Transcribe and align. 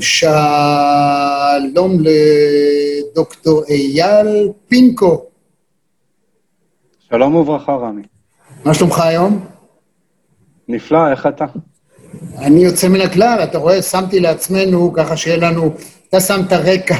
שלום 0.00 1.92
לדוקטור 2.00 3.64
אייל 3.68 4.48
פינקו. 4.68 5.24
שלום 7.10 7.34
וברכה, 7.34 7.72
רמי. 7.72 8.02
מה 8.64 8.74
שלומך 8.74 8.98
היום? 8.98 9.46
נפלא, 10.68 11.10
איך 11.10 11.26
אתה? 11.26 11.44
אני 12.38 12.64
יוצא 12.64 12.88
מן 12.88 13.00
הכלל, 13.00 13.40
אתה 13.44 13.58
רואה, 13.58 13.82
שמתי 13.82 14.20
לעצמנו, 14.20 14.92
ככה 14.92 15.16
שיהיה 15.16 15.36
לנו, 15.36 15.74
אתה 16.08 16.20
שם 16.20 16.40
את 16.46 16.52
הרקע, 16.52 16.96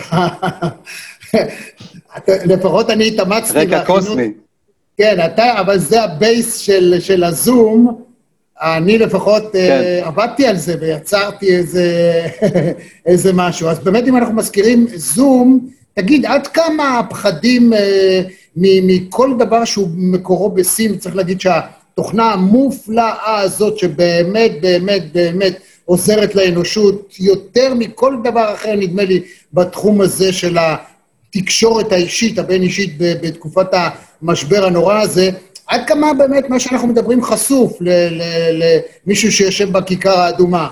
לפחות 2.44 2.90
אני 2.90 3.08
התאמצתי. 3.08 3.58
רקע 3.58 3.84
קוסמי. 3.84 4.32
כן, 4.96 5.16
אתה, 5.24 5.60
אבל 5.60 5.78
זה 5.78 6.02
ה 6.02 6.13
base 6.13 6.56
של, 6.56 6.94
של 7.00 7.24
הזום. 7.24 8.09
אני 8.62 8.98
לפחות 8.98 9.42
כן. 9.52 9.82
uh, 10.02 10.06
עבדתי 10.06 10.46
על 10.46 10.56
זה 10.56 10.74
ויצרתי 10.80 11.56
איזה, 11.56 12.22
איזה 13.06 13.32
משהו. 13.32 13.68
אז 13.68 13.78
באמת, 13.78 14.08
אם 14.08 14.16
אנחנו 14.16 14.34
מזכירים 14.34 14.86
זום, 14.94 15.68
תגיד, 15.94 16.26
עד 16.26 16.46
כמה 16.46 16.98
הפחדים 16.98 17.72
uh, 17.72 17.76
מכל 18.56 19.30
דבר 19.38 19.64
שהוא 19.64 19.88
מקורו 19.96 20.50
בסין, 20.50 20.98
צריך 20.98 21.16
להגיד 21.16 21.40
שהתוכנה 21.40 22.32
המופלאה 22.32 23.40
הזאת, 23.40 23.78
שבאמת, 23.78 24.52
באמת, 24.60 25.12
באמת 25.12 25.60
עוזרת 25.84 26.34
לאנושות, 26.34 27.14
יותר 27.20 27.74
מכל 27.74 28.16
דבר 28.24 28.54
אחר, 28.54 28.74
נדמה 28.74 29.04
לי, 29.04 29.20
בתחום 29.52 30.00
הזה 30.00 30.32
של 30.32 30.56
התקשורת 30.58 31.92
האישית, 31.92 32.38
הבין-אישית, 32.38 32.94
בתקופת 32.98 33.66
המשבר 34.22 34.64
הנורא 34.64 35.00
הזה, 35.00 35.30
עד 35.70 35.80
כמה 35.86 36.14
באמת 36.14 36.50
מה 36.50 36.60
שאנחנו 36.60 36.88
מדברים 36.88 37.22
חשוף 37.22 37.78
למישהו 39.06 39.32
שיושב 39.32 39.72
בכיכר 39.72 40.18
האדומה? 40.18 40.68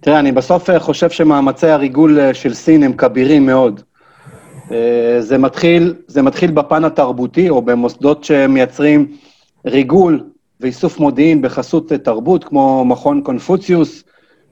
תראה, 0.00 0.18
אני 0.18 0.32
בסוף 0.32 0.70
אה, 0.70 0.80
חושב 0.80 1.10
שמאמצי 1.10 1.66
הריגול 1.66 2.20
אה, 2.20 2.34
של 2.34 2.54
סין 2.54 2.82
הם 2.82 2.92
כבירים 2.92 3.46
מאוד. 3.46 3.80
אה, 4.72 5.16
זה 5.20 5.38
מתחיל, 5.38 5.94
זה 6.06 6.22
מתחיל 6.22 6.50
בפן 6.50 6.84
התרבותי, 6.84 7.50
או 7.50 7.62
במוסדות 7.62 8.24
שמייצרים 8.24 9.16
ריגול 9.66 10.24
ואיסוף 10.60 10.98
מודיעין 10.98 11.42
בחסות 11.42 11.92
תרבות, 11.92 12.44
כמו 12.44 12.84
מכון 12.84 13.22
קונפוציוס, 13.22 14.04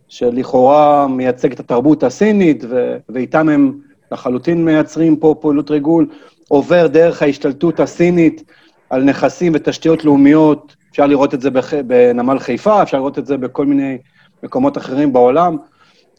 שלכאורה 0.09 1.07
מייצג 1.07 1.53
את 1.53 1.61
התרבות 1.61 2.03
הסינית, 2.03 2.65
ואיתם 3.09 3.49
הם 3.49 3.73
לחלוטין 4.13 4.65
מייצרים 4.65 5.17
פה 5.17 5.35
פעילות 5.41 5.71
ריגול, 5.71 6.07
עובר 6.49 6.87
דרך 6.87 7.23
ההשתלטות 7.23 7.81
הסינית 7.81 8.43
על 8.91 9.05
נכסים 9.05 9.53
ותשתיות 9.55 10.05
לאומיות, 10.05 10.77
אפשר 10.91 11.07
לראות 11.07 11.35
את 11.35 11.41
זה 11.41 11.51
בח... 11.51 11.75
בנמל 11.75 12.39
חיפה, 12.39 12.83
אפשר 12.83 12.97
לראות 12.97 13.19
את 13.19 13.27
זה 13.27 13.37
בכל 13.37 13.67
מיני 13.67 13.99
מקומות 14.43 14.79
אחרים 14.79 15.13
בעולם. 15.13 15.57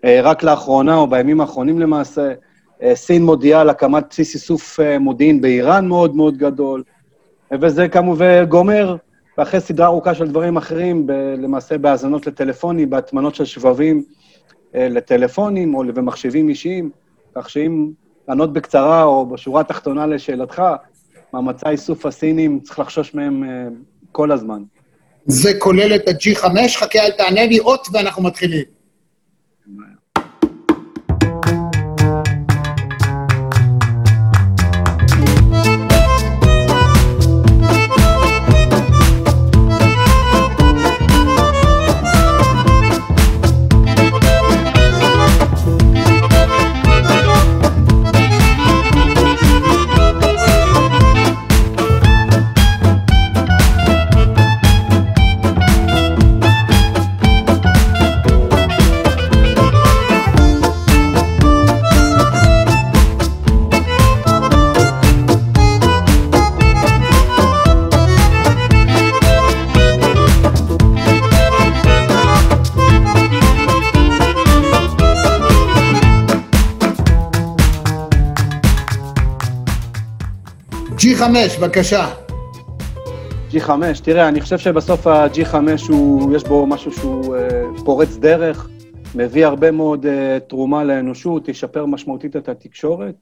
אה, 0.06 0.20
רק 0.24 0.44
לאחרונה, 0.44 0.96
או 0.96 1.08
בימים 1.08 1.42
האחרונים 1.42 1.80
למעשה, 1.80 2.34
אה, 2.84 2.96
סין 2.96 3.24
מודיעה 3.24 3.62
על 3.62 3.70
הקמת 3.70 4.04
בסיס 4.10 4.34
איסוף 4.34 4.80
אה, 4.80 5.00
מודיעין 5.00 5.42
באיראן 5.42 5.88
מאוד 5.88 6.16
מאוד 6.16 6.38
גדול, 6.38 6.84
וזה 7.62 7.88
כמובן 7.88 8.46
גומר, 8.46 8.96
ואחרי 9.38 9.60
סדרה 9.60 9.88
ארוכה 9.88 10.16
של 10.16 10.28
דברים 10.28 10.58
אחרים, 10.58 11.08
ב, 11.08 11.12
למעשה 11.38 11.78
בהאזנות 11.78 12.28
לטלפונים, 12.28 12.90
בהטמנות 12.90 13.36
של 13.36 13.46
שבבים 13.46 14.04
לטלפונים 14.74 15.76
או 15.76 15.84
במחשבים 15.94 16.50
אישיים, 16.50 16.90
כך 17.36 17.50
שאם 17.50 17.90
לענות 18.30 18.54
בקצרה 18.54 19.04
או 19.04 19.26
בשורה 19.26 19.62
התחתונה 19.62 20.06
לשאלתך, 20.06 20.62
מאמצי 21.34 21.68
האיסוף 21.68 22.06
הסינים, 22.06 22.60
צריך 22.60 22.80
לחשוש 22.80 23.14
מהם 23.14 23.44
uh, 23.44 23.74
כל 24.12 24.32
הזמן. 24.32 24.62
זה 25.26 25.52
כולל 25.60 25.96
את 25.96 26.08
ה-G5? 26.08 26.46
חכה, 26.78 27.00
אל 27.00 27.12
תענה 27.12 27.46
לי 27.46 27.60
אות 27.60 27.88
ואנחנו 27.94 28.24
מתחילים. 28.24 28.79
G5, 81.20 81.60
בבקשה. 81.60 82.06
G5, 83.52 83.70
תראה, 84.04 84.28
אני 84.28 84.42
חושב 84.42 84.58
שבסוף 84.58 85.08
ה-G5 85.08 85.56
הוא, 85.90 86.36
יש 86.36 86.44
בו 86.44 86.68
משהו 86.68 86.92
שהוא 86.92 87.36
uh, 87.36 87.86
פורץ 87.86 88.18
דרך, 88.18 88.70
מביא 89.16 89.46
הרבה 89.46 89.72
מאוד 89.72 90.06
uh, 90.06 90.10
תרומה 90.50 90.84
לאנושות, 90.84 91.50
ישפר 91.50 91.86
משמעותית 91.86 92.36
את 92.36 92.50
התקשורת. 92.50 93.16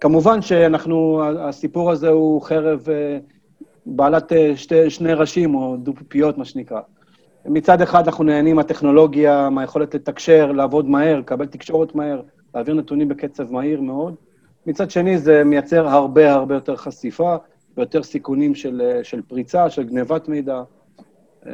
כמובן 0.00 0.42
שאנחנו, 0.42 1.22
הסיפור 1.38 1.90
הזה 1.90 2.08
הוא 2.08 2.42
חרב 2.42 2.86
uh, 2.86 2.88
בעלת 3.86 4.32
uh, 4.32 4.34
שתי, 4.56 4.90
שני 4.90 5.12
ראשים, 5.12 5.54
או 5.54 5.76
דו-פיות, 5.76 6.38
מה 6.38 6.44
שנקרא. 6.44 6.80
מצד 7.46 7.82
אחד 7.82 8.06
אנחנו 8.06 8.24
נהנים 8.24 8.56
מהטכנולוגיה, 8.56 9.50
מהיכולת 9.50 9.94
לתקשר, 9.94 10.52
לעבוד 10.52 10.88
מהר, 10.88 11.18
לקבל 11.18 11.46
תקשורת 11.46 11.94
מהר, 11.94 12.20
להעביר 12.54 12.74
נתונים 12.74 13.08
בקצב 13.08 13.52
מהיר 13.52 13.80
מאוד. 13.80 14.14
מצד 14.66 14.90
שני, 14.90 15.18
זה 15.18 15.44
מייצר 15.44 15.88
הרבה 15.88 16.32
הרבה 16.32 16.54
יותר 16.54 16.76
חשיפה 16.76 17.36
ויותר 17.76 18.02
סיכונים 18.02 18.54
של, 18.54 19.00
של 19.02 19.22
פריצה, 19.28 19.70
של 19.70 19.82
גנבת 19.82 20.28
מידע. 20.28 20.62
אה, 21.46 21.52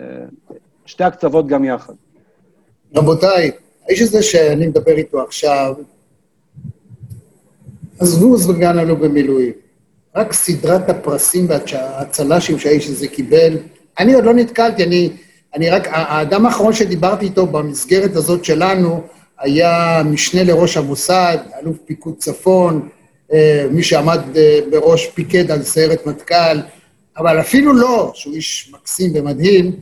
שתי 0.87 1.05
הקצוות 1.05 1.47
גם 1.47 1.65
יחד. 1.65 1.95
רבותיי, 2.97 3.51
האיש 3.87 4.01
הזה 4.01 4.23
שאני 4.23 4.67
מדבר 4.67 4.93
איתו 4.93 5.23
עכשיו, 5.23 5.75
עזבו 7.99 8.39
סבגן 8.39 8.79
עלו 8.79 8.97
במילואים. 8.97 9.53
רק 10.17 10.33
סדרת 10.33 10.89
הפרסים 10.89 11.47
והצל"שים 11.49 12.59
שהאיש 12.59 12.89
הזה 12.89 13.09
קיבל, 13.09 13.57
אני 13.99 14.15
עוד 14.15 14.25
לא 14.25 14.35
נתקלתי, 14.35 14.85
אני, 14.85 15.11
אני 15.55 15.71
רק, 15.71 15.89
האדם 15.91 16.47
האחרון 16.47 16.73
שדיברתי 16.73 17.25
איתו 17.25 17.47
במסגרת 17.47 18.17
הזאת 18.17 18.45
שלנו 18.45 19.03
היה 19.39 20.03
משנה 20.05 20.45
לראש 20.45 20.77
המוסד, 20.77 21.39
אלוף 21.59 21.77
פיקוד 21.85 22.15
צפון, 22.19 22.89
מי 23.71 23.83
שעמד 23.83 24.21
אה, 24.37 24.59
בראש 24.71 25.07
פיקד 25.07 25.51
על 25.51 25.63
סיירת 25.63 26.07
מטכ"ל, 26.07 26.59
אבל 27.19 27.41
אפילו 27.41 27.73
לא, 27.73 28.13
שהוא 28.15 28.35
איש 28.35 28.73
מקסים 28.75 29.13
ומדהים, 29.15 29.77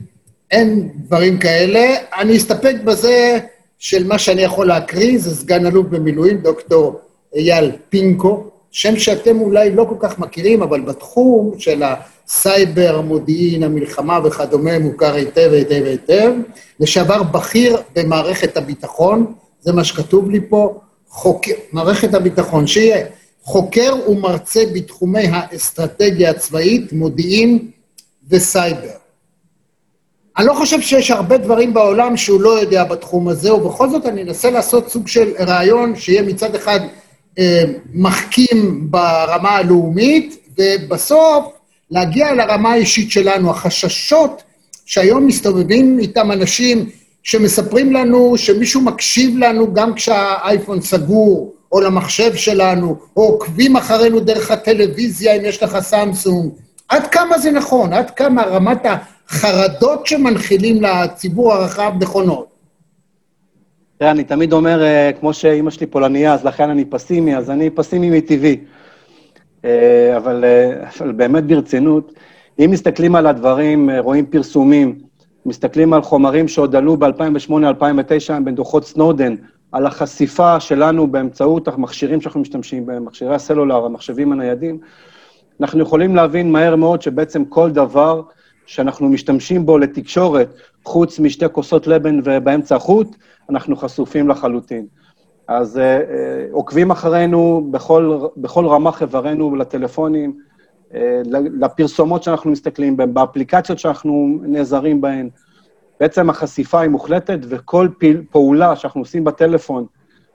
אין 0.51 0.89
דברים 0.95 1.37
כאלה. 1.37 1.95
אני 2.19 2.37
אסתפק 2.37 2.75
בזה 2.83 3.39
של 3.79 4.07
מה 4.07 4.17
שאני 4.17 4.41
יכול 4.41 4.67
להקריא, 4.67 5.19
זה 5.19 5.35
סגן 5.35 5.65
אלוף 5.65 5.87
במילואים, 5.89 6.37
דוקטור 6.37 6.99
אייל 7.35 7.71
פינקו, 7.89 8.49
שם 8.71 8.99
שאתם 8.99 9.41
אולי 9.41 9.71
לא 9.71 9.85
כל 9.89 9.95
כך 9.99 10.19
מכירים, 10.19 10.61
אבל 10.61 10.81
בתחום 10.81 11.51
של 11.57 11.83
הסייבר, 11.83 12.95
המודיעין, 12.97 13.63
המלחמה 13.63 14.19
וכדומה, 14.23 14.79
מוכר 14.79 15.13
היטב 15.13 15.49
היטב 15.53 15.83
היטב. 15.85 16.31
לשעבר 16.79 17.23
בכיר 17.23 17.77
במערכת 17.95 18.57
הביטחון, 18.57 19.33
זה 19.61 19.73
מה 19.73 19.83
שכתוב 19.83 20.29
לי 20.29 20.39
פה, 20.49 20.79
חוקר, 21.07 21.53
מערכת 21.71 22.13
הביטחון, 22.13 22.67
שיהיה 22.67 23.05
חוקר 23.43 23.95
ומרצה 24.09 24.63
בתחומי 24.73 25.27
האסטרטגיה 25.27 26.29
הצבאית, 26.29 26.93
מודיעין 26.93 27.71
וסייבר. 28.29 28.99
אני 30.37 30.47
לא 30.47 30.53
חושב 30.53 30.81
שיש 30.81 31.11
הרבה 31.11 31.37
דברים 31.37 31.73
בעולם 31.73 32.17
שהוא 32.17 32.41
לא 32.41 32.59
יודע 32.59 32.83
בתחום 32.83 33.27
הזה, 33.27 33.53
ובכל 33.53 33.89
זאת 33.89 34.05
אני 34.05 34.23
אנסה 34.23 34.49
לעשות 34.49 34.89
סוג 34.89 35.07
של 35.07 35.33
רעיון 35.39 35.95
שיהיה 35.95 36.21
מצד 36.21 36.55
אחד 36.55 36.79
אה, 37.39 37.63
מחכים 37.93 38.87
ברמה 38.91 39.49
הלאומית, 39.49 40.47
ובסוף 40.57 41.45
להגיע 41.91 42.33
לרמה 42.33 42.71
האישית 42.71 43.11
שלנו. 43.11 43.49
החששות 43.51 44.43
שהיום 44.85 45.27
מסתובבים 45.27 45.99
איתם 45.99 46.31
אנשים 46.31 46.89
שמספרים 47.23 47.93
לנו 47.93 48.37
שמישהו 48.37 48.81
מקשיב 48.81 49.37
לנו 49.37 49.73
גם 49.73 49.93
כשהאייפון 49.93 50.81
סגור, 50.81 51.53
או 51.71 51.81
למחשב 51.81 52.35
שלנו, 52.35 52.95
או 53.17 53.23
עוקבים 53.23 53.75
אחרינו 53.75 54.19
דרך 54.19 54.51
הטלוויזיה 54.51 55.33
אם 55.33 55.45
יש 55.45 55.63
לך 55.63 55.79
סמסונג. 55.79 56.51
עד 56.89 57.07
כמה 57.07 57.37
זה 57.37 57.51
נכון? 57.51 57.93
עד 57.93 58.09
כמה 58.09 58.43
רמת 58.43 58.85
החרדות 58.85 60.07
שמנחילים 60.07 60.81
לציבור 60.81 61.53
הרחב 61.53 61.91
נכונות? 62.01 62.49
תראה, 63.97 64.11
אני 64.11 64.23
תמיד 64.23 64.53
אומר, 64.53 64.83
אה, 64.83 65.11
כמו 65.19 65.33
שאימא 65.33 65.71
שלי 65.71 65.85
פולניה, 65.85 66.33
אז 66.33 66.45
לכן 66.45 66.69
אני 66.69 66.85
פסימי, 66.85 67.37
אז 67.37 67.49
אני 67.49 67.69
פסימי 67.69 68.17
מטבעי. 68.17 68.57
אה, 69.65 70.17
אבל, 70.17 70.45
אה, 70.45 70.89
אבל 70.99 71.11
באמת 71.11 71.43
ברצינות, 71.43 72.13
אם 72.59 72.71
מסתכלים 72.71 73.15
על 73.15 73.27
הדברים, 73.27 73.89
רואים 73.89 74.25
פרסומים, 74.25 74.99
מסתכלים 75.45 75.93
על 75.93 76.01
חומרים 76.01 76.47
שעוד 76.47 76.75
עלו 76.75 76.97
ב-2008-2009 76.97 78.33
בדוחות 78.43 78.85
סנודן, 78.85 79.35
על 79.71 79.85
החשיפה 79.85 80.59
שלנו 80.59 81.07
באמצעות 81.07 81.67
המכשירים 81.67 82.21
שאנחנו 82.21 82.39
משתמשים 82.39 82.85
בהם, 82.85 83.05
מכשירי 83.05 83.35
הסלולר, 83.35 83.85
המחשבים 83.85 84.31
הניידים, 84.31 84.79
אנחנו 85.61 85.79
יכולים 85.81 86.15
להבין 86.15 86.51
מהר 86.51 86.75
מאוד 86.75 87.01
שבעצם 87.01 87.45
כל 87.45 87.71
דבר 87.71 88.21
שאנחנו 88.65 89.09
משתמשים 89.09 89.65
בו 89.65 89.77
לתקשורת, 89.77 90.53
חוץ 90.85 91.19
משתי 91.19 91.45
כוסות 91.51 91.87
לבן 91.87 92.19
ובאמצע 92.23 92.75
החוט, 92.75 93.15
אנחנו 93.49 93.75
חשופים 93.75 94.29
לחלוטין. 94.29 94.85
אז 95.47 95.77
uh, 95.77 95.79
uh, 95.79 96.53
עוקבים 96.53 96.91
אחרינו 96.91 97.67
בכל, 97.71 98.19
בכל 98.37 98.65
רמ"ח 98.65 99.01
איברינו 99.01 99.55
לטלפונים, 99.55 100.37
uh, 100.91 100.95
לפרסומות 101.59 102.23
שאנחנו 102.23 102.51
מסתכלים 102.51 102.97
בהן, 102.97 103.13
באפליקציות 103.13 103.79
שאנחנו 103.79 104.39
נעזרים 104.41 105.01
בהן. 105.01 105.29
בעצם 105.99 106.29
החשיפה 106.29 106.79
היא 106.79 106.89
מוחלטת, 106.89 107.39
וכל 107.49 107.87
פעיל, 107.97 108.23
פעולה 108.31 108.75
שאנחנו 108.75 109.01
עושים 109.01 109.23
בטלפון, 109.23 109.85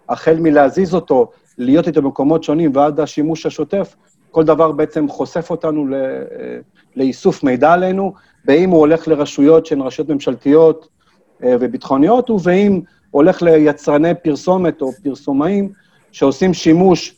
החל 0.08 0.36
מלהזיז 0.40 0.94
אותו, 0.94 1.30
להיות 1.58 1.86
איתו 1.86 2.02
במקומות 2.02 2.44
שונים 2.44 2.70
ועד 2.74 3.00
השימוש 3.00 3.46
השוטף, 3.46 3.96
כל 4.30 4.44
דבר 4.44 4.72
בעצם 4.72 5.08
חושף 5.08 5.50
אותנו 5.50 5.88
ל, 5.88 5.94
לאיסוף 6.96 7.42
מידע 7.42 7.72
עלינו, 7.72 8.12
ואם 8.46 8.70
הוא 8.70 8.78
הולך 8.78 9.08
לרשויות 9.08 9.66
שהן 9.66 9.80
רשויות 9.80 10.10
ממשלתיות 10.10 10.88
וביטחוניות, 11.40 12.30
ואם 12.42 12.80
הולך 13.10 13.42
ליצרני 13.42 14.14
פרסומת 14.14 14.82
או 14.82 14.92
פרסומאים 15.04 15.68
שעושים 16.12 16.54
שימוש 16.54 17.16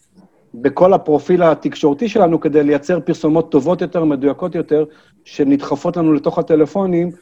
בכל 0.55 0.93
הפרופיל 0.93 1.43
התקשורתי 1.43 2.09
שלנו 2.09 2.41
כדי 2.41 2.65
לייצר 2.65 3.01
פרסומות 3.01 3.51
טובות 3.51 3.81
יותר, 3.81 4.05
מדויקות 4.05 4.55
יותר, 4.55 4.85
שנדחפות 5.25 5.97
לנו 5.97 6.13
לתוך 6.13 6.39
הטלפונים 6.39 7.09
אה, 7.09 7.13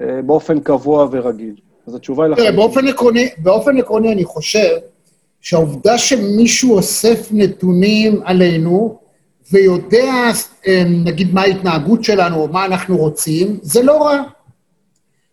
באופן 0.00 0.60
קבוע 0.60 1.08
ורגיל. 1.10 1.54
אז 1.86 1.94
התשובה 1.94 2.24
היא 2.24 2.32
לכם. 2.32 2.56
באופן 2.56 2.88
עקרוני, 2.88 3.28
באופן 3.38 3.78
עקרוני 3.78 4.12
אני 4.12 4.24
חושב 4.24 4.76
שהעובדה 5.40 5.98
שמישהו 5.98 6.74
אוסף 6.74 7.28
נתונים 7.30 8.20
עלינו 8.24 8.98
ויודע, 9.52 10.30
אה, 10.66 10.82
נגיד, 11.04 11.34
מה 11.34 11.42
ההתנהגות 11.42 12.04
שלנו 12.04 12.40
או 12.40 12.48
מה 12.48 12.64
אנחנו 12.64 12.96
רוצים, 12.96 13.58
זה 13.62 13.82
לא 13.82 14.02
רע. 14.02 14.22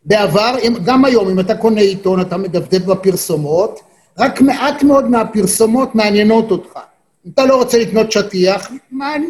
בעבר, 0.06 0.56
גם 0.86 1.06
היום, 1.06 1.30
אם 1.30 1.40
אתה 1.40 1.56
קונה 1.56 1.82
עיתון, 1.82 2.22
אתה 2.22 2.38
מדפדף 2.38 2.86
בפרסומות, 2.86 3.80
רק 4.18 4.42
מעט 4.42 4.84
מאוד 4.84 5.10
מהפרסומות 5.10 5.96
מעניינות 5.96 6.52
אותך. 6.52 6.80
אם 7.26 7.32
אתה 7.34 7.46
לא 7.46 7.56
רוצה 7.56 7.78
לקנות 7.80 8.12
שטיח, 8.12 8.72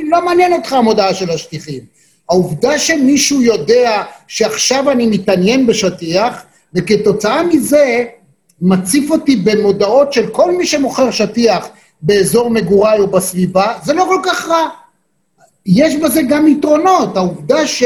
לא 0.10 0.26
מעניין 0.26 0.54
אותך 0.54 0.74
המודעה 0.74 1.14
של 1.14 1.30
השטיחים. 1.30 1.99
העובדה 2.30 2.80
שמישהו 2.80 3.42
יודע 3.42 4.04
שעכשיו 4.28 4.92
אני 4.92 5.08
מתעניין 5.08 5.68
בשטיח, 5.68 6.44
וכתוצאה 6.76 7.44
מזה 7.44 8.06
מציף 8.62 9.12
אותי 9.12 9.36
במודעות 9.36 10.14
של 10.14 10.28
כל 10.28 10.52
מי 10.52 10.66
שמוכר 10.66 11.12
שטיח 11.12 11.70
באזור 12.02 12.50
מגוריי 12.50 13.00
או 13.00 13.08
בסביבה, 13.08 13.74
זה 13.84 13.94
לא 13.94 14.06
כל 14.10 14.22
כך 14.24 14.48
רע. 14.48 14.70
יש 15.66 15.96
בזה 15.96 16.22
גם 16.22 16.48
יתרונות. 16.48 17.18
העובדה 17.18 17.68
ש... 17.68 17.84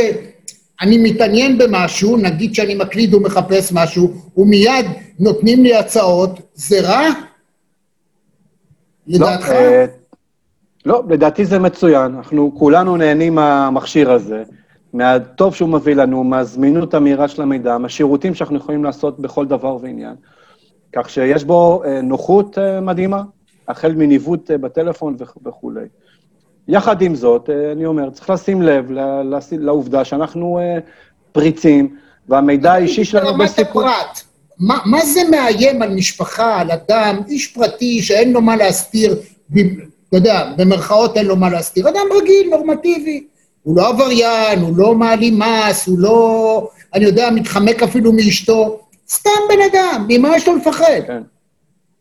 אני 0.81 0.97
מתעניין 0.97 1.57
במשהו, 1.57 2.17
נגיד 2.17 2.55
שאני 2.55 2.75
מקליד 2.75 3.13
ומחפש 3.13 3.71
משהו, 3.71 4.13
ומיד 4.37 4.85
נותנים 5.19 5.63
לי 5.63 5.75
הצעות, 5.75 6.39
זה 6.53 6.81
רע? 6.81 7.09
לדעתך? 9.07 9.49
לא, 9.49 9.53
אה, 9.53 9.85
לא, 10.85 11.03
לדעתי 11.09 11.45
זה 11.45 11.59
מצוין. 11.59 12.15
אנחנו 12.15 12.51
כולנו 12.57 12.97
נהנים 12.97 13.35
מהמכשיר 13.35 14.11
הזה, 14.11 14.43
מהטוב 14.93 15.55
שהוא 15.55 15.69
מביא 15.69 15.95
לנו, 15.95 16.23
מהזמינות 16.23 16.93
המהירה 16.93 17.27
של 17.27 17.41
המידע, 17.41 17.77
מהשירותים 17.77 18.35
שאנחנו 18.35 18.57
יכולים 18.57 18.83
לעשות 18.83 19.19
בכל 19.19 19.45
דבר 19.45 19.77
ועניין. 19.81 20.15
כך 20.95 21.09
שיש 21.09 21.43
בו 21.43 21.83
אה, 21.85 22.01
נוחות 22.01 22.57
אה, 22.57 22.81
מדהימה, 22.81 23.23
החל 23.67 23.93
מניווט 23.95 24.51
בטלפון 24.51 25.17
וכולי. 25.45 25.85
יחד 26.67 27.01
עם 27.01 27.15
זאת, 27.15 27.49
אה, 27.49 27.71
אני 27.71 27.85
אומר, 27.85 28.09
צריך 28.09 28.29
לשים 28.29 28.61
לב 28.61 28.91
לעובדה 29.51 30.05
שאנחנו 30.05 30.59
אה, 30.59 30.79
פריצים, 31.31 31.95
והמידע 32.29 32.73
האישי 32.73 33.05
שלנו 33.05 33.37
בסיכון... 33.37 33.85
מה, 34.59 34.79
מה 34.85 35.05
זה 35.05 35.19
מאיים 35.31 35.81
על 35.81 35.95
משפחה, 35.95 36.61
על 36.61 36.71
אדם, 36.71 37.21
איש 37.27 37.47
פרטי 37.47 38.01
שאין 38.01 38.33
לו 38.33 38.41
מה 38.41 38.55
להסתיר, 38.55 39.15
אתה 40.13 40.21
יודע, 40.21 40.51
במרכאות 40.57 41.17
אין 41.17 41.25
לו 41.25 41.35
מה 41.35 41.49
להסתיר, 41.49 41.89
אדם 41.89 42.05
רגיל, 42.21 42.49
נורמטיבי. 42.51 43.27
הוא 43.63 43.77
לא 43.77 43.89
עבריין, 43.89 44.59
הוא 44.59 44.77
לא 44.77 44.95
מעלים 44.95 45.39
מס, 45.39 45.87
הוא 45.87 45.99
לא, 45.99 46.69
אני 46.93 47.05
יודע, 47.05 47.29
מתחמק 47.31 47.83
אפילו 47.83 48.11
מאשתו. 48.11 48.79
סתם 49.09 49.29
בן 49.49 49.59
אדם, 49.71 50.05
ממה 50.07 50.35
יש 50.35 50.47
לו 50.47 50.55
לפחד? 50.55 51.01
כן, 51.07 51.21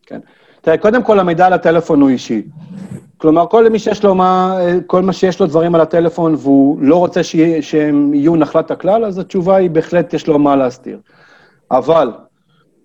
כן. 0.06 0.18
תראה, 0.60 0.78
קודם 0.78 1.02
כל, 1.02 1.18
המידע 1.18 1.46
על 1.46 1.52
הטלפון 1.52 2.00
הוא 2.00 2.10
אישי. 2.10 2.42
כלומר, 3.18 3.46
כל 3.46 3.68
מי 3.68 3.78
שיש 3.78 4.04
לו 4.04 4.14
מה, 4.14 4.58
כל 4.86 5.02
מה 5.02 5.12
שיש 5.12 5.40
לו 5.40 5.46
דברים 5.46 5.74
על 5.74 5.80
הטלפון 5.80 6.34
והוא 6.38 6.80
לא 6.80 6.96
רוצה 6.96 7.22
שיה, 7.22 7.62
שהם 7.62 8.14
יהיו 8.14 8.36
נחלת 8.36 8.70
הכלל, 8.70 9.04
אז 9.04 9.18
התשובה 9.18 9.56
היא 9.56 9.70
בהחלט 9.70 10.14
יש 10.14 10.26
לו 10.26 10.38
מה 10.38 10.56
להסתיר. 10.56 10.98
אבל 11.70 12.10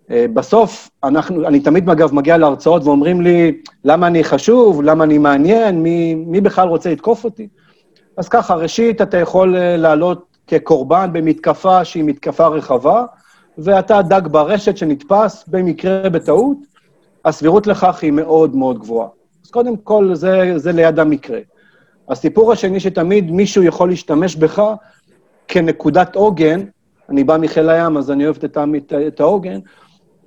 בסוף, 0.09 0.89
אנחנו, 1.03 1.47
אני 1.47 1.59
תמיד, 1.59 1.89
אגב, 1.89 2.13
מגיע 2.13 2.37
להרצאות 2.37 2.83
ואומרים 2.83 3.21
לי, 3.21 3.61
למה 3.83 4.07
אני 4.07 4.23
חשוב, 4.23 4.81
למה 4.81 5.03
אני 5.03 5.17
מעניין, 5.17 5.83
מי, 5.83 6.15
מי 6.15 6.41
בכלל 6.41 6.67
רוצה 6.67 6.91
לתקוף 6.91 7.23
אותי? 7.23 7.47
אז 8.17 8.29
ככה, 8.29 8.55
ראשית, 8.55 9.01
אתה 9.01 9.17
יכול 9.17 9.55
אה, 9.55 9.77
לעלות 9.77 10.37
כקורבן 10.47 11.09
במתקפה 11.13 11.85
שהיא 11.85 12.03
מתקפה 12.03 12.47
רחבה, 12.47 13.05
ואתה 13.57 14.01
דג 14.01 14.21
ברשת 14.31 14.77
שנתפס 14.77 15.43
במקרה 15.47 16.09
בטעות, 16.09 16.57
הסבירות 17.25 17.67
לכך 17.67 17.99
היא 18.01 18.11
מאוד 18.11 18.55
מאוד 18.55 18.79
גבוהה. 18.79 19.07
אז 19.45 19.51
קודם 19.51 19.77
כל, 19.77 20.09
זה, 20.13 20.53
זה 20.55 20.71
ליד 20.71 20.99
המקרה. 20.99 21.39
הסיפור 22.09 22.51
השני, 22.51 22.79
שתמיד 22.79 23.31
מישהו 23.31 23.63
יכול 23.63 23.89
להשתמש 23.89 24.35
בך 24.35 24.63
כנקודת 25.47 26.15
עוגן, 26.15 26.63
אני 27.09 27.23
בא 27.23 27.37
מחיל 27.37 27.69
הים, 27.69 27.97
אז 27.97 28.11
אני 28.11 28.25
אוהב 28.25 28.35
את, 29.07 29.19
העוגן, 29.19 29.51
אה, 29.51 29.59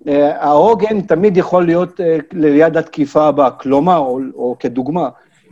העוגן 0.07 1.01
תמיד 1.01 1.37
יכול 1.37 1.67
להיות 1.67 2.01
אה, 2.01 2.17
ליד 2.33 2.77
התקיפה 2.77 3.27
הבאה. 3.27 3.51
כלומר, 3.51 3.99
או, 3.99 4.21
או 4.35 4.57
כדוגמה, 4.59 5.09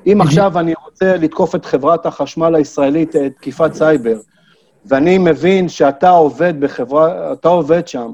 אם 0.07 0.21
עכשיו 0.21 0.59
אני 0.59 0.75
רוצה 0.85 1.17
לתקוף 1.17 1.55
את 1.55 1.65
חברת 1.65 2.07
החשמל 2.07 2.55
הישראלית, 2.55 3.17
אה, 3.17 3.31
תקיפת 3.31 3.75
סייבר, 3.75 4.19
ואני 4.87 5.19
מבין 5.19 5.69
שאתה 5.69 6.11
עובד 6.11 6.61
בחברה, 6.61 7.33
אתה 7.33 7.49
עובד 7.49 7.89
שם, 7.89 8.11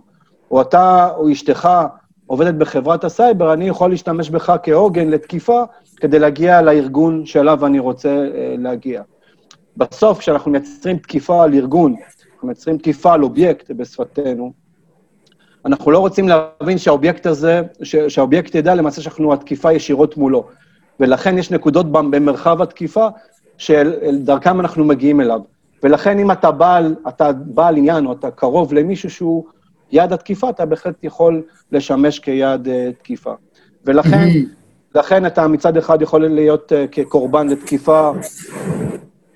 או 0.51 0.61
אתה 0.61 1.09
או 1.17 1.33
אשתך 1.33 1.69
עובדת 2.27 2.55
בחברת 2.55 3.05
הסייבר, 3.05 3.53
אני 3.53 3.69
יכול 3.69 3.91
להשתמש 3.91 4.31
בך 4.31 4.57
כעוגן 4.63 5.09
לתקיפה 5.09 5.63
כדי 5.97 6.19
להגיע 6.19 6.63
לארגון 6.63 7.27
שאליו 7.27 7.67
אני 7.67 7.79
רוצה 7.79 8.09
אה, 8.09 8.55
להגיע. 8.59 9.03
בסוף, 9.77 10.19
כשאנחנו 10.19 10.51
מייצרים 10.51 10.97
תקיפה 10.97 11.45
על 11.45 11.55
ארגון, 11.55 11.95
אנחנו 12.35 12.49
מייצרים 12.49 12.79
תקיפה 12.79 13.13
על 13.15 13.23
אובייקט 13.23 13.71
בשפתנו, 13.71 14.64
אנחנו 15.67 15.91
לא 15.91 15.99
רוצים 15.99 16.29
להבין 16.29 16.79
שהאובייקט 16.79 17.27
הזה, 17.27 17.63
שהאובייקט 17.83 18.55
ידע 18.55 18.75
למעשה 18.75 19.03
שאנחנו 19.03 19.33
התקיפה 19.33 19.73
ישירות 19.73 20.17
מולו. 20.17 20.49
ולכן 21.01 21.39
יש 21.39 21.51
נקודות 21.51 21.93
במרחב 21.93 22.63
התקיפה 22.63 23.09
שדרכם 23.59 24.61
אנחנו 24.61 24.85
מגיעים 24.85 25.21
אליו. 25.21 25.41
ולכן 25.83 26.19
אם 26.19 26.31
אתה 26.31 26.51
בעל, 26.51 26.95
אתה 27.09 27.33
בעל 27.33 27.77
עניין 27.77 28.07
או 28.07 28.13
אתה 28.13 28.31
קרוב 28.31 28.75
למישהו 28.75 29.11
שהוא 29.11 29.45
יד 29.93 30.13
התקיפה, 30.13 30.51
אתה 30.51 30.67
בהחלט 30.67 31.05
יכול 31.05 31.43
לשמש 31.73 32.19
כיד 32.19 32.67
uh, 32.67 32.71
תקיפה. 32.99 33.33
ולכן, 33.85 34.29
לכן 34.95 35.27
אתה 35.27 35.49
מצד 35.49 35.77
אחד 35.77 36.03
יכול 36.03 36.27
להיות 36.27 36.73
uh, 36.73 36.89
כקורבן 36.93 37.49
לתקיפה, 37.49 38.11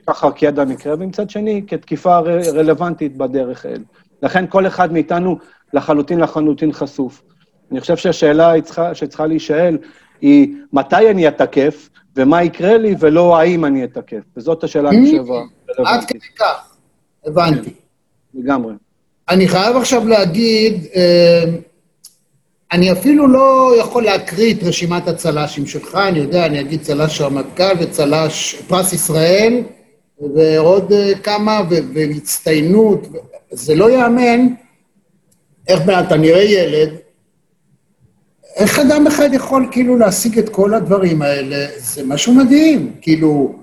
ככה 0.06 0.32
כיד 0.32 0.58
המקרה, 0.58 0.94
ומצד 0.98 1.30
שני, 1.30 1.62
כתקיפה 1.66 2.18
ר, 2.18 2.40
רלוונטית 2.54 3.16
בדרך 3.16 3.66
אל. 3.66 3.82
לכן 4.22 4.44
כל 4.48 4.66
אחד 4.66 4.92
מאיתנו 4.92 5.38
לחלוטין 5.72 6.20
לחלוטין 6.20 6.72
חשוף. 6.72 7.22
אני 7.72 7.80
חושב 7.80 7.96
שהשאלה 7.96 8.52
שצריכה 8.92 9.26
להישאל 9.26 9.78
היא 10.20 10.54
מתי 10.72 11.10
אני 11.10 11.28
אתקף, 11.28 11.88
ומה 12.16 12.42
יקרה 12.42 12.78
לי, 12.78 12.94
ולא 12.98 13.38
האם 13.38 13.64
אני 13.64 13.84
אתקף. 13.84 14.22
וזאת 14.36 14.64
השאלה, 14.64 14.88
אני 14.90 15.18
חושב. 15.20 15.32
עד 15.86 16.04
כדי 16.04 16.18
כך, 16.38 16.74
הבנתי. 17.26 17.70
לגמרי. 18.34 18.74
אני 19.28 19.48
חייב 19.48 19.76
עכשיו 19.76 20.08
להגיד, 20.08 20.86
אה, 20.96 21.44
אני 22.72 22.92
אפילו 22.92 23.28
לא 23.28 23.72
יכול 23.80 24.04
להקריא 24.04 24.54
את 24.54 24.62
רשימת 24.62 25.08
הצל"שים 25.08 25.66
שלך, 25.66 25.94
אני 25.94 26.18
יודע, 26.18 26.46
אני 26.46 26.60
אגיד 26.60 26.82
צל"ש 26.82 27.20
רמטכ"ל 27.20 27.74
וצל"ש 27.80 28.54
פרס 28.54 28.92
ישראל, 28.92 29.62
ועוד 30.20 30.92
אה, 30.92 31.12
כמה, 31.22 31.62
והצטיינות, 31.94 33.06
זה 33.50 33.74
לא 33.74 33.90
ייאמן 33.90 34.46
איך 35.68 35.82
אתה 36.06 36.16
נראה 36.16 36.42
ילד, 36.42 36.88
איך 38.56 38.78
אדם 38.78 39.06
אחד 39.06 39.28
יכול 39.32 39.68
כאילו 39.70 39.98
להשיג 39.98 40.38
את 40.38 40.48
כל 40.48 40.74
הדברים 40.74 41.22
האלה? 41.22 41.66
זה 41.76 42.02
משהו 42.06 42.34
מדהים. 42.34 42.92
כאילו, 43.00 43.54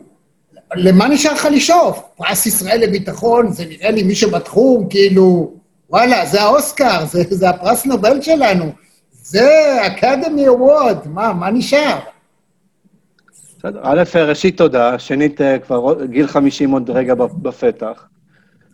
למה 0.75 1.07
נשאר 1.07 1.33
לך 1.33 1.47
לשאוף? 1.51 1.99
פרס 2.15 2.45
ישראל 2.45 2.81
לביטחון, 2.81 3.51
זה 3.51 3.65
נראה 3.65 3.91
לי 3.91 4.03
מי 4.03 4.15
שבתחום, 4.15 4.89
כאילו, 4.89 5.53
וואלה, 5.89 6.25
זה 6.25 6.41
האוסקר, 6.41 7.05
זה, 7.11 7.23
זה 7.29 7.49
הפרס 7.49 7.85
נובל 7.85 8.21
שלנו. 8.21 8.71
זה 9.11 9.77
אקדמי 9.87 10.47
אווורד, 10.47 10.97
מה, 11.05 11.33
מה 11.33 11.51
נשאר? 11.51 11.99
בסדר, 13.65 13.79
א', 13.83 14.03
ראשית 14.15 14.57
תודה, 14.57 14.99
שנית, 14.99 15.41
אה, 15.41 15.59
כבר 15.59 16.05
גיל 16.05 16.27
50 16.27 16.71
עוד 16.71 16.89
רגע 16.89 17.13
בפתח. 17.15 18.07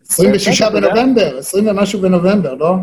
26 0.09 0.61
בנובמבר, 0.61 1.37
20 1.37 1.67
ומשהו 1.67 1.99
בנובמבר, 1.99 2.53
לא? 2.53 2.75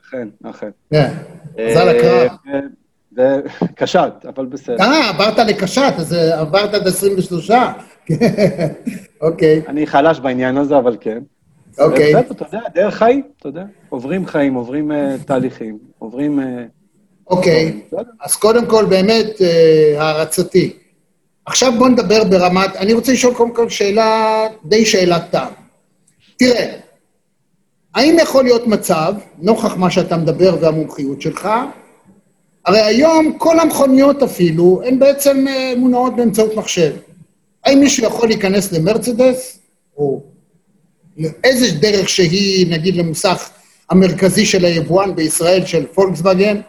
אכן, 0.00 0.28
אכן. 0.44 0.70
כן, 0.92 1.12
מזל 1.58 1.88
הקרב. 1.88 2.30
זה 3.16 3.40
קשת, 3.78 4.12
אבל 4.28 4.46
בסדר. 4.46 4.76
אה, 4.80 5.08
עברת 5.08 5.38
לקשת, 5.38 5.92
אז 5.98 6.12
עברת 6.12 6.74
עד 6.74 6.86
23. 6.86 7.50
אוקיי. 9.20 9.62
אני 9.68 9.86
חלש 9.86 10.20
בעניין 10.20 10.56
הזה, 10.56 10.78
אבל 10.78 10.96
כן. 11.00 11.18
אוקיי. 11.78 12.14
בסדר, 12.14 12.30
אתה 12.30 12.44
יודע, 12.44 12.68
דרך 12.74 12.94
חיים, 12.94 13.22
אתה 13.38 13.48
יודע. 13.48 13.64
עוברים 13.88 14.26
חיים, 14.26 14.54
עוברים 14.54 14.90
תהליכים, 15.26 15.78
עוברים... 15.98 16.40
אוקיי, 17.26 17.80
אז 18.20 18.36
קודם 18.36 18.66
כל, 18.66 18.84
באמת, 18.84 19.40
הערצתי. 19.98 20.81
עכשיו 21.46 21.72
בוא 21.78 21.88
נדבר 21.88 22.24
ברמת... 22.24 22.76
אני 22.76 22.92
רוצה 22.92 23.12
לשאול 23.12 23.34
קודם 23.34 23.54
כל 23.54 23.68
שאלה, 23.68 24.46
די 24.64 24.86
שאלת 24.86 25.22
טעם. 25.30 25.52
תראה, 26.36 26.76
האם 27.94 28.16
יכול 28.22 28.44
להיות 28.44 28.66
מצב, 28.66 29.14
נוכח 29.38 29.76
מה 29.76 29.90
שאתה 29.90 30.16
מדבר 30.16 30.56
והמומחיות 30.60 31.22
שלך, 31.22 31.48
הרי 32.66 32.80
היום 32.80 33.38
כל 33.38 33.60
המכוניות 33.60 34.22
אפילו, 34.22 34.82
הן 34.84 34.98
בעצם 34.98 35.46
מונעות 35.76 36.16
באמצעות 36.16 36.56
מחשב. 36.56 36.92
האם 37.64 37.80
מישהו 37.80 38.04
יכול 38.04 38.28
להיכנס 38.28 38.72
למרצדס, 38.72 39.58
או 39.96 40.22
לאיזה 41.16 41.78
דרך 41.80 42.08
שהיא, 42.08 42.66
נגיד, 42.70 42.96
למוסך 42.96 43.50
המרכזי 43.90 44.46
של 44.46 44.64
היבואן 44.64 45.14
בישראל, 45.14 45.66
של 45.66 45.86
פולקסווגן, 45.86 46.60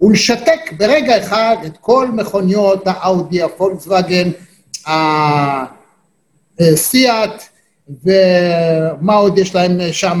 ולשתק 0.00 0.72
ברגע 0.78 1.18
אחד 1.18 1.56
את 1.66 1.76
כל 1.80 2.08
מכוניות 2.12 2.82
האאודי, 2.86 3.42
הפולקסווגן, 3.42 4.30
הסיאט, 6.58 7.42
ומה 7.88 9.14
עוד 9.14 9.38
יש 9.38 9.54
להם 9.54 9.78
שם, 9.92 10.20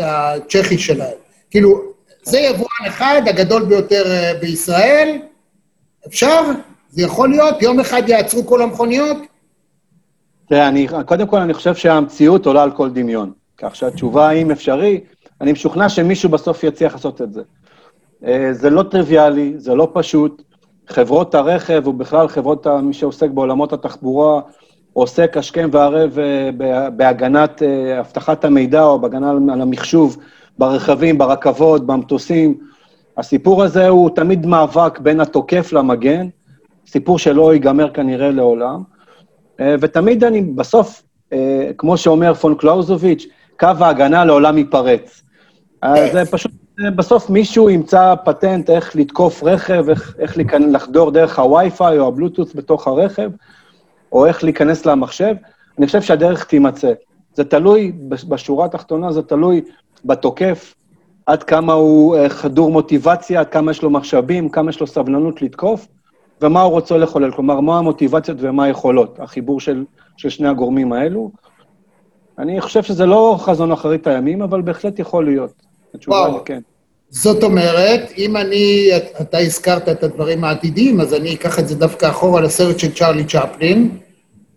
הצ'כי 0.00 0.78
שלהם. 0.78 1.16
כאילו, 1.50 1.80
זה 2.22 2.38
יבואן 2.38 2.86
אחד, 2.86 3.22
הגדול 3.26 3.64
ביותר 3.64 4.04
בישראל, 4.40 5.18
אפשר? 6.06 6.40
זה 6.90 7.02
יכול 7.02 7.30
להיות? 7.30 7.62
יום 7.62 7.80
אחד 7.80 8.02
יעצרו 8.08 8.46
כל 8.46 8.62
המכוניות? 8.62 9.16
תראה, 10.48 10.68
אני, 10.68 10.88
קודם 11.06 11.26
כל 11.26 11.38
אני 11.38 11.54
חושב 11.54 11.74
שהמציאות 11.74 12.46
עולה 12.46 12.62
על 12.62 12.70
כל 12.70 12.90
דמיון. 12.90 13.32
כך 13.58 13.76
שהתשובה, 13.76 14.28
האם 14.28 14.50
אפשרי, 14.50 15.00
אני 15.40 15.52
משוכנע 15.52 15.88
שמישהו 15.88 16.28
בסוף 16.28 16.64
יצליח 16.64 16.94
לעשות 16.94 17.22
את 17.22 17.32
זה. 17.32 17.42
זה 18.52 18.70
לא 18.70 18.82
טריוויאלי, 18.82 19.54
זה 19.56 19.74
לא 19.74 19.88
פשוט. 19.92 20.42
חברות 20.88 21.34
הרכב, 21.34 21.86
ובכלל 21.86 22.28
חברות, 22.28 22.66
מי 22.66 22.92
שעוסק 22.92 23.30
בעולמות 23.30 23.72
התחבורה, 23.72 24.40
עוסק 24.92 25.36
השכם 25.36 25.68
והערב 25.72 26.18
בהגנת 26.96 27.62
אבטחת 28.00 28.44
המידע 28.44 28.84
או 28.84 28.98
בהגנה 28.98 29.30
על 29.30 29.60
המחשוב 29.60 30.16
ברכבים, 30.58 31.18
ברכבות, 31.18 31.86
במטוסים. 31.86 32.58
הסיפור 33.16 33.62
הזה 33.62 33.88
הוא 33.88 34.10
תמיד 34.14 34.46
מאבק 34.46 34.98
בין 34.98 35.20
התוקף 35.20 35.72
למגן, 35.72 36.28
סיפור 36.86 37.18
שלא 37.18 37.52
ייגמר 37.52 37.90
כנראה 37.90 38.30
לעולם. 38.30 38.82
ותמיד 39.60 40.24
אני, 40.24 40.40
בסוף, 40.42 41.02
כמו 41.78 41.96
שאומר 41.96 42.34
פון 42.34 42.54
קלאוזוביץ', 42.54 43.26
קו 43.58 43.68
ההגנה 43.80 44.24
לעולם 44.24 44.58
ייפרץ. 44.58 45.22
אז 45.82 46.12
זה 46.12 46.24
פשוט, 46.24 46.52
בסוף 46.78 47.30
מישהו 47.30 47.70
ימצא 47.70 48.14
פטנט 48.24 48.70
איך 48.70 48.96
לתקוף 48.96 49.44
רכב, 49.44 49.88
איך, 49.88 50.16
איך 50.18 50.38
לחדור 50.60 51.10
דרך 51.10 51.38
הווי-פיי 51.38 51.98
או 51.98 52.08
הבלוטוס 52.08 52.54
בתוך 52.54 52.86
הרכב, 52.86 53.30
או 54.12 54.26
איך 54.26 54.44
להיכנס 54.44 54.86
למחשב. 54.86 55.34
אני 55.78 55.86
חושב 55.86 56.02
שהדרך 56.02 56.44
תימצא. 56.44 56.92
זה 57.34 57.44
תלוי, 57.44 57.92
בשורה 58.08 58.64
התחתונה 58.64 59.12
זה 59.12 59.22
תלוי 59.22 59.62
בתוקף, 60.04 60.74
עד 61.26 61.42
כמה 61.42 61.72
הוא 61.72 62.16
חדור 62.28 62.70
מוטיבציה, 62.70 63.40
עד 63.40 63.48
כמה 63.48 63.70
יש 63.70 63.82
לו 63.82 63.90
מחשבים, 63.90 64.48
כמה 64.48 64.70
יש 64.70 64.80
לו 64.80 64.86
סבלנות 64.86 65.42
לתקוף, 65.42 65.88
ומה 66.42 66.62
הוא 66.62 66.72
רוצה 66.72 66.98
לחולל, 66.98 67.32
כלומר, 67.32 67.60
מה 67.60 67.78
המוטיבציות 67.78 68.38
ומה 68.40 68.64
היכולות, 68.64 69.20
החיבור 69.20 69.60
של, 69.60 69.84
של 70.16 70.28
שני 70.28 70.48
הגורמים 70.48 70.92
האלו. 70.92 71.30
אני 72.38 72.60
חושב 72.60 72.82
שזה 72.82 73.06
לא 73.06 73.36
חזון 73.40 73.72
אחרית 73.72 74.06
הימים, 74.06 74.42
אבל 74.42 74.62
בהחלט 74.62 74.98
יכול 74.98 75.24
להיות. 75.24 75.67
היא 75.92 76.00
כן. 76.44 76.60
זאת 77.10 77.42
אומרת, 77.42 78.12
אם 78.18 78.36
אני, 78.36 78.90
אתה 79.20 79.38
הזכרת 79.38 79.88
את 79.88 80.02
הדברים 80.02 80.44
העתידיים, 80.44 81.00
אז 81.00 81.14
אני 81.14 81.34
אקח 81.34 81.58
את 81.58 81.68
זה 81.68 81.74
דווקא 81.74 82.06
אחורה 82.10 82.40
לסרט 82.40 82.78
של 82.78 82.94
צ'רלי 82.94 83.24
צ'פלין, 83.24 83.98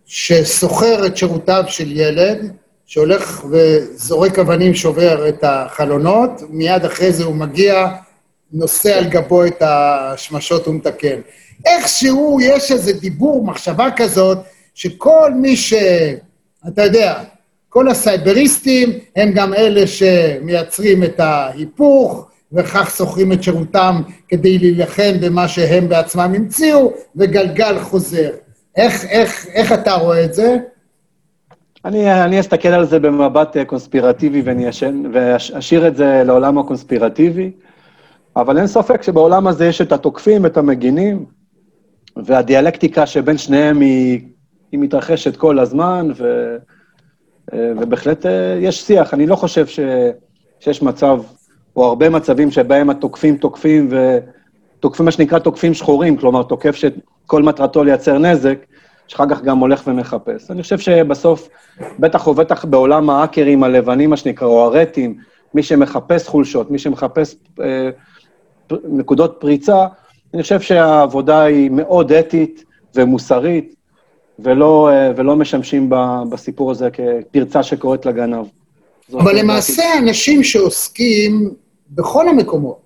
שסוחר 0.06 1.06
את 1.06 1.18
שירותיו 1.18 1.64
של 1.68 1.92
ילד, 1.92 2.52
שהולך 2.86 3.46
וזורק 3.52 4.40
אבנים, 4.40 4.74
שובר 4.74 5.30
את 5.30 5.44
החלונות, 5.44 6.32
מיד 6.50 6.86
אחרי 6.86 7.12
זה 7.14 7.24
הוא 7.24 7.36
מגיע, 7.36 7.88
נושא 8.54 8.98
על 8.98 9.06
גבו 9.06 9.46
את 9.46 9.62
השמשות 9.62 10.68
ומתקן. 10.68 11.20
איכשהו 11.66 12.40
יש 12.42 12.72
איזה 12.72 12.94
דיבור, 12.94 13.46
מחשבה 13.46 13.88
כזאת, 13.96 14.38
שכל 14.74 15.32
מי 15.36 15.56
ש... 15.58 15.74
אתה 16.68 16.84
יודע, 16.84 17.24
כל 17.74 17.88
הסייבריסטים 17.88 18.90
הם 19.16 19.32
גם 19.32 19.54
אלה 19.54 19.88
שמייצרים 19.88 21.04
את 21.04 21.20
ההיפוך, 21.20 22.28
וכך 22.54 22.94
שוכרים 22.98 23.32
את 23.32 23.44
שירותם 23.44 24.02
כדי 24.28 24.58
להילחם 24.58 25.12
במה 25.22 25.48
שהם 25.48 25.90
בעצמם 25.90 26.32
המציאו, 26.36 26.94
וגלגל 27.16 27.80
חוזר. 27.80 28.30
איך, 28.76 29.06
איך, 29.06 29.46
איך 29.54 29.72
אתה 29.72 29.94
רואה 29.94 30.26
את 30.26 30.34
זה? 30.34 30.58
אני, 31.86 32.24
אני 32.24 32.40
אסתכל 32.40 32.68
על 32.68 32.86
זה 32.86 33.00
במבט 33.00 33.58
קונספירטיבי 33.68 34.42
ואני 34.42 34.70
אשן, 34.70 35.04
ואשאיר 35.14 35.88
את 35.88 35.96
זה 35.96 36.24
לעולם 36.26 36.58
הקונספירטיבי, 36.58 37.52
אבל 38.36 38.58
אין 38.58 38.68
ספק 38.68 39.04
שבעולם 39.04 39.48
הזה 39.48 39.66
יש 39.66 39.82
את 39.82 39.92
התוקפים, 39.92 40.46
את 40.46 40.58
המגינים, 40.58 41.26
והדיאלקטיקה 42.26 43.06
שבין 43.06 43.38
שניהם 43.38 43.80
היא, 43.80 44.22
היא 44.72 44.80
מתרחשת 44.80 45.36
כל 45.36 45.60
הזמן, 45.60 46.12
ו, 46.16 46.56
ובהחלט 47.54 48.26
יש 48.60 48.82
שיח. 48.82 49.14
אני 49.14 49.28
לא 49.28 49.36
חושב 49.36 49.68
ש, 49.68 49.80
שיש 50.60 50.82
מצב, 50.82 51.22
או 51.76 51.86
הרבה 51.86 52.10
מצבים 52.10 52.52
שבהם 52.52 52.90
התוקפים 52.90 53.38
תוקפים, 53.38 53.90
ותוקפים 53.92 55.06
מה 55.06 55.12
שנקרא 55.12 55.40
תוקפים 55.40 55.74
שחורים, 55.74 56.18
כלומר, 56.18 56.44
תוקף 56.44 56.76
שכל 56.76 57.44
מטרתו 57.44 57.84
לייצר 57.84 58.18
נזק, 58.18 58.66
שאחר 59.08 59.30
כך 59.30 59.42
גם 59.42 59.58
הולך 59.58 59.84
ומחפש. 59.88 60.52
אני 60.52 60.62
חושב 60.62 60.80
שבסוף, 60.80 61.50
בטח 62.00 62.28
ובטח 62.28 62.66
בעולם 62.66 63.10
ההאקרים 63.10 63.64
הלבנים, 63.64 64.10
מה 64.10 64.18
שנקרא, 64.18 64.48
או 64.48 64.66
הרטים, 64.66 65.18
מי 65.54 65.64
שמחפש 65.64 66.28
חולשות, 66.28 66.72
מי 66.72 66.80
שמחפש 66.80 67.36
אה, 67.62 67.90
נקודות 68.84 69.38
פריצה, 69.40 69.88
אני 70.34 70.44
חושב 70.44 70.62
שהעבודה 70.62 71.42
היא 71.42 71.72
מאוד 71.72 72.12
אתית 72.12 72.64
ומוסרית, 72.96 73.76
ולא, 74.40 74.90
אה, 74.90 75.12
ולא 75.16 75.36
משמשים 75.36 75.90
בסיפור 76.30 76.72
הזה 76.72 76.90
כפרצה 76.92 77.64
שקורית 77.64 78.06
לגנב. 78.06 78.46
אבל 79.14 79.40
למעשה 79.40 79.84
אנשים 79.98 80.44
שעוסקים 80.44 81.54
בכל 81.90 82.30
המקומות, 82.30 82.80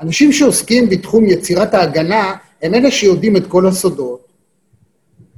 אנשים 0.00 0.32
שעוסקים 0.32 0.88
בתחום 0.88 1.24
יצירת 1.24 1.74
ההגנה, 1.74 2.34
הם 2.62 2.74
אלה 2.74 2.90
שיודעים 2.90 3.36
את 3.36 3.46
כל 3.46 3.66
הסודות. 3.66 4.32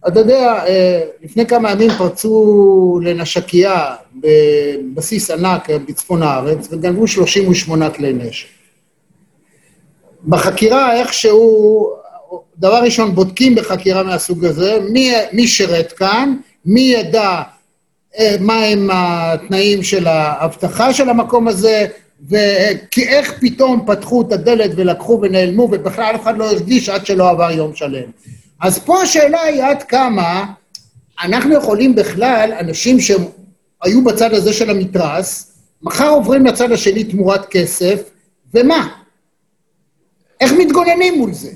אתה 0.08 0.20
יודע, 0.20 0.64
לפני 1.22 1.46
כמה 1.46 1.70
ימים 1.70 1.90
פרצו 1.90 3.00
לנשקייה 3.02 3.94
בבסיס 4.14 5.30
ענק 5.30 5.70
בצפון 5.70 6.22
הארץ 6.22 6.68
וגנבו 6.70 7.06
38 7.06 7.90
כלי 7.90 8.12
נשק. 8.12 8.48
בחקירה 10.28 11.00
איכשהו, 11.00 11.90
דבר 12.58 12.82
ראשון, 12.82 13.14
בודקים 13.14 13.54
בחקירה 13.54 14.02
מהסוג 14.02 14.44
הזה, 14.44 14.78
מי, 14.90 15.12
מי 15.32 15.46
שירת 15.46 15.92
כאן, 15.92 16.36
מי 16.64 16.80
ידע 16.80 17.42
מה 18.40 18.56
הם 18.56 18.88
התנאים 18.92 19.82
של 19.82 20.06
האבטחה 20.06 20.92
של 20.92 21.08
המקום 21.08 21.48
הזה, 21.48 21.86
ואיך 22.28 23.38
פתאום 23.40 23.84
פתחו 23.86 24.22
את 24.22 24.32
הדלת 24.32 24.70
ולקחו 24.76 25.18
ונעלמו, 25.22 25.62
ובכלל 25.62 26.14
אף 26.14 26.22
אחד 26.22 26.38
לא 26.38 26.50
הרגיש 26.50 26.88
עד 26.88 27.06
שלא 27.06 27.30
עבר 27.30 27.50
יום 27.50 27.74
שלם. 27.74 28.10
אז 28.60 28.78
פה 28.78 29.02
השאלה 29.02 29.40
היא 29.40 29.62
עד 29.62 29.82
כמה 29.82 30.44
אנחנו 31.22 31.54
יכולים 31.54 31.94
בכלל, 31.94 32.52
אנשים 32.60 33.00
שהיו 33.00 34.04
בצד 34.04 34.34
הזה 34.34 34.52
של 34.52 34.70
המתרס, 34.70 35.52
מחר 35.82 36.08
עוברים 36.08 36.46
לצד 36.46 36.72
השני 36.72 37.04
תמורת 37.04 37.46
כסף, 37.50 38.02
ומה? 38.54 38.88
איך 40.40 40.52
מתגוננים 40.52 41.18
מול 41.18 41.32
זה? 41.32 41.50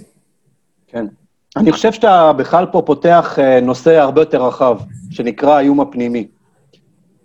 אני 1.56 1.72
חושב 1.72 1.92
שאתה 1.92 2.32
בכלל 2.32 2.66
פה 2.66 2.82
פותח 2.86 3.38
אה, 3.38 3.60
נושא 3.60 4.00
הרבה 4.00 4.20
יותר 4.20 4.46
רחב, 4.46 4.78
שנקרא 5.10 5.54
האיום 5.54 5.80
הפנימי. 5.80 6.26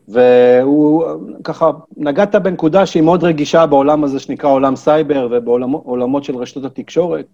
והוא, 0.08 1.06
ככה, 1.44 1.72
נגעת 1.98 2.36
בנקודה 2.36 2.86
שהיא 2.86 3.04
מאוד 3.04 3.24
רגישה 3.24 3.66
בעולם 3.66 4.04
הזה 4.04 4.20
שנקרא 4.20 4.50
עולם 4.50 4.76
סייבר 4.76 5.28
ובעולמות 5.32 6.24
של 6.24 6.36
רשתות 6.36 6.66
התקשורת. 6.66 7.26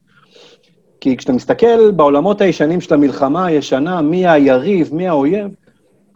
כי 1.02 1.18
כשאתה 1.18 1.34
מסתכל 1.34 1.92
בעולמות 1.92 2.42
הישנים 2.42 2.82
של 2.82 2.94
המלחמה 2.94 3.46
הישנה, 3.46 4.02
מי 4.02 4.28
היריב, 4.28 4.94
מי 4.94 5.08
האויב, 5.08 5.48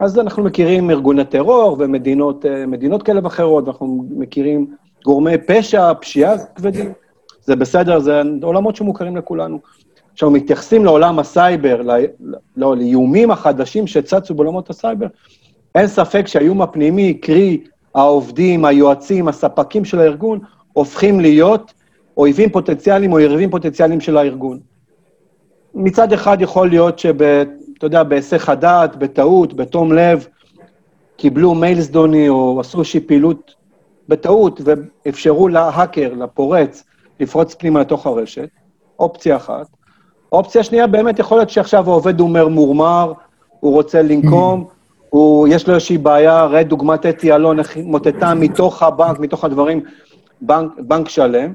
אז 0.00 0.18
אנחנו 0.18 0.44
מכירים 0.44 0.90
ארגוני 0.90 1.24
טרור 1.24 1.76
ומדינות 1.78 2.46
אה, 2.46 2.98
כאלה 3.04 3.20
ואחרות, 3.24 3.64
ואנחנו 3.64 4.04
מכירים 4.10 4.66
גורמי 5.04 5.38
פשע, 5.38 5.92
פשיעה 6.00 6.34
כבדים. 6.54 6.92
זה 7.44 7.56
בסדר, 7.56 7.98
זה 7.98 8.22
עולמות 8.42 8.76
שמוכרים 8.76 9.16
לכולנו. 9.16 9.58
עכשיו, 10.14 10.30
מתייחסים 10.30 10.84
לעולם 10.84 11.18
הסייבר, 11.18 11.82
לא, 11.82 11.94
לא, 12.56 12.76
לאיומים 12.76 13.30
החדשים 13.30 13.86
שצצו 13.86 14.34
בעולמות 14.34 14.70
הסייבר, 14.70 15.06
אין 15.74 15.86
ספק 15.86 16.26
שהאיום 16.26 16.62
הפנימי, 16.62 17.14
קרי 17.14 17.60
העובדים, 17.94 18.64
היועצים, 18.64 19.28
הספקים 19.28 19.84
של 19.84 20.00
הארגון, 20.00 20.38
הופכים 20.72 21.20
להיות 21.20 21.72
אויבים 22.16 22.50
פוטנציאליים 22.50 23.12
או 23.12 23.20
יריבים 23.20 23.50
פוטנציאליים 23.50 24.00
של 24.00 24.16
הארגון. 24.16 24.58
מצד 25.74 26.12
אחד 26.12 26.42
יכול 26.42 26.68
להיות 26.68 26.98
שב... 26.98 27.22
אתה 27.78 27.86
יודע, 27.86 28.02
בהיסח 28.02 28.48
הדעת, 28.48 28.96
בטעות, 28.96 29.54
בתום 29.54 29.92
לב, 29.92 30.26
קיבלו 31.16 31.54
מייל 31.54 31.80
זדוני 31.80 32.28
או 32.28 32.60
עשו 32.60 32.78
איזושהי 32.78 33.00
פעילות 33.00 33.54
בטעות 34.08 34.60
ואפשרו 34.64 35.48
להאקר, 35.48 36.12
לפורץ, 36.14 36.84
לפרוץ 37.20 37.54
פנימה 37.54 37.80
לתוך 37.80 38.06
הרשת, 38.06 38.48
אופציה 38.98 39.36
אחת. 39.36 39.66
אופציה 40.34 40.62
שנייה, 40.62 40.86
באמת 40.86 41.18
יכול 41.18 41.38
להיות 41.38 41.50
שעכשיו 41.50 41.90
העובד 41.90 42.20
הוא 42.20 42.30
מורמר, 42.30 43.12
הוא 43.60 43.72
רוצה 43.72 44.02
לנקום, 44.02 44.64
הוא, 45.10 45.48
יש 45.48 45.68
לו 45.68 45.74
איזושהי 45.74 45.98
בעיה, 45.98 46.44
ראה 46.44 46.62
דוגמת 46.62 47.06
אתי 47.06 47.32
אלון, 47.32 47.58
איך 47.58 47.76
היא 47.76 47.84
מוטטה 47.84 48.34
מתוך 48.34 48.82
הבנק, 48.82 49.18
מתוך 49.18 49.44
הדברים, 49.44 49.80
בנק, 50.40 50.72
בנק 50.78 51.08
שלם, 51.08 51.52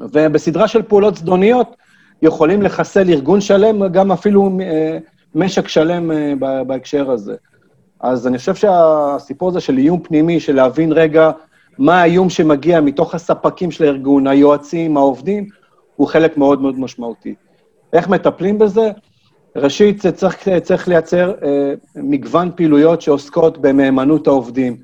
ובסדרה 0.00 0.68
של 0.68 0.82
פעולות 0.82 1.16
זדוניות 1.16 1.76
יכולים 2.22 2.62
לחסל 2.62 3.10
ארגון 3.10 3.40
שלם, 3.40 3.86
גם 3.86 4.12
אפילו 4.12 4.50
אה, 4.60 4.98
משק 5.34 5.68
שלם 5.68 6.10
אה, 6.10 6.64
בהקשר 6.66 7.10
הזה. 7.10 7.34
אז 8.00 8.26
אני 8.26 8.38
חושב 8.38 8.54
שהסיפור 8.54 9.48
הזה 9.48 9.60
של 9.60 9.78
איום 9.78 10.00
פנימי, 10.02 10.40
של 10.40 10.56
להבין 10.56 10.92
רגע 10.92 11.30
מה 11.78 12.00
האיום 12.00 12.30
שמגיע 12.30 12.80
מתוך 12.80 13.14
הספקים 13.14 13.70
של 13.70 13.84
הארגון, 13.84 14.26
היועצים, 14.26 14.96
העובדים, 14.96 15.48
הוא 15.96 16.08
חלק 16.08 16.36
מאוד 16.36 16.60
מאוד 16.60 16.78
משמעותי. 16.78 17.34
איך 17.94 18.08
מטפלים 18.08 18.58
בזה? 18.58 18.90
ראשית, 19.56 20.06
צריך, 20.06 20.48
צריך 20.62 20.88
לייצר 20.88 21.34
אה, 21.44 21.74
מגוון 21.96 22.50
פעילויות 22.56 23.02
שעוסקות 23.02 23.58
במהימנות 23.58 24.26
העובדים. 24.26 24.76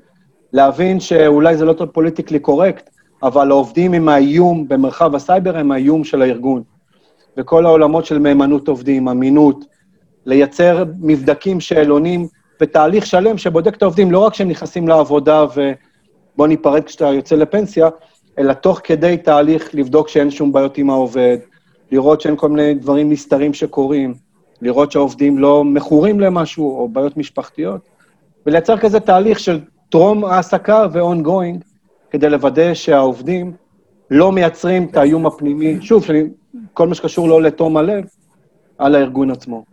להבין 0.53 0.99
שאולי 0.99 1.57
זה 1.57 1.65
לא 1.65 1.75
politically 1.93 2.39
correct, 2.39 2.89
אבל 3.23 3.51
העובדים 3.51 3.93
הם 3.93 4.09
האיום 4.09 4.67
במרחב 4.67 5.15
הסייבר, 5.15 5.57
הם 5.57 5.71
האיום 5.71 6.03
של 6.03 6.21
הארגון. 6.21 6.63
וכל 7.37 7.65
העולמות 7.65 8.05
של 8.05 8.19
מהימנות 8.19 8.67
עובדים, 8.67 9.07
אמינות, 9.07 9.65
לייצר 10.25 10.83
מבדקים, 10.99 11.59
שאלונים 11.59 12.27
ותהליך 12.61 13.05
שלם 13.05 13.37
שבודק 13.37 13.75
את 13.75 13.81
העובדים, 13.81 14.11
לא 14.11 14.19
רק 14.19 14.33
כשהם 14.33 14.49
נכנסים 14.49 14.87
לעבודה 14.87 15.45
ובוא 15.55 16.47
ניפרד 16.47 16.83
כשאתה 16.83 17.05
יוצא 17.05 17.35
לפנסיה, 17.35 17.89
אלא 18.39 18.53
תוך 18.53 18.81
כדי 18.83 19.17
תהליך 19.17 19.69
לבדוק 19.73 20.07
שאין 20.07 20.31
שום 20.31 20.51
בעיות 20.51 20.77
עם 20.77 20.89
העובד, 20.89 21.37
לראות 21.91 22.21
שאין 22.21 22.35
כל 22.35 22.49
מיני 22.49 22.73
דברים 22.73 23.11
נסתרים 23.11 23.53
שקורים, 23.53 24.13
לראות 24.61 24.91
שהעובדים 24.91 25.37
לא 25.37 25.63
מכורים 25.63 26.19
למשהו 26.19 26.77
או 26.77 26.87
בעיות 26.89 27.17
משפחתיות, 27.17 27.81
ולייצר 28.45 28.77
כזה 28.77 28.99
תהליך 28.99 29.39
של 29.39 29.59
טרום 29.89 30.25
העסקה 30.25 30.87
ו-ongoing, 30.93 31.57
כדי 32.11 32.29
לוודא 32.29 32.73
שהעובדים 32.73 33.53
לא 34.11 34.31
מייצרים 34.31 34.83
את 34.83 34.97
האיום 34.97 35.25
הפנימי, 35.25 35.77
שוב, 35.81 36.05
כל 36.73 36.87
מה 36.87 36.95
שקשור 36.95 37.27
לא 37.27 37.41
לתום 37.41 37.77
הלב, 37.77 38.03
על 38.77 38.95
הארגון 38.95 39.31
עצמו. 39.31 39.70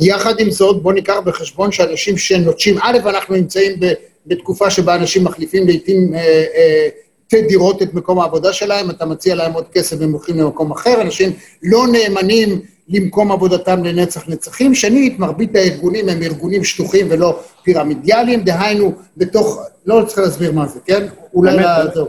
יחד 0.00 0.40
עם 0.40 0.50
זאת, 0.50 0.82
בואו 0.82 0.94
ניקח 0.94 1.16
בחשבון 1.24 1.72
שאנשים 1.72 2.18
שנוטשים, 2.18 2.78
א', 2.80 2.98
אנחנו 3.04 3.34
נמצאים 3.34 3.72
בתקופה 4.26 4.70
שבה 4.70 4.94
אנשים 4.94 5.24
מחליפים 5.24 5.66
לעיתים 5.66 6.14
אה, 6.14 6.44
אה, 6.54 6.88
תדירות 7.28 7.82
את 7.82 7.94
מקום 7.94 8.20
העבודה 8.20 8.52
שלהם, 8.52 8.90
אתה 8.90 9.06
מציע 9.06 9.34
להם 9.34 9.52
עוד 9.52 9.64
כסף 9.72 9.96
והם 10.00 10.12
הולכים 10.12 10.38
למקום 10.38 10.72
אחר, 10.72 11.00
אנשים 11.00 11.32
לא 11.62 11.86
נאמנים 11.92 12.60
למקום 12.88 13.32
עבודתם 13.32 13.84
לנצח 13.84 14.28
נצחים. 14.28 14.74
שנית, 14.74 15.18
מרבית 15.18 15.56
הארגונים 15.56 16.08
הם 16.08 16.22
ארגונים 16.22 16.64
שטוחים 16.64 17.06
ולא 17.10 17.40
פירמידיאליים, 17.62 18.42
דהיינו, 18.42 18.92
בתוך, 19.16 19.58
לא 19.86 20.04
צריך 20.06 20.18
להסביר 20.18 20.52
מה 20.52 20.66
זה, 20.66 20.80
כן? 20.86 21.06
אולי, 21.34 21.56
זהו, 21.94 22.06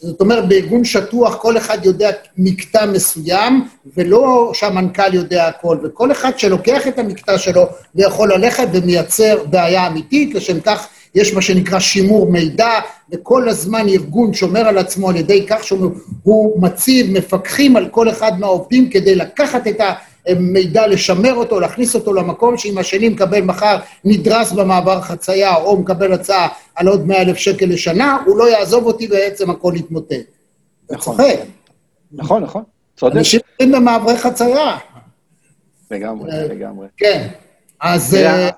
זאת 0.00 0.20
אומרת, 0.20 0.48
בארגון 0.48 0.84
שטוח 0.84 1.36
כל 1.36 1.56
אחד 1.56 1.86
יודע 1.86 2.10
מקטע 2.36 2.86
מסוים, 2.86 3.68
ולא 3.96 4.50
שהמנכ"ל 4.54 5.14
יודע 5.14 5.46
הכל, 5.46 5.78
וכל 5.84 6.12
אחד 6.12 6.38
שלוקח 6.38 6.88
את 6.88 6.98
המקטע 6.98 7.38
שלו 7.38 7.66
ויכול 7.94 8.32
ללכת 8.32 8.68
ומייצר 8.72 9.44
בעיה 9.50 9.86
אמיתית, 9.86 10.34
לשם 10.34 10.60
כך 10.60 10.88
יש 11.14 11.34
מה 11.34 11.42
שנקרא 11.42 11.78
שימור 11.78 12.32
מידע, 12.32 12.70
וכל 13.12 13.48
הזמן 13.48 13.88
ארגון 13.88 14.34
שומר 14.34 14.60
על 14.60 14.78
עצמו 14.78 15.10
על 15.10 15.16
ידי 15.16 15.46
כך 15.46 15.64
שהוא 15.64 16.62
מציב 16.62 17.18
מפקחים 17.18 17.76
על 17.76 17.88
כל 17.88 18.08
אחד 18.08 18.32
מהעובדים 18.40 18.90
כדי 18.90 19.14
לקחת 19.14 19.66
את 19.66 19.80
ה... 19.80 19.92
מידע, 20.38 20.86
לשמר 20.86 21.34
אותו, 21.34 21.60
להכניס 21.60 21.94
אותו 21.94 22.12
למקום 22.12 22.58
שאם 22.58 22.78
השני 22.78 23.08
מקבל 23.08 23.40
מחר 23.40 23.78
נדרס 24.04 24.52
במעבר 24.52 25.00
חצייה 25.00 25.56
או 25.56 25.76
מקבל 25.80 26.12
הצעה 26.12 26.48
על 26.74 26.88
עוד 26.88 27.06
100 27.06 27.22
אלף 27.22 27.36
שקל 27.36 27.66
לשנה, 27.66 28.18
הוא 28.26 28.38
לא 28.38 28.50
יעזוב 28.50 28.86
אותי 28.86 29.06
ובעצם 29.06 29.50
הכל 29.50 29.72
יתמוטט. 29.76 30.14
נכון. 30.90 31.16
צוחק. 31.16 31.38
נכון, 32.12 32.42
נכון, 32.42 32.62
צודק. 32.96 33.16
אנשים 33.16 33.40
עוברים 33.52 33.72
במעברי 33.72 34.16
חצייה. 34.16 34.76
לגמרי, 35.90 36.32
אה, 36.32 36.48
לגמרי. 36.48 36.86
כן, 36.96 37.28
אז 37.80 38.14
אה, 38.14 38.50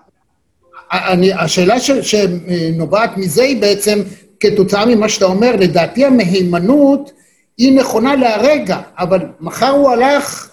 אני, 0.93 1.33
השאלה 1.33 1.75
שנובעת 1.81 3.17
מזה 3.17 3.43
היא 3.43 3.61
בעצם, 3.61 4.03
כתוצאה 4.41 4.87
ממה 4.87 5.09
שאתה 5.09 5.25
אומר, 5.25 5.57
לדעתי 5.57 6.05
המהימנות 6.05 7.13
היא 7.59 7.79
נכונה 7.79 8.17
להרגע, 8.17 8.81
אבל 8.99 9.27
מחר 9.41 9.71
הוא 9.71 9.91
הלך 9.91 10.51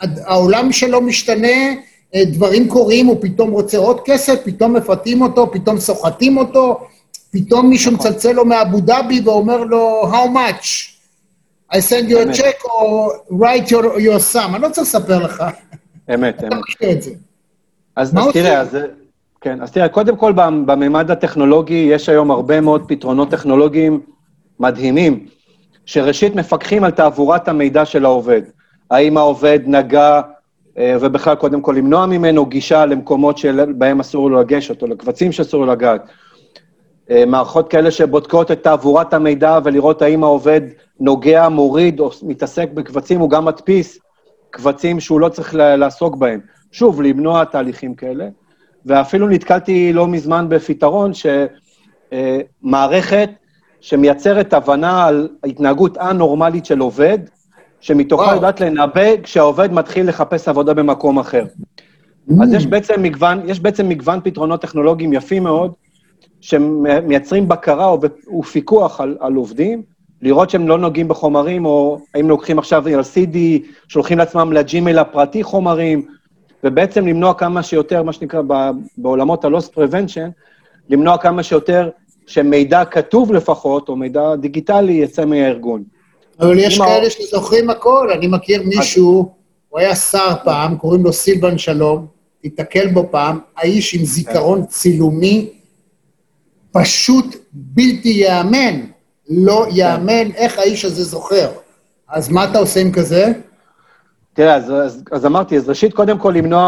העולם 0.00 0.72
שלו 0.72 1.00
משתנה, 1.00 1.48
אה, 2.14 2.24
דברים 2.24 2.68
קורים, 2.68 3.06
הוא 3.06 3.16
פתאום 3.20 3.50
רוצה 3.50 3.78
עוד 3.78 4.00
כסף, 4.04 4.34
פתאום 4.44 4.76
מפתים 4.76 5.22
אותו, 5.22 5.52
פתאום 5.52 5.78
סוחטים 5.78 6.36
אותו, 6.36 6.80
פתאום 7.30 7.70
מישהו 7.70 7.92
נכון. 7.92 8.06
מצלצל 8.06 8.32
לו 8.32 8.44
מאבו 8.44 8.80
דאבי 8.80 9.20
ואומר 9.24 9.64
לו, 9.64 10.02
How 10.12 10.36
much? 10.36 10.94
I 11.72 11.76
send 11.76 12.10
you 12.10 12.16
a 12.16 12.36
check 12.38 12.64
או 12.64 13.10
write 13.30 13.68
your, 13.68 13.84
your 13.84 14.34
sum. 14.34 14.54
אני 14.54 14.62
לא 14.62 14.68
צריך 14.68 14.86
לספר 14.86 15.18
לך. 15.18 15.44
אמת, 16.14 16.44
אמת. 16.44 17.04
אז 17.96 18.14
תראה, 18.32 18.60
אז, 18.60 18.78
כן, 19.40 19.62
אז 19.62 19.70
תראה, 19.70 19.88
קודם 19.88 20.16
כל, 20.16 20.32
בממד 20.66 21.10
הטכנולוגי 21.10 21.88
יש 21.90 22.08
היום 22.08 22.30
הרבה 22.30 22.60
מאוד 22.60 22.84
פתרונות 22.88 23.30
טכנולוגיים 23.30 24.00
מדהימים, 24.60 25.26
שראשית 25.86 26.34
מפקחים 26.34 26.84
על 26.84 26.90
תעבורת 26.90 27.48
המידע 27.48 27.84
של 27.84 28.04
העובד. 28.04 28.42
האם 28.90 29.16
העובד 29.16 29.60
נגע, 29.66 30.20
אה, 30.78 30.96
ובכלל, 31.00 31.34
קודם 31.34 31.60
כל, 31.60 31.74
למנוע 31.78 32.06
ממנו 32.06 32.46
גישה 32.46 32.86
למקומות 32.86 33.38
שבהם 33.38 34.00
אסור 34.00 34.30
לו 34.30 34.40
לגשת, 34.40 34.82
או 34.82 34.86
לקבצים 34.86 35.32
שאסור 35.32 35.66
לגעת. 35.66 36.02
אה, 37.10 37.24
מערכות 37.26 37.68
כאלה 37.68 37.90
שבודקות 37.90 38.50
את 38.50 38.62
תעבורת 38.62 39.14
המידע 39.14 39.58
ולראות 39.64 40.02
האם 40.02 40.24
העובד 40.24 40.60
נוגע, 41.00 41.48
מוריד 41.48 42.00
או 42.00 42.10
מתעסק 42.22 42.68
בקבצים, 42.74 43.20
הוא 43.20 43.30
גם 43.30 43.44
מדפיס 43.44 43.98
קבצים 44.50 45.00
שהוא 45.00 45.20
לא 45.20 45.28
צריך 45.28 45.54
לעסוק 45.54 46.16
בהם. 46.16 46.40
שוב, 46.72 47.02
למנוע 47.02 47.44
תהליכים 47.44 47.94
כאלה. 47.94 48.28
ואפילו 48.86 49.28
נתקלתי 49.28 49.92
לא 49.92 50.08
מזמן 50.08 50.48
בפתרון 50.48 51.12
שמערכת 52.62 53.28
אה, 53.28 53.34
שמייצרת 53.80 54.52
הבנה 54.52 55.06
על 55.06 55.28
התנהגות 55.44 55.98
א-נורמלית 55.98 56.66
של 56.66 56.78
עובד, 56.78 57.18
שמתוכה 57.84 58.34
יודעת 58.34 58.60
לנבא 58.60 59.22
כשהעובד 59.22 59.72
מתחיל 59.72 60.08
לחפש 60.08 60.48
עבודה 60.48 60.74
במקום 60.74 61.18
אחר. 61.18 61.44
Mm. 61.44 62.32
אז 62.42 62.52
יש 62.52 62.66
בעצם 62.66 63.02
מגוון, 63.02 63.40
יש 63.44 63.60
בעצם 63.60 63.88
מגוון 63.88 64.20
פתרונות 64.24 64.62
טכנולוגיים 64.62 65.12
יפים 65.12 65.42
מאוד, 65.42 65.72
שמייצרים 66.40 67.48
בקרה 67.48 67.94
ופיקוח 68.40 69.00
על, 69.00 69.16
על 69.20 69.34
עובדים, 69.34 69.82
לראות 70.22 70.50
שהם 70.50 70.68
לא 70.68 70.78
נוגעים 70.78 71.08
בחומרים, 71.08 71.64
או 71.66 71.98
האם 72.14 72.28
לוקחים 72.28 72.58
עכשיו 72.58 72.88
על 72.88 73.00
CD, 73.00 73.36
שולחים 73.88 74.18
לעצמם 74.18 74.52
ל 74.52 74.60
Gmail 74.60 74.98
הפרטי 74.98 75.42
חומרים, 75.42 76.06
ובעצם 76.64 77.06
למנוע 77.06 77.34
כמה 77.34 77.62
שיותר, 77.62 78.02
מה 78.02 78.12
שנקרא 78.12 78.42
בעולמות 78.98 79.44
ה-loss 79.44 79.76
prevention, 79.76 80.30
למנוע 80.90 81.18
כמה 81.18 81.42
שיותר 81.42 81.90
שמידע 82.26 82.84
כתוב 82.84 83.32
לפחות, 83.32 83.88
או 83.88 83.96
מידע 83.96 84.36
דיגיטלי, 84.36 84.92
יצא 84.92 85.24
מהארגון. 85.24 85.82
אבל 86.40 86.58
יש 86.58 86.78
כאלה 86.78 87.10
שזוכרים 87.10 87.70
הכל, 87.70 88.10
אני 88.12 88.26
מכיר 88.26 88.62
מישהו, 88.62 89.32
הוא 89.68 89.80
היה 89.80 89.96
שר 89.96 90.34
פעם, 90.44 90.76
קוראים 90.76 91.04
לו 91.04 91.12
סילבן 91.12 91.58
שלום, 91.58 92.06
תיתקל 92.42 92.86
בו 92.86 93.08
פעם, 93.10 93.38
האיש 93.56 93.94
עם 93.94 94.04
זיכרון 94.04 94.66
צילומי 94.66 95.50
פשוט 96.72 97.36
בלתי 97.52 98.08
ייאמן. 98.08 98.80
לא 99.28 99.66
ייאמן 99.70 100.30
איך 100.36 100.58
האיש 100.58 100.84
הזה 100.84 101.04
זוכר. 101.04 101.48
אז 102.08 102.28
מה 102.28 102.44
אתה 102.44 102.58
עושה 102.58 102.80
עם 102.80 102.92
כזה? 102.92 103.32
תראה, 104.34 104.54
אז, 104.54 104.70
אז, 104.70 105.02
אז 105.10 105.26
אמרתי, 105.26 105.56
אז 105.56 105.68
ראשית, 105.68 105.94
קודם 105.94 106.18
כל 106.18 106.32
למנוע, 106.36 106.60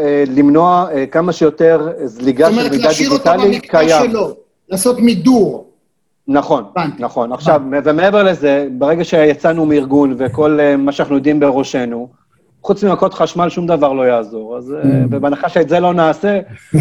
אה, 0.00 0.24
למנוע 0.28 0.86
אה, 0.92 1.06
כמה 1.06 1.32
שיותר 1.32 1.88
זליגה 2.04 2.50
של 2.50 2.56
מידע 2.56 2.68
דיגיטלי 2.68 2.88
קיים. 2.88 3.08
זאת 3.10 3.10
אומרת, 3.10 3.10
להשאיר 3.10 3.10
אותו 3.10 3.30
במקטע 3.44 4.08
שלו, 4.10 4.36
לעשות 4.68 4.98
מידור. 4.98 5.73
נכון. 6.28 6.64
נכון. 6.98 7.32
עכשיו, 7.32 7.60
ומעבר 7.84 8.22
לזה, 8.22 8.66
ברגע 8.72 9.04
שיצאנו 9.04 9.66
מארגון 9.66 10.14
וכל 10.18 10.60
אה, 10.60 10.76
מה 10.76 10.92
שאנחנו 10.92 11.14
יודעים 11.14 11.40
בראשנו, 11.40 12.08
חוץ 12.62 12.84
ממכות 12.84 13.14
חשמל 13.14 13.48
שום 13.48 13.66
דבר 13.66 13.92
לא 13.92 14.02
יעזור. 14.02 14.56
אז 14.56 14.74
mm. 14.82 15.08
בהנחה 15.08 15.48
שאת 15.48 15.68
זה 15.68 15.80
לא 15.80 15.94
נעשה... 15.94 16.40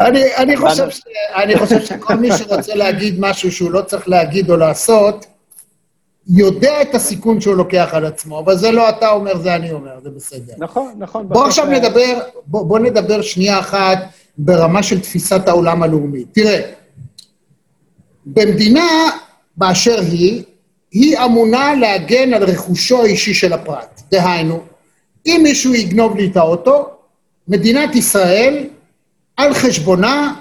אני, 0.00 0.22
אני, 0.36 0.56
חושב 0.56 0.90
ש, 0.90 1.00
אני 1.34 1.58
חושב 1.58 1.80
שכל 1.80 2.14
מי 2.14 2.32
שרוצה 2.32 2.74
להגיד 2.74 3.14
משהו 3.18 3.52
שהוא 3.52 3.70
לא 3.70 3.82
צריך 3.82 4.08
להגיד 4.08 4.50
או 4.50 4.56
לעשות, 4.56 5.26
יודע 6.28 6.82
את 6.82 6.94
הסיכון 6.94 7.40
שהוא 7.40 7.56
לוקח 7.56 7.88
על 7.92 8.06
עצמו, 8.06 8.38
אבל 8.38 8.56
זה 8.56 8.70
לא 8.70 8.88
אתה 8.88 9.10
אומר, 9.10 9.38
זה 9.38 9.54
אני 9.54 9.72
אומר, 9.72 10.00
זה 10.02 10.10
בסדר. 10.10 10.52
נכון, 10.58 10.94
נכון. 10.98 11.28
בוא 11.28 11.46
עכשיו 11.46 11.66
נדבר, 11.66 12.18
בוא, 12.46 12.66
בוא 12.66 12.78
נדבר 12.78 13.22
שנייה 13.22 13.58
אחת 13.58 13.98
ברמה 14.38 14.82
של 14.82 15.00
תפיסת 15.00 15.48
העולם 15.48 15.82
הלאומי. 15.82 16.24
תראה, 16.24 16.60
במדינה 18.26 19.10
באשר 19.56 20.00
היא, 20.00 20.42
היא 20.92 21.18
אמונה 21.18 21.74
להגן 21.74 22.34
על 22.34 22.44
רכושו 22.44 23.02
האישי 23.02 23.34
של 23.34 23.52
הפרט. 23.52 24.00
דהיינו, 24.10 24.60
אם 25.26 25.40
מישהו 25.42 25.74
יגנוב 25.74 26.16
לי 26.16 26.26
את 26.26 26.36
האוטו, 26.36 26.88
מדינת 27.48 27.96
ישראל, 27.96 28.64
על 29.36 29.54
חשבונה, 29.54 30.34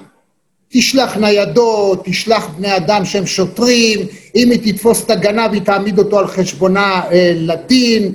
תשלח 0.69 1.17
ניידות, 1.17 2.05
תשלח 2.05 2.47
בני 2.47 2.75
אדם 2.75 3.05
שהם 3.05 3.25
שוטרים, 3.25 3.99
אם 4.35 4.51
היא 4.51 4.73
תתפוס 4.73 5.05
את 5.05 5.09
הגנב 5.09 5.53
היא 5.53 5.61
תעמיד 5.61 5.99
אותו 5.99 6.19
על 6.19 6.27
חשבונה 6.27 7.01
אה, 7.11 7.33
לדין, 7.35 8.13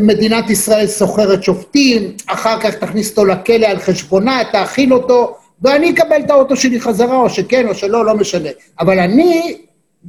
מדינת 0.00 0.50
ישראל 0.50 0.86
סוחרת 0.86 1.42
שופטים, 1.42 2.12
אחר 2.26 2.60
כך 2.60 2.74
תכניס 2.74 3.10
אותו 3.10 3.24
לכלא 3.24 3.66
על 3.66 3.78
חשבונה, 3.78 4.40
תאכיל 4.52 4.94
אותו, 4.94 5.36
ואני 5.62 5.90
אקבל 5.90 6.20
את 6.24 6.30
האוטו 6.30 6.56
שלי 6.56 6.80
חזרה, 6.80 7.16
או 7.16 7.30
שכן 7.30 7.68
או 7.68 7.74
שלא, 7.74 8.04
לא 8.04 8.14
משנה. 8.14 8.48
אבל 8.80 8.98
אני 8.98 9.56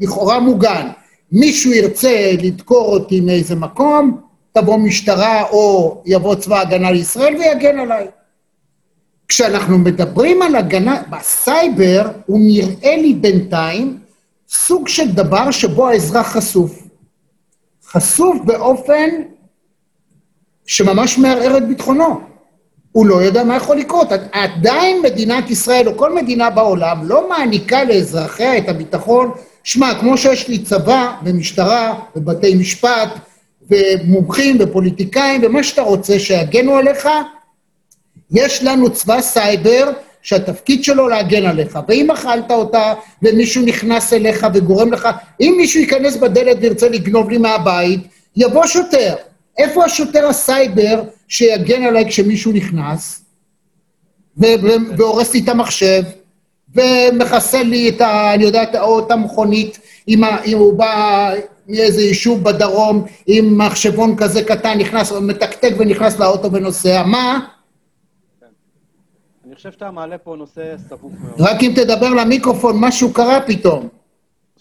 לכאורה 0.01 0.39
מוגן. 0.39 0.87
מישהו 1.31 1.73
ירצה 1.73 2.31
לדקור 2.41 2.93
אותי 2.93 3.21
מאיזה 3.21 3.55
מקום, 3.55 4.21
תבוא 4.53 4.77
משטרה 4.77 5.43
או 5.43 6.01
יבוא 6.05 6.35
צבא 6.35 6.57
ההגנה 6.57 6.91
לישראל 6.91 7.35
ויגן 7.35 7.79
עליי. 7.79 8.07
כשאנחנו 9.31 9.77
מדברים 9.77 10.41
על 10.41 10.55
הגנה, 10.55 11.01
בסייבר 11.09 12.11
הוא 12.25 12.39
נראה 12.41 12.95
לי 12.95 13.13
בינתיים 13.13 13.97
סוג 14.49 14.87
של 14.87 15.11
דבר 15.11 15.51
שבו 15.51 15.87
האזרח 15.87 16.27
חשוף. 16.27 16.83
חשוף 17.85 18.37
באופן 18.45 19.09
שממש 20.65 21.17
מערער 21.17 21.57
את 21.57 21.67
ביטחונו. 21.67 22.21
הוא 22.91 23.05
לא 23.05 23.15
יודע 23.15 23.43
מה 23.43 23.55
יכול 23.55 23.77
לקרות. 23.77 24.07
עדיין 24.31 25.01
מדינת 25.01 25.49
ישראל, 25.49 25.87
או 25.87 25.97
כל 25.97 26.15
מדינה 26.15 26.49
בעולם, 26.49 26.97
לא 27.03 27.29
מעניקה 27.29 27.83
לאזרחיה 27.83 28.57
את 28.57 28.69
הביטחון. 28.69 29.31
שמע, 29.63 29.99
כמו 29.99 30.17
שיש 30.17 30.47
לי 30.47 30.59
צבא 30.59 31.15
ומשטרה 31.23 31.99
ובתי 32.15 32.55
משפט 32.55 33.09
ומומחים 33.69 34.57
ופוליטיקאים 34.59 35.41
ומה 35.43 35.63
שאתה 35.63 35.81
רוצה 35.81 36.19
שיגנו 36.19 36.75
עליך, 36.75 37.07
יש 38.31 38.63
לנו 38.63 38.93
צבא 38.93 39.21
סייבר 39.21 39.91
שהתפקיד 40.21 40.83
שלו 40.83 41.07
להגן 41.07 41.45
עליך, 41.45 41.79
ואם 41.87 42.11
אכלת 42.11 42.51
אותה 42.51 42.93
ומישהו 43.23 43.65
נכנס 43.65 44.13
אליך 44.13 44.47
וגורם 44.53 44.93
לך, 44.93 45.09
אם 45.41 45.53
מישהו 45.57 45.79
ייכנס 45.79 46.17
בדלת 46.17 46.57
וירצה 46.61 46.89
לגנוב 46.89 47.29
לי 47.29 47.37
מהבית, 47.37 47.99
יבוא 48.35 48.65
שוטר. 48.65 49.15
איפה 49.57 49.85
השוטר 49.85 50.27
הסייבר 50.27 51.03
שיגן 51.27 51.83
עליי 51.83 52.05
כשמישהו 52.05 52.51
נכנס 52.51 53.21
והורס 54.97 55.33
לי 55.33 55.39
את 55.39 55.49
המחשב 55.49 56.03
ומחסל 56.75 57.63
לי 57.63 57.89
את 57.89 58.01
ה... 58.01 58.33
אני 58.33 58.43
יודע, 58.43 58.81
או 58.81 58.99
את 58.99 59.11
המכונית, 59.11 59.79
אם, 60.07 60.23
אם 60.45 60.57
הוא 60.57 60.73
בא 60.73 61.33
מאיזה 61.67 62.01
יישוב 62.01 62.43
בדרום 62.43 63.05
עם 63.27 63.57
מחשבון 63.57 64.15
כזה 64.15 64.43
קטן, 64.43 64.77
נכנס, 64.77 65.11
מתקתק 65.11 65.73
ונכנס 65.77 66.19
לאוטו 66.19 66.51
ונוסע, 66.51 67.03
מה? 67.03 67.39
חושב 69.61 69.71
שאתה 69.71 69.91
מעלה 69.91 70.17
פה 70.17 70.35
נושא 70.35 70.75
סבוך 70.89 71.13
מאוד. 71.23 71.35
רק 71.39 71.63
אם 71.63 71.71
תדבר 71.75 72.09
למיקרופון, 72.09 72.75
משהו 72.79 73.13
קרה 73.13 73.41
פתאום. 73.47 73.89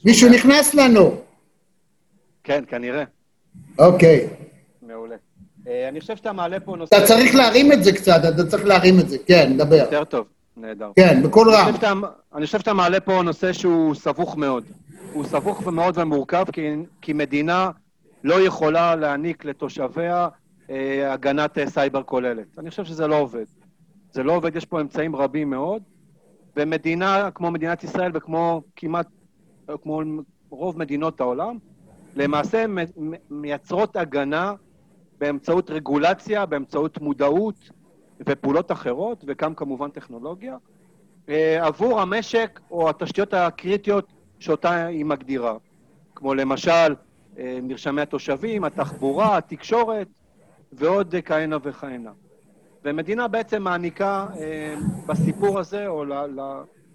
מישהו 0.04 0.28
נכנס 0.28 0.74
לנו. 0.74 1.14
כן, 2.44 2.64
כנראה. 2.68 3.04
אוקיי. 3.78 4.28
מעולה. 4.82 5.16
אה, 5.68 5.88
אני 5.88 6.00
חושב 6.00 6.16
שאתה 6.16 6.32
מעלה 6.32 6.60
פה 6.60 6.76
נושא... 6.76 6.96
אתה 6.96 7.06
צריך 7.06 7.34
להרים 7.34 7.72
את 7.72 7.84
זה 7.84 7.92
קצת, 7.92 8.20
אתה 8.34 8.46
צריך 8.46 8.64
להרים 8.64 9.00
את 9.00 9.08
זה. 9.08 9.16
כן, 9.26 9.56
דבר. 9.56 9.76
יותר 9.76 10.04
טוב, 10.04 10.26
נהדר. 10.56 10.90
כן, 10.96 11.22
בקול 11.22 11.54
רם. 11.54 11.74
אני 12.34 12.46
חושב 12.46 12.58
שאתה 12.58 12.72
מעלה 12.72 13.00
פה 13.00 13.22
נושא 13.22 13.52
שהוא 13.52 13.94
סבוך 13.94 14.36
מאוד. 14.36 14.64
הוא 15.12 15.24
סבוך 15.24 15.66
מאוד 15.66 15.98
ומורכב, 15.98 16.44
כי, 16.52 16.68
כי 17.02 17.12
מדינה 17.12 17.70
לא 18.24 18.40
יכולה 18.40 18.96
להעניק 18.96 19.44
לתושביה 19.44 20.28
אה, 20.70 21.12
הגנת 21.12 21.58
אה, 21.58 21.70
סייבר 21.70 22.02
כוללת. 22.02 22.58
אני 22.58 22.70
חושב 22.70 22.84
שזה 22.84 23.06
לא 23.06 23.16
עובד. 23.16 23.44
זה 24.12 24.22
לא 24.22 24.36
עובד, 24.36 24.56
יש 24.56 24.64
פה 24.64 24.80
אמצעים 24.80 25.16
רבים 25.16 25.50
מאוד, 25.50 25.82
ומדינה 26.56 27.30
כמו 27.34 27.50
מדינת 27.50 27.84
ישראל 27.84 28.10
וכמו 28.14 28.62
כמעט, 28.76 29.06
כמו 29.82 30.02
רוב 30.50 30.78
מדינות 30.78 31.20
העולם, 31.20 31.58
למעשה 32.16 32.64
מייצרות 33.30 33.96
הגנה 33.96 34.54
באמצעות 35.18 35.70
רגולציה, 35.70 36.46
באמצעות 36.46 37.00
מודעות 37.00 37.70
ופעולות 38.26 38.72
אחרות, 38.72 39.24
וגם 39.26 39.54
כמובן 39.54 39.90
טכנולוגיה, 39.90 40.56
אה, 41.28 41.66
עבור 41.66 42.00
המשק 42.00 42.60
או 42.70 42.90
התשתיות 42.90 43.34
הקריטיות 43.34 44.12
שאותה 44.38 44.86
היא 44.86 45.04
מגדירה, 45.04 45.56
כמו 46.14 46.34
למשל 46.34 46.94
אה, 47.38 47.58
מרשמי 47.62 48.02
התושבים, 48.02 48.64
התחבורה, 48.64 49.36
התקשורת 49.36 50.08
ועוד 50.72 51.14
כהנה 51.24 51.56
וכהנה. 51.62 52.10
ומדינה 52.84 53.28
בעצם 53.28 53.62
מעניקה 53.62 54.26
אה, 54.40 54.74
בסיפור 55.06 55.58
הזה, 55.58 55.86
או 55.86 56.04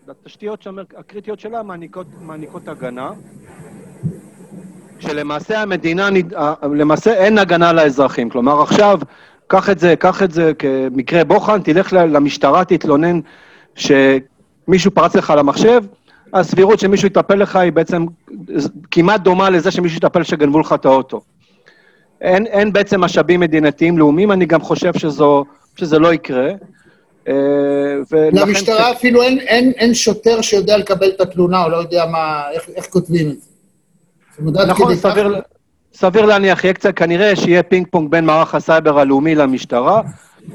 לתשתיות 0.07 0.67
הקריטיות 0.97 1.39
שלה, 1.39 1.63
מעניקות, 1.63 2.07
מעניקות 2.21 2.67
הגנה. 2.67 3.11
שלמעשה 4.99 5.61
המדינה, 5.61 6.09
למעשה 6.63 7.13
אין 7.13 7.37
הגנה 7.37 7.73
לאזרחים. 7.73 8.29
כלומר, 8.29 8.61
עכשיו, 8.61 8.99
קח 9.47 9.69
את 9.69 9.79
זה, 9.79 9.95
קח 9.95 10.23
את 10.23 10.31
זה 10.31 10.51
כמקרה 10.53 11.23
בוחן, 11.23 11.61
תלך 11.61 11.93
למשטרה, 11.93 12.65
תתלונן 12.65 13.19
שמישהו 13.75 14.91
פרץ 14.93 15.15
לך 15.15 15.33
למחשב, 15.37 15.81
הסבירות 16.33 16.79
שמישהו 16.79 17.07
יטפל 17.07 17.35
לך 17.35 17.55
היא 17.55 17.71
בעצם 17.71 18.05
כמעט 18.91 19.21
דומה 19.21 19.49
לזה 19.49 19.71
שמישהו 19.71 19.97
יטפל 19.97 20.23
שגנבו 20.23 20.59
לך 20.59 20.73
את 20.73 20.85
האוטו. 20.85 21.21
אין, 22.21 22.45
אין 22.45 22.73
בעצם 22.73 23.01
משאבים 23.01 23.39
מדינתיים 23.39 23.97
לאומיים, 23.97 24.31
אני 24.31 24.45
גם 24.45 24.61
חושב 24.61 24.93
שזו, 24.93 25.45
שזה 25.75 25.99
לא 25.99 26.13
יקרה. 26.13 26.49
אה, 27.27 27.33
למשטרה 28.33 28.93
ש... 28.93 28.95
אפילו 28.95 29.21
אין, 29.21 29.39
אין, 29.39 29.71
אין 29.75 29.93
שוטר 29.93 30.41
שיודע 30.41 30.77
לקבל 30.77 31.09
את 31.09 31.21
התלונה, 31.21 31.63
או 31.63 31.69
לא 31.69 31.77
יודע 31.77 32.05
מה, 32.05 32.43
איך, 32.51 32.69
איך 32.75 32.85
כותבים 32.85 33.29
את 33.29 33.41
זה. 33.41 34.65
נכון, 34.67 34.95
סביר, 34.95 35.41
סביר 35.93 36.25
להניח, 36.25 36.63
יהיה 36.63 36.73
קצת, 36.73 36.95
כנראה 36.95 37.35
שיהיה 37.35 37.63
פינג 37.63 37.87
פונג 37.91 38.11
בין 38.11 38.25
מערך 38.25 38.55
הסייבר 38.55 38.99
הלאומי 38.99 39.35
למשטרה, 39.35 40.01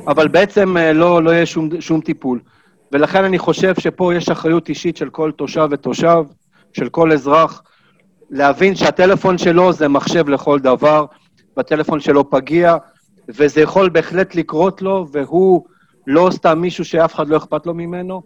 אבל 0.06 0.28
בעצם 0.28 0.76
אה, 0.76 0.92
לא, 0.92 1.22
לא 1.22 1.30
יהיה 1.30 1.46
שום, 1.46 1.80
שום 1.80 2.00
טיפול. 2.00 2.40
ולכן 2.92 3.24
אני 3.24 3.38
חושב 3.38 3.74
שפה 3.80 4.14
יש 4.14 4.28
אחריות 4.28 4.68
אישית 4.68 4.96
של 4.96 5.10
כל 5.10 5.32
תושב 5.36 5.68
ותושב, 5.70 6.22
של 6.72 6.88
כל 6.88 7.12
אזרח, 7.12 7.62
להבין 8.30 8.74
שהטלפון 8.74 9.38
שלו 9.38 9.72
זה 9.72 9.88
מחשב 9.88 10.28
לכל 10.28 10.58
דבר, 10.58 11.04
והטלפון 11.56 12.00
שלו 12.00 12.30
פגיע, 12.30 12.76
וזה 13.36 13.60
יכול 13.60 13.88
בהחלט 13.88 14.34
לקרות 14.34 14.82
לו, 14.82 15.06
והוא 15.12 15.64
לא 16.06 16.28
סתם 16.32 16.58
מישהו 16.58 16.84
שאף 16.84 17.14
אחד 17.14 17.28
לא 17.28 17.36
אכפת 17.36 17.66
לו 17.66 17.74
ממנו, 17.74 18.22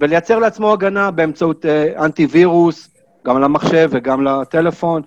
ולייצר 0.00 0.38
לעצמו 0.38 0.72
הגנה 0.72 1.10
באמצעות 1.10 1.66
אה, 1.66 2.04
אנטי 2.04 2.26
וירוס, 2.26 2.88
גם 3.26 3.40
למחשב 3.40 3.88
וגם 3.92 4.24
לטלפון, 4.24 5.02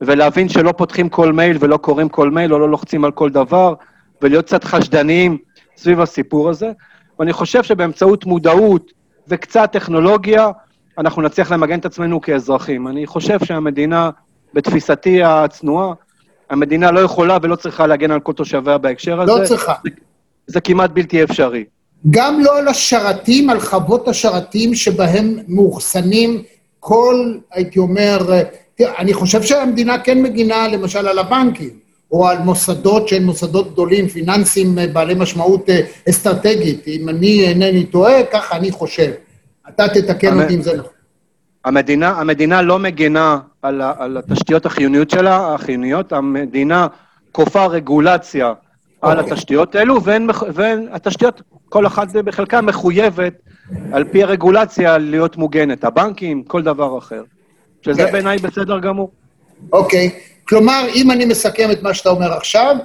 ולהבין 0.00 0.48
שלא 0.48 0.72
פותחים 0.72 1.08
כל 1.08 1.32
מייל 1.32 1.56
ולא 1.60 1.76
קוראים 1.76 2.08
כל 2.08 2.30
מייל 2.30 2.54
או 2.54 2.58
לא 2.58 2.70
לוחצים 2.70 3.04
על 3.04 3.10
כל 3.10 3.30
דבר, 3.30 3.74
ולהיות 4.22 4.46
קצת 4.46 4.64
חשדניים 4.64 5.38
סביב 5.76 6.00
הסיפור 6.00 6.50
הזה. 6.50 6.72
ואני 7.18 7.32
חושב 7.32 7.62
שבאמצעות 7.62 8.26
מודעות 8.26 8.92
וקצת 9.28 9.68
טכנולוגיה, 9.72 10.50
אנחנו 10.98 11.22
נצליח 11.22 11.52
למגן 11.52 11.78
את 11.78 11.84
עצמנו 11.84 12.20
כאזרחים. 12.20 12.88
אני 12.88 13.06
חושב 13.06 13.44
שהמדינה, 13.44 14.10
בתפיסתי 14.54 15.22
הצנועה, 15.22 15.92
המדינה 16.52 16.90
לא 16.90 17.00
יכולה 17.00 17.38
ולא 17.42 17.56
צריכה 17.56 17.86
להגן 17.86 18.10
על 18.10 18.20
כל 18.20 18.32
תושביה 18.32 18.78
בהקשר 18.78 19.20
הזה. 19.20 19.32
לא 19.32 19.44
צריכה. 19.44 19.74
זה, 19.84 19.90
זה 20.46 20.60
כמעט 20.60 20.90
בלתי 20.90 21.24
אפשרי. 21.24 21.64
גם 22.10 22.40
לא 22.40 22.58
על 22.58 22.68
השרתים, 22.68 23.50
על 23.50 23.60
חוות 23.60 24.08
השרתים 24.08 24.74
שבהם 24.74 25.38
מאוחסנים 25.48 26.42
כל, 26.80 27.34
הייתי 27.52 27.78
אומר, 27.78 28.18
תראה, 28.74 28.98
אני 28.98 29.14
חושב 29.14 29.42
שהמדינה 29.42 29.98
כן 29.98 30.22
מגינה 30.22 30.68
למשל 30.68 31.08
על 31.08 31.18
הבנקים, 31.18 31.70
או 32.10 32.28
על 32.28 32.38
מוסדות 32.38 33.08
שהן 33.08 33.24
מוסדות 33.24 33.72
גדולים, 33.72 34.08
פיננסיים 34.08 34.78
בעלי 34.92 35.14
משמעות 35.14 35.70
אה, 35.70 35.80
אסטרטגית. 36.10 36.88
אם 36.88 37.08
אני 37.08 37.48
אינני 37.48 37.84
טועה, 37.86 38.22
ככה 38.32 38.56
אני 38.56 38.70
חושב. 38.70 39.10
אתה 39.68 39.88
תתקן 39.88 40.42
אותי 40.42 40.54
אם 40.54 40.62
זה 40.62 40.72
נכון. 40.72 40.90
המדינה, 41.64 42.08
המדינה 42.08 42.62
לא 42.62 42.78
מגנה 42.78 43.38
על, 43.62 43.80
ה, 43.80 43.92
על 43.98 44.16
התשתיות 44.16 44.66
החיוניות 44.66 45.10
שלה, 45.10 45.54
החיוניות, 45.54 46.12
המדינה 46.12 46.86
כופה 47.32 47.66
רגולציה. 47.66 48.52
על 49.02 49.18
אוקיי. 49.18 49.32
התשתיות 49.32 49.74
האלו, 49.74 50.02
והן, 50.02 50.28
והן 50.54 50.88
התשתיות, 50.92 51.42
כל 51.68 51.86
אחת 51.86 52.08
בחלקה 52.12 52.60
מחויבת, 52.60 53.32
על 53.92 54.04
פי 54.04 54.22
הרגולציה, 54.22 54.98
להיות 54.98 55.36
מוגנת. 55.36 55.84
הבנקים, 55.84 56.42
כל 56.42 56.62
דבר 56.62 56.98
אחר. 56.98 57.22
שזה 57.82 58.02
okay. 58.02 58.06
כן. 58.06 58.12
בעיניי 58.12 58.38
בסדר 58.38 58.78
גמור. 58.78 59.10
אוקיי. 59.72 60.10
Okay. 60.12 60.48
כלומר, 60.48 60.86
אם 60.94 61.10
אני 61.10 61.24
מסכם 61.24 61.70
את 61.70 61.82
מה 61.82 61.94
שאתה 61.94 62.08
אומר 62.08 62.32
עכשיו, 62.32 62.76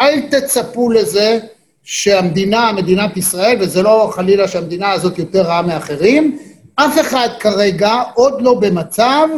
אל 0.00 0.20
תצפו 0.20 0.90
לזה 0.90 1.38
שהמדינה, 1.82 2.72
מדינת 2.72 3.16
ישראל, 3.16 3.56
וזה 3.60 3.82
לא 3.82 4.10
חלילה 4.14 4.48
שהמדינה 4.48 4.92
הזאת 4.92 5.18
יותר 5.18 5.42
רעה 5.42 5.62
מאחרים, 5.62 6.38
אף 6.76 7.00
אחד 7.00 7.28
כרגע 7.40 8.02
עוד 8.14 8.42
לא 8.42 8.54
במצב 8.54 9.28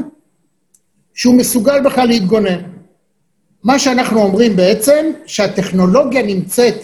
שהוא 1.15 1.35
מסוגל 1.35 1.81
בכלל 1.81 2.09
להתגונן. 2.09 2.61
מה 3.65 3.79
שאנחנו 3.79 4.23
אומרים 4.23 4.57
בעצם, 4.57 5.07
שהטכנולוגיה 5.27 6.23
נמצאת 6.23 6.75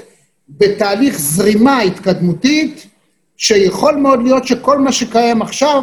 בתהליך 0.49 1.19
זרימה 1.19 1.81
התקדמותית, 1.81 2.87
שיכול 3.37 3.97
מאוד 3.97 4.23
להיות 4.23 4.47
שכל 4.47 4.79
מה 4.79 4.93
שקיים 4.93 5.43
עכשיו, 5.43 5.83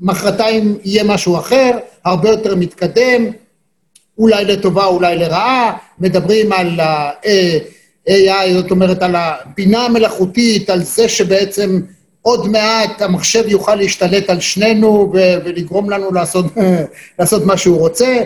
מחרתיים 0.00 0.78
יהיה 0.84 1.04
משהו 1.04 1.38
אחר, 1.38 1.78
הרבה 2.04 2.28
יותר 2.28 2.56
מתקדם, 2.56 3.24
אולי 4.18 4.44
לטובה, 4.44 4.84
אולי 4.84 5.16
לרעה, 5.16 5.76
מדברים 5.98 6.52
על 6.52 6.80
ה-AI, 6.80 8.52
זאת 8.52 8.70
אומרת, 8.70 9.02
על 9.02 9.16
הבינה 9.16 9.84
המלאכותית, 9.84 10.70
על 10.70 10.82
זה 10.82 11.08
שבעצם 11.08 11.80
עוד 12.22 12.48
מעט 12.48 13.02
המחשב 13.02 13.44
יוכל 13.46 13.74
להשתלט 13.74 14.30
על 14.30 14.40
שנינו 14.40 15.12
ולגרום 15.44 15.90
לנו 15.90 16.12
לעשות, 16.12 16.44
לעשות 17.18 17.44
מה 17.44 17.56
שהוא 17.56 17.78
רוצה. 17.78 18.22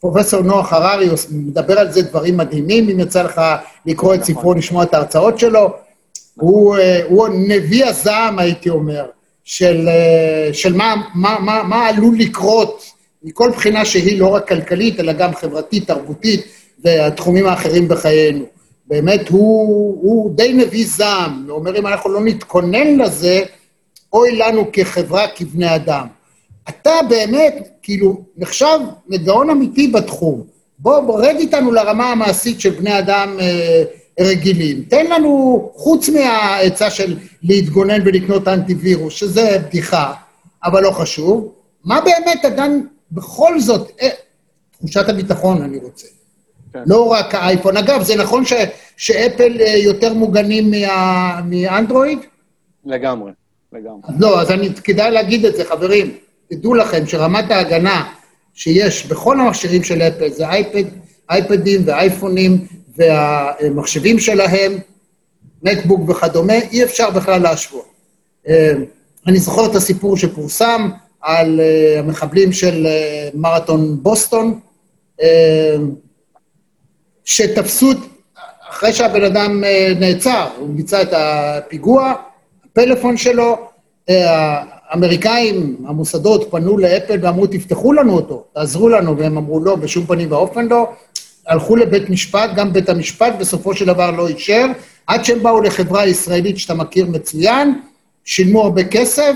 פרופסור 0.00 0.42
נוח 0.42 0.72
הררי 0.72 1.08
מדבר 1.30 1.78
על 1.78 1.92
זה 1.92 2.02
דברים 2.02 2.36
מדהימים, 2.36 2.88
אם 2.88 3.00
יצא 3.00 3.22
לך 3.22 3.40
לקרוא 3.86 4.14
את 4.14 4.24
ספרו, 4.24 4.54
לשמוע 4.54 4.82
את 4.82 4.94
ההרצאות 4.94 5.38
שלו. 5.38 5.74
הוא, 6.34 6.76
הוא 7.08 7.28
נביא 7.28 7.86
הזעם, 7.86 8.38
הייתי 8.38 8.70
אומר, 8.70 9.06
של, 9.44 9.88
של 10.52 10.72
מה, 10.72 10.94
מה, 11.14 11.38
מה, 11.40 11.62
מה 11.62 11.88
עלול 11.88 12.18
לקרות 12.18 12.84
מכל 13.22 13.50
בחינה 13.50 13.84
שהיא, 13.84 14.20
לא 14.20 14.26
רק 14.26 14.48
כלכלית, 14.48 15.00
אלא 15.00 15.12
גם 15.12 15.34
חברתית, 15.34 15.86
תרבותית 15.86 16.44
והתחומים 16.84 17.46
האחרים 17.46 17.88
בחיינו. 17.88 18.44
באמת 18.90 19.28
הוא, 19.28 19.98
הוא 20.02 20.36
די 20.36 20.52
נביא 20.52 20.86
זעם, 20.88 21.44
הוא 21.48 21.58
אומר 21.58 21.78
אם 21.78 21.86
אנחנו 21.86 22.10
לא 22.10 22.20
נתכונן 22.24 22.98
לזה, 22.98 23.42
אוי 24.12 24.36
לנו 24.36 24.64
כחברה, 24.72 25.26
כבני 25.36 25.74
אדם. 25.74 26.06
אתה 26.68 26.90
באמת, 27.08 27.68
כאילו, 27.82 28.20
נחשב 28.36 28.78
לגאון 29.08 29.50
אמיתי 29.50 29.88
בתחום. 29.88 30.42
בוא, 30.78 31.00
בוא, 31.00 31.20
רד 31.20 31.36
איתנו 31.38 31.72
לרמה 31.72 32.10
המעשית 32.12 32.60
של 32.60 32.70
בני 32.70 32.98
אדם 32.98 33.36
אה, 33.40 33.82
רגילים. 34.20 34.82
תן 34.88 35.06
לנו, 35.06 35.70
חוץ 35.74 36.08
מהעצה 36.08 36.90
של 36.90 37.16
להתגונן 37.42 38.00
ולקנות 38.04 38.48
אנטיווירוס, 38.48 39.14
שזה 39.14 39.58
בדיחה, 39.66 40.12
אבל 40.64 40.82
לא 40.82 40.90
חשוב, 40.90 41.52
מה 41.84 42.00
באמת 42.00 42.44
אדם, 42.44 42.86
בכל 43.12 43.60
זאת, 43.60 43.90
אה, 44.02 44.08
תחושת 44.70 45.08
הביטחון 45.08 45.62
אני 45.62 45.78
רוצה. 45.78 46.06
כן. 46.72 46.82
לא 46.86 47.06
רק 47.06 47.34
האייפון. 47.34 47.76
אגב, 47.76 48.02
זה 48.02 48.16
נכון 48.16 48.44
ש, 48.44 48.52
שאפל 48.96 49.60
אה, 49.60 49.76
יותר 49.76 50.14
מוגנים 50.14 50.70
מה, 50.70 51.40
מאנדרואיד? 51.44 52.18
לגמרי, 52.84 53.32
לגמרי. 53.72 54.00
לא, 54.18 54.40
אז 54.40 54.50
אני, 54.50 54.74
כדאי 54.74 55.10
להגיד 55.10 55.44
את 55.44 55.56
זה, 55.56 55.64
חברים. 55.64 56.14
תדעו 56.50 56.74
לכם 56.74 57.06
שרמת 57.06 57.50
ההגנה 57.50 58.12
שיש 58.54 59.06
בכל 59.06 59.40
המכשירים 59.40 59.84
של 59.84 60.02
אפל, 60.02 60.30
זה 60.30 60.48
אייפד, 60.48 60.84
אייפדים 61.30 61.82
ואייפונים 61.84 62.66
והמחשבים 62.96 64.18
שלהם, 64.18 64.72
מקבוק 65.62 66.10
וכדומה, 66.10 66.58
אי 66.72 66.84
אפשר 66.84 67.10
בכלל 67.10 67.42
להשוות. 67.42 67.84
אה, 68.48 68.72
אני 69.26 69.38
זוכר 69.38 69.70
את 69.70 69.74
הסיפור 69.74 70.16
שפורסם 70.16 70.90
על 71.20 71.60
אה, 71.60 71.98
המחבלים 71.98 72.52
של 72.52 72.86
מרתון 73.34 74.02
בוסטון, 74.02 74.60
שתפסו, 77.30 77.92
אחרי 78.70 78.92
שהבן 78.92 79.24
אדם 79.24 79.64
אה, 79.64 79.92
נעצר, 80.00 80.48
הוא 80.58 80.68
ביצע 80.68 81.02
את 81.02 81.08
הפיגוע, 81.12 82.12
הפלאפון 82.64 83.16
שלו, 83.16 83.58
אה, 84.08 84.62
האמריקאים, 84.88 85.76
המוסדות, 85.86 86.50
פנו 86.50 86.78
לאפל 86.78 87.18
ואמרו, 87.22 87.46
תפתחו 87.46 87.92
לנו 87.92 88.12
אותו, 88.12 88.44
תעזרו 88.54 88.88
לנו, 88.88 89.18
והם 89.18 89.36
אמרו, 89.36 89.64
לא, 89.64 89.76
בשום 89.76 90.06
פנים 90.06 90.32
ואופן 90.32 90.68
לא. 90.68 90.90
הלכו 91.46 91.76
לבית 91.76 92.10
משפט, 92.10 92.50
גם 92.56 92.72
בית 92.72 92.88
המשפט 92.88 93.32
בסופו 93.38 93.74
של 93.74 93.86
דבר 93.86 94.10
לא 94.10 94.28
אישר, 94.28 94.66
עד 95.06 95.24
שהם 95.24 95.42
באו 95.42 95.60
לחברה 95.60 96.06
ישראלית 96.06 96.58
שאתה 96.58 96.74
מכיר 96.74 97.06
מצוין, 97.06 97.80
שילמו 98.24 98.62
הרבה 98.62 98.84
כסף, 98.84 99.34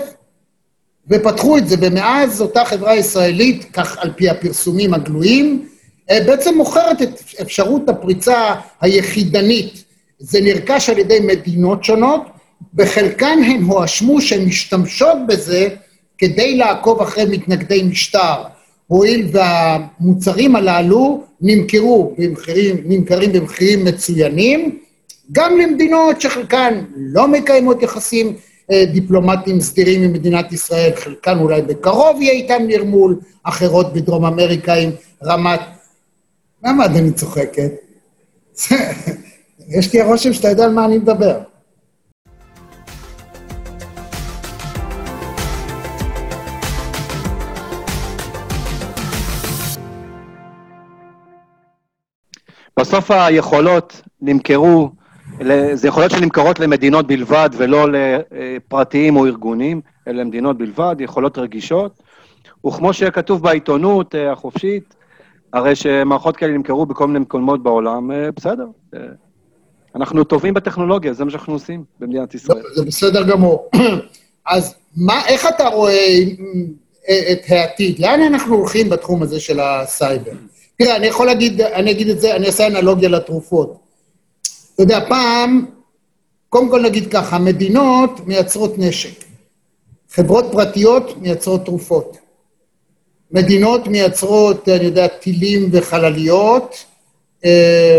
ופתחו 1.10 1.56
את 1.58 1.68
זה, 1.68 1.76
ומאז 1.80 2.40
אותה 2.40 2.64
חברה 2.64 2.94
ישראלית, 2.94 3.66
כך 3.72 3.98
על 3.98 4.12
פי 4.16 4.28
הפרסומים 4.28 4.94
הגלויים, 4.94 5.68
בעצם 6.08 6.54
מוכרת 6.56 7.02
את 7.02 7.20
אפשרות 7.42 7.88
הפריצה 7.88 8.54
היחידנית. 8.80 9.84
זה 10.18 10.40
נרכש 10.40 10.90
על 10.90 10.98
ידי 10.98 11.20
מדינות 11.20 11.84
שונות, 11.84 12.22
בחלקן 12.74 13.38
הן 13.46 13.62
הואשמו 13.62 14.20
שהן 14.20 14.44
משתמשות 14.44 15.16
בזה 15.28 15.68
כדי 16.18 16.56
לעקוב 16.56 17.00
אחרי 17.00 17.24
מתנגדי 17.24 17.82
משטר. 17.82 18.42
הואיל 18.86 19.28
והמוצרים 19.32 20.56
הללו 20.56 21.24
נמכרו 21.40 22.14
במחירים, 22.18 22.76
נמכרים 22.84 23.32
במחירים 23.32 23.84
מצוינים, 23.84 24.78
גם 25.32 25.58
למדינות 25.58 26.20
שחלקן 26.20 26.84
לא 26.96 27.28
מקיימות 27.28 27.82
יחסים 27.82 28.36
אה, 28.70 28.84
דיפלומטיים 28.92 29.60
סדירים 29.60 30.02
עם 30.02 30.12
מדינת 30.12 30.52
ישראל, 30.52 30.90
חלקן 30.96 31.38
אולי 31.38 31.62
בקרוב 31.62 32.22
יהיה 32.22 32.32
איתם 32.32 32.62
נרמול, 32.66 33.20
אחרות 33.42 33.92
בדרום 33.92 34.24
אמריקה 34.24 34.74
עם 34.74 34.90
רמת 35.24 35.60
למה 36.64 36.84
אדוני 36.84 37.12
צוחקת? 37.12 37.70
יש 39.78 39.92
לי 39.92 40.00
הרושם 40.00 40.32
שאתה 40.32 40.48
יודע 40.48 40.64
על 40.64 40.72
מה 40.72 40.84
אני 40.84 40.98
מדבר. 40.98 41.38
בסוף 52.80 53.10
היכולות 53.10 54.02
נמכרו, 54.20 54.90
זה 55.74 55.88
יכולות 55.88 56.10
שנמכרות 56.10 56.60
למדינות 56.60 57.06
בלבד 57.06 57.50
ולא 57.56 57.88
לפרטיים 57.90 59.16
או 59.16 59.26
ארגונים, 59.26 59.80
אלא 60.08 60.22
למדינות 60.22 60.58
בלבד, 60.58 60.96
יכולות 60.98 61.38
רגישות. 61.38 62.02
וכמו 62.66 62.92
שכתוב 62.92 63.42
בעיתונות 63.42 64.14
אה, 64.14 64.32
החופשית, 64.32 64.94
הרי 65.54 65.76
שמערכות 65.76 66.36
כאלה 66.36 66.52
נמכרו 66.52 66.86
בכל 66.86 67.06
מיני 67.06 67.18
מקומות 67.18 67.62
בעולם, 67.62 68.10
אה, 68.10 68.30
בסדר. 68.36 68.66
אה, 68.94 69.00
אנחנו 69.96 70.24
טובים 70.24 70.54
בטכנולוגיה, 70.54 71.12
זה 71.12 71.24
מה 71.24 71.30
שאנחנו 71.30 71.52
עושים 71.52 71.84
במדינת 72.00 72.34
ישראל. 72.34 72.58
לא, 72.58 72.74
זה 72.74 72.84
בסדר 72.84 73.22
גמור. 73.22 73.70
אז 74.46 74.74
מה, 74.96 75.26
איך 75.26 75.46
אתה 75.46 75.68
רואה 75.68 76.18
אה, 77.08 77.32
את 77.32 77.40
העתיד? 77.48 77.98
לאן 77.98 78.20
אנחנו 78.20 78.54
הולכים 78.54 78.88
בתחום 78.88 79.22
הזה 79.22 79.40
של 79.40 79.60
הסייבר? 79.60 80.32
תראה, 80.78 80.96
אני 80.96 81.06
יכול 81.06 81.26
להגיד, 81.26 81.60
אני 81.60 81.90
אגיד 81.90 82.08
את 82.08 82.20
זה, 82.20 82.36
אני 82.36 82.46
אעשה 82.46 82.66
אנלוגיה 82.66 83.08
לתרופות. 83.08 83.78
אתה 84.74 84.82
יודע, 84.82 85.08
פעם, 85.08 85.66
קודם 86.48 86.70
כל 86.70 86.82
נגיד 86.82 87.12
ככה, 87.12 87.38
מדינות 87.38 88.26
מייצרות 88.26 88.78
נשק. 88.78 89.24
חברות 90.10 90.44
פרטיות 90.52 91.16
מייצרות 91.22 91.64
תרופות. 91.64 92.23
מדינות 93.34 93.88
מייצרות, 93.88 94.68
אני 94.68 94.84
יודע, 94.84 95.06
טילים 95.06 95.68
וחלליות, 95.72 96.84
אה, 97.44 97.98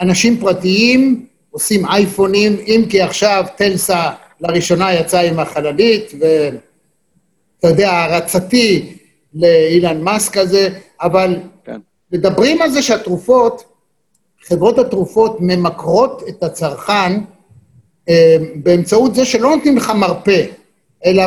אנשים 0.00 0.40
פרטיים 0.40 1.26
עושים 1.50 1.86
אייפונים, 1.86 2.56
אם 2.66 2.84
כי 2.90 3.02
עכשיו 3.02 3.44
טלסה 3.56 4.10
לראשונה 4.40 4.94
יצא 4.94 5.20
עם 5.20 5.40
החללית, 5.40 6.12
ואתה 6.12 7.68
יודע, 7.68 7.90
הערצתי 7.90 8.96
לאילן 9.34 10.00
מאסק 10.00 10.36
הזה, 10.36 10.68
אבל 11.00 11.36
כן. 11.64 11.80
מדברים 12.12 12.62
על 12.62 12.70
זה 12.70 12.82
שהתרופות, 12.82 13.64
חברות 14.42 14.78
התרופות 14.78 15.36
ממכרות 15.40 16.22
את 16.28 16.42
הצרכן 16.42 17.20
אה, 18.08 18.36
באמצעות 18.54 19.14
זה 19.14 19.24
שלא 19.24 19.56
נותנים 19.56 19.76
לך 19.76 19.90
מרפא, 19.90 20.44
אלא 21.04 21.22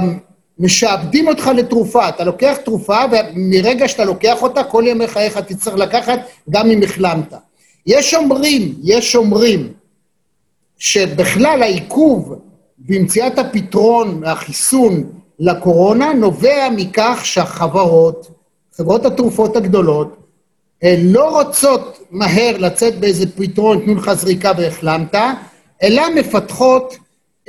משעבדים 0.59 1.27
אותך 1.27 1.47
לתרופה. 1.47 2.09
אתה 2.09 2.23
לוקח 2.23 2.57
תרופה, 2.65 2.97
ומרגע 3.11 3.87
שאתה 3.87 4.05
לוקח 4.05 4.41
אותה, 4.41 4.63
כל 4.63 4.83
ימי 4.87 5.07
חייך 5.07 5.37
תצטרך 5.37 5.75
לקחת, 5.75 6.19
גם 6.49 6.69
אם 6.69 6.83
החלמת. 6.83 7.33
יש 7.85 8.13
אומרים, 8.13 8.73
יש 8.83 9.15
אומרים, 9.15 9.73
שבכלל 10.77 11.63
העיכוב 11.63 12.35
במציאת 12.79 13.39
הפתרון 13.39 14.19
והחיסון 14.23 15.03
לקורונה 15.39 16.13
נובע 16.13 16.69
מכך 16.75 17.19
שהחברות, 17.23 18.27
חברות 18.77 19.05
התרופות 19.05 19.55
הגדולות, 19.55 20.17
לא 20.97 21.39
רוצות 21.39 21.99
מהר 22.11 22.57
לצאת 22.57 22.99
באיזה 22.99 23.25
פתרון, 23.35 23.79
תנו 23.79 23.95
לך 23.95 24.13
זריקה 24.13 24.51
והחלמת, 24.57 25.15
אלא 25.83 26.03
מפתחות 26.15 26.97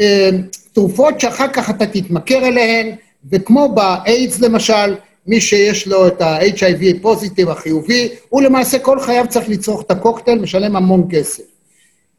אה, 0.01 0.31
תרופות 0.75 1.21
שאחר 1.21 1.49
כך 1.49 1.71
אתה 1.71 1.87
תתמכר 1.87 2.47
אליהן, 2.47 2.95
וכמו 3.33 3.75
באיידס 3.75 4.41
למשל, 4.41 4.95
מי 5.27 5.41
שיש 5.41 5.87
לו 5.87 6.07
את 6.07 6.21
ה-HIV 6.21 7.03
פוזיטיב 7.03 7.51
החיובי, 7.51 8.09
הוא 8.29 8.43
למעשה 8.43 8.79
כל 8.79 9.01
חייו 9.01 9.25
צריך 9.29 9.49
לצרוך 9.49 9.83
את 9.83 9.91
הקוקטייל, 9.91 10.39
משלם 10.39 10.77
המון 10.77 11.09
כסף. 11.11 11.43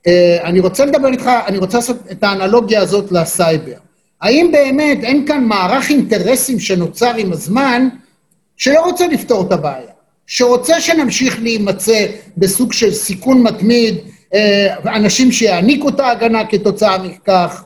אה, 0.07 0.37
אני 0.43 0.59
רוצה 0.59 0.85
לדבר 0.85 1.07
איתך, 1.07 1.29
אני 1.47 1.57
רוצה 1.57 1.77
לעשות 1.77 1.97
את 2.11 2.23
האנלוגיה 2.23 2.81
הזאת 2.81 3.11
לסייבר. 3.11 3.77
האם 4.21 4.49
באמת 4.51 5.03
אין 5.03 5.27
כאן 5.27 5.43
מערך 5.43 5.89
אינטרסים 5.89 6.59
שנוצר 6.59 7.15
עם 7.15 7.31
הזמן, 7.31 7.87
שלא 8.57 8.85
רוצה 8.85 9.07
לפתור 9.07 9.47
את 9.47 9.51
הבעיה, 9.51 9.91
שרוצה 10.27 10.81
שנמשיך 10.81 11.39
להימצא 11.41 12.05
בסוג 12.37 12.73
של 12.73 12.93
סיכון 12.93 13.43
מתמיד, 13.43 13.95
אה, 14.33 14.95
אנשים 14.95 15.31
שיעניקו 15.31 15.89
את 15.89 15.99
ההגנה 15.99 16.45
כתוצאה 16.45 16.97
מכך? 16.97 17.63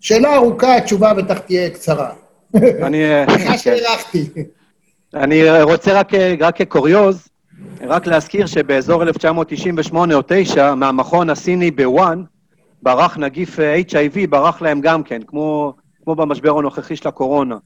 שאלה 0.00 0.34
ארוכה, 0.34 0.76
התשובה 0.76 1.14
בטח 1.14 1.38
תהיה 1.38 1.70
קצרה. 1.70 2.10
אני... 2.56 3.04
סליחה 3.30 3.58
שהארכתי. 3.58 4.24
אני 5.14 5.62
רוצה 5.62 5.92
רק, 5.92 6.12
רק 6.40 6.56
כקוריוז, 6.56 7.28
רק 7.80 8.06
להזכיר 8.06 8.46
שבאזור 8.46 9.02
1998 9.02 10.14
או 10.14 10.22
9, 10.26 10.74
מהמכון 10.74 11.30
הסיני 11.30 11.70
בוואן, 11.70 12.22
ברח 12.82 13.18
נגיף 13.18 13.58
HIV, 13.58 14.26
ברח 14.30 14.62
להם 14.62 14.80
גם 14.80 15.02
כן, 15.02 15.22
כמו, 15.26 15.74
כמו 16.04 16.14
במשבר 16.14 16.58
הנוכחי 16.58 16.96
של 16.96 17.08
הקורונה. 17.08 17.56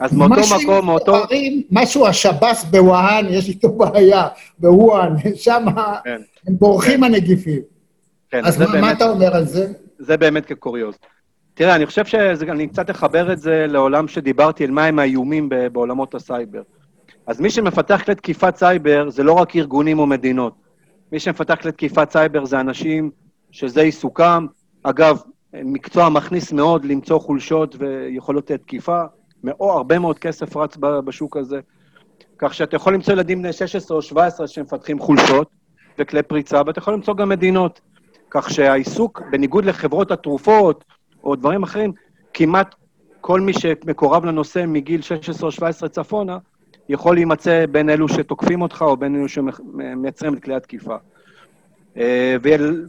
אז 0.00 0.12
מאותו 0.12 0.40
מקום, 0.62 0.86
מאותו... 0.86 1.16
משהו 1.70 2.06
השב"ס 2.06 2.64
בווהאן, 2.70 3.26
יש 3.30 3.48
איתו 3.48 3.72
בעיה, 3.72 4.28
בווהאן, 4.58 5.14
שם 5.34 5.64
כן. 6.04 6.20
הם 6.46 6.56
בורחים 6.58 6.98
כן. 6.98 7.04
הנגיפים. 7.04 7.60
כן, 8.30 8.44
אז 8.44 8.58
מה, 8.58 8.66
באמת, 8.66 8.80
מה 8.80 8.92
אתה 8.92 9.10
אומר 9.10 9.36
על 9.36 9.44
זה? 9.44 9.72
זה 9.98 10.16
באמת 10.16 10.46
כקוריוז. 10.46 10.94
תראה, 11.60 11.74
אני 11.74 11.86
חושב 11.86 12.04
שאני 12.04 12.68
קצת 12.68 12.90
אחבר 12.90 13.32
את 13.32 13.40
זה 13.40 13.66
לעולם 13.68 14.08
שדיברתי, 14.08 14.64
על 14.64 14.70
מהם 14.70 14.98
האיומים 14.98 15.48
בעולמות 15.72 16.14
הסייבר. 16.14 16.62
אז 17.26 17.40
מי 17.40 17.50
שמפתח 17.50 18.02
כלי 18.04 18.14
תקיפת 18.14 18.56
סייבר 18.56 19.10
זה 19.10 19.22
לא 19.22 19.32
רק 19.32 19.56
ארגונים 19.56 19.98
או 19.98 20.06
מדינות. 20.06 20.54
מי 21.12 21.20
שמפתח 21.20 21.54
כלי 21.54 21.72
תקיפת 21.72 22.10
סייבר 22.10 22.44
זה 22.44 22.60
אנשים 22.60 23.10
שזה 23.50 23.80
עיסוקם. 23.80 24.46
אגב, 24.82 25.20
מקצוע 25.54 26.08
מכניס 26.08 26.52
מאוד 26.52 26.84
למצוא 26.84 27.18
חולשות 27.18 27.76
ויכולות 27.78 28.46
תקיפה. 28.46 29.02
מאו, 29.44 29.72
הרבה 29.72 29.98
מאוד 29.98 30.18
כסף 30.18 30.56
רץ 30.56 30.76
בשוק 31.04 31.36
הזה. 31.36 31.60
כך 32.38 32.54
שאתה 32.54 32.76
יכול 32.76 32.94
למצוא 32.94 33.12
ילדים 33.12 33.42
בני 33.42 33.52
16 33.52 33.96
או 33.96 34.02
17 34.02 34.46
שמפתחים 34.46 34.98
חולשות 34.98 35.50
וכלי 35.98 36.22
פריצה, 36.22 36.62
ואתה 36.66 36.78
יכול 36.78 36.94
למצוא 36.94 37.14
גם 37.14 37.28
מדינות. 37.28 37.80
כך 38.30 38.50
שהעיסוק, 38.50 39.22
בניגוד 39.30 39.64
לחברות 39.64 40.10
התרופות 40.10 40.84
או 41.24 41.36
דברים 41.36 41.62
אחרים, 41.62 41.92
כמעט 42.34 42.74
כל 43.20 43.40
מי 43.40 43.52
שמקורב 43.52 44.24
לנושא 44.24 44.64
מגיל 44.68 45.02
16 45.02 45.46
או 45.46 45.52
17 45.52 45.88
צפונה, 45.88 46.38
יכול 46.88 47.14
להימצא 47.14 47.64
בין 47.70 47.90
אלו 47.90 48.08
שתוקפים 48.08 48.62
אותך 48.62 48.82
או 48.82 48.96
בין 48.96 49.16
אלו 49.16 49.28
שמייצרים 49.28 50.34
את 50.34 50.42
כלי 50.42 50.54
התקיפה. 50.54 50.96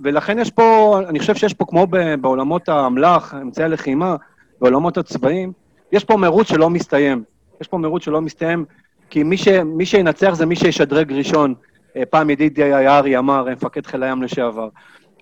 ולכן 0.03 0.39
יש 0.39 0.51
פה, 0.51 0.99
אני 1.09 1.19
חושב 1.19 1.35
שיש 1.35 1.53
פה, 1.53 1.65
כמו 1.65 1.87
בעולמות 2.21 2.69
האמל"ח, 2.69 3.33
אמצעי 3.41 3.65
הלחימה, 3.65 4.15
בעולמות 4.61 4.97
הצבאיים, 4.97 5.51
יש 5.91 6.03
פה 6.03 6.17
מרוץ 6.17 6.47
שלא 6.47 6.69
מסתיים. 6.69 7.23
יש 7.61 7.67
פה 7.67 7.77
מרוץ 7.77 8.03
שלא 8.03 8.21
מסתיים, 8.21 8.65
כי 9.09 9.23
מי, 9.23 9.37
ש, 9.37 9.47
מי 9.47 9.85
שינצח 9.85 10.33
זה 10.33 10.45
מי 10.45 10.55
שישדרג 10.55 11.13
ראשון. 11.13 11.53
אה, 11.95 12.05
פעם 12.05 12.29
ידידי 12.29 12.61
יערי 12.61 13.17
אמר, 13.17 13.45
מפקד 13.51 13.85
חיל 13.85 14.03
הים 14.03 14.23
לשעבר. 14.23 14.69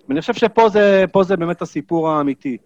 ואני 0.08 0.20
חושב 0.20 0.34
שפה 0.34 0.68
זה, 0.68 1.04
זה 1.22 1.36
באמת 1.36 1.62
הסיפור 1.62 2.10
האמיתי. 2.10 2.56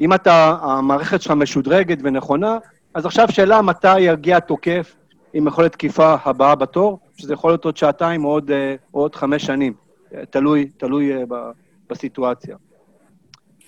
אם 0.00 0.14
אתה, 0.14 0.56
המערכת 0.62 1.22
שלך 1.22 1.32
משודרגת 1.32 1.98
ונכונה, 2.02 2.58
אז 2.94 3.06
עכשיו 3.06 3.28
שאלה 3.30 3.62
מתי 3.62 4.00
יגיע 4.00 4.36
התוקף 4.36 4.94
עם 5.32 5.46
יכולת 5.46 5.72
תקיפה 5.72 6.16
הבאה 6.24 6.54
בתור, 6.54 6.98
שזה 7.16 7.32
יכול 7.32 7.50
להיות 7.50 7.64
עוד 7.64 7.76
שעתיים 7.76 8.24
או 8.24 8.30
עוד, 8.30 8.50
אה, 8.50 8.74
או 8.94 9.00
עוד 9.00 9.14
חמש 9.14 9.44
שנים, 9.46 9.72
תלוי, 10.30 10.68
תלוי 10.76 11.12
אה, 11.12 11.22
בסיטואציה. 11.90 12.56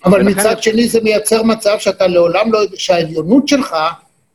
אבל 0.05 0.21
ולכן... 0.21 0.39
מצד 0.39 0.63
שני 0.63 0.87
זה 0.87 1.01
מייצר 1.03 1.43
מצב 1.43 1.75
שאתה 1.79 2.07
לעולם 2.07 2.51
לא 2.51 2.59
שהעליונות 2.75 3.47
שלך 3.47 3.75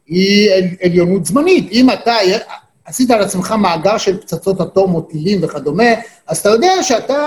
היא 0.06 0.50
עליונות 0.82 1.24
זמנית. 1.24 1.72
אם 1.72 1.90
אתה 1.90 2.14
עשית 2.84 3.10
על 3.10 3.20
עצמך 3.20 3.52
מאגר 3.52 3.98
של 3.98 4.20
פצצות 4.20 4.60
אטום 4.60 4.94
או 4.94 5.00
טילים 5.00 5.38
וכדומה, 5.42 5.92
אז 6.26 6.38
אתה 6.38 6.48
יודע 6.48 6.82
שאתה... 6.82 7.18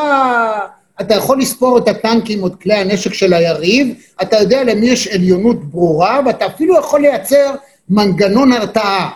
אתה 1.01 1.15
יכול 1.15 1.39
לספור 1.39 1.77
את 1.77 1.87
הטנקים 1.87 2.43
או 2.43 2.47
את 2.47 2.55
כלי 2.61 2.73
הנשק 2.73 3.13
של 3.13 3.33
היריב, 3.33 3.95
אתה 4.21 4.37
יודע 4.37 4.63
למי 4.63 4.87
יש 4.87 5.07
עליונות 5.07 5.63
ברורה, 5.63 6.19
ואתה 6.25 6.45
אפילו 6.45 6.79
יכול 6.79 7.01
לייצר 7.01 7.55
מנגנון 7.89 8.51
הרתעה. 8.51 9.09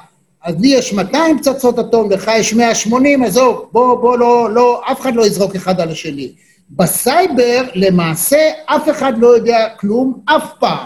אז 0.44 0.56
לי 0.60 0.68
יש 0.68 0.94
200 0.94 1.40
פצצות 1.40 1.80
אטום, 1.80 2.12
לך 2.12 2.32
יש 2.38 2.54
180, 2.54 3.24
עזוב, 3.24 3.70
בוא, 3.72 3.96
בוא, 3.96 4.18
לא, 4.18 4.50
לא, 4.52 4.82
אף 4.92 5.02
אחד 5.02 5.16
לא 5.16 5.26
יזרוק 5.26 5.56
אחד 5.56 5.80
על 5.80 5.90
השני. 5.90 6.32
בסייבר, 6.70 7.62
למעשה, 7.76 8.38
אף 8.66 8.90
אחד 8.90 9.18
לא 9.18 9.28
יודע 9.28 9.68
כלום 9.80 10.20
אף 10.26 10.52
פעם. 10.60 10.86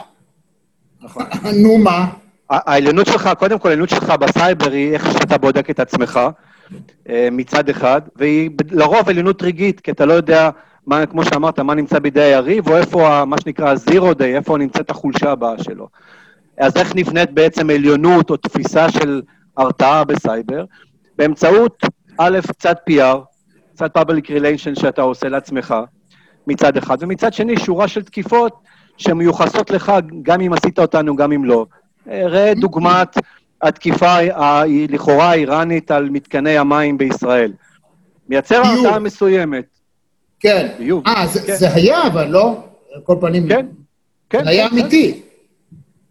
נכון. 1.01 1.23
נו, 1.63 1.77
מה? 1.77 2.05
העליונות 2.49 3.07
שלך, 3.07 3.29
קודם 3.39 3.59
כל, 3.59 3.69
העליונות 3.69 3.89
שלך 3.89 4.09
בסייבר 4.09 4.71
היא 4.71 4.93
איך 4.93 5.12
שאתה 5.12 5.38
בודק 5.38 5.69
את 5.69 5.79
עצמך, 5.79 6.19
אה, 7.09 7.27
מצד 7.31 7.69
אחד, 7.69 8.01
והיא 8.15 8.49
לרוב 8.71 9.09
עליונות 9.09 9.43
רגעית, 9.43 9.79
כי 9.79 9.91
אתה 9.91 10.05
לא 10.05 10.13
יודע, 10.13 10.49
מה, 10.89 11.06
כמו 11.06 11.23
שאמרת, 11.25 11.60
מה 11.60 11.73
נמצא 11.73 11.99
בידי 11.99 12.21
היריב, 12.21 12.69
או 12.69 12.78
איפה, 12.78 13.25
מה 13.25 13.41
שנקרא 13.41 13.69
ה-zero 13.69 14.19
day, 14.19 14.23
איפה 14.23 14.58
נמצאת 14.58 14.89
החולשה 14.89 15.32
הבאה 15.32 15.63
שלו. 15.63 15.88
אז 16.58 16.78
איך 16.78 16.95
נבנית 16.95 17.32
בעצם 17.32 17.69
עליונות 17.69 18.30
או 18.30 18.38
תפיסה 18.38 18.91
של 18.91 19.21
הרתעה 19.58 20.04
בסייבר? 20.04 20.65
באמצעות, 21.17 21.84
א', 22.17 22.39
קצת 22.47 22.78
PR, 22.89 23.17
קצת 23.73 23.97
public 23.97 24.25
relation 24.25 24.80
שאתה 24.80 25.02
עושה 25.02 25.30
לעצמך, 25.30 25.75
מצד 26.47 26.78
אחד, 26.78 26.97
ומצד 26.99 27.34
שני, 27.34 27.58
שורה 27.58 27.88
של 27.88 28.04
תקיפות 28.04 28.54
שמיוחסות 28.97 29.69
לך, 29.71 29.91
גם 30.21 30.41
אם 30.41 30.54
עשית 30.54 30.80
אותנו, 30.80 31.15
גם 31.15 31.32
אם 31.32 31.45
לא. 31.45 31.65
ראה 32.08 32.54
דוגמת 32.56 33.17
התקיפה 33.62 34.15
לכאורה 34.89 35.30
האיראנית 35.30 35.91
על 35.91 36.09
מתקני 36.09 36.57
המים 36.57 36.97
בישראל. 36.97 37.51
מייצר 38.30 38.61
הרתעה 38.66 38.99
מסוימת. 38.99 39.78
כן. 40.39 40.67
ביוב. 40.77 41.07
אה, 41.07 41.27
זה, 41.27 41.41
כן. 41.47 41.55
זה 41.55 41.73
היה, 41.73 42.07
אבל 42.07 42.27
לא? 42.27 42.63
על 42.93 43.01
כל 43.01 43.15
פנים... 43.21 43.47
כן, 43.49 43.65
כן. 44.29 44.43
זה 44.43 44.49
היה 44.49 44.69
כן, 44.69 44.77
אמיתי. 44.77 45.13
כן. 45.13 45.19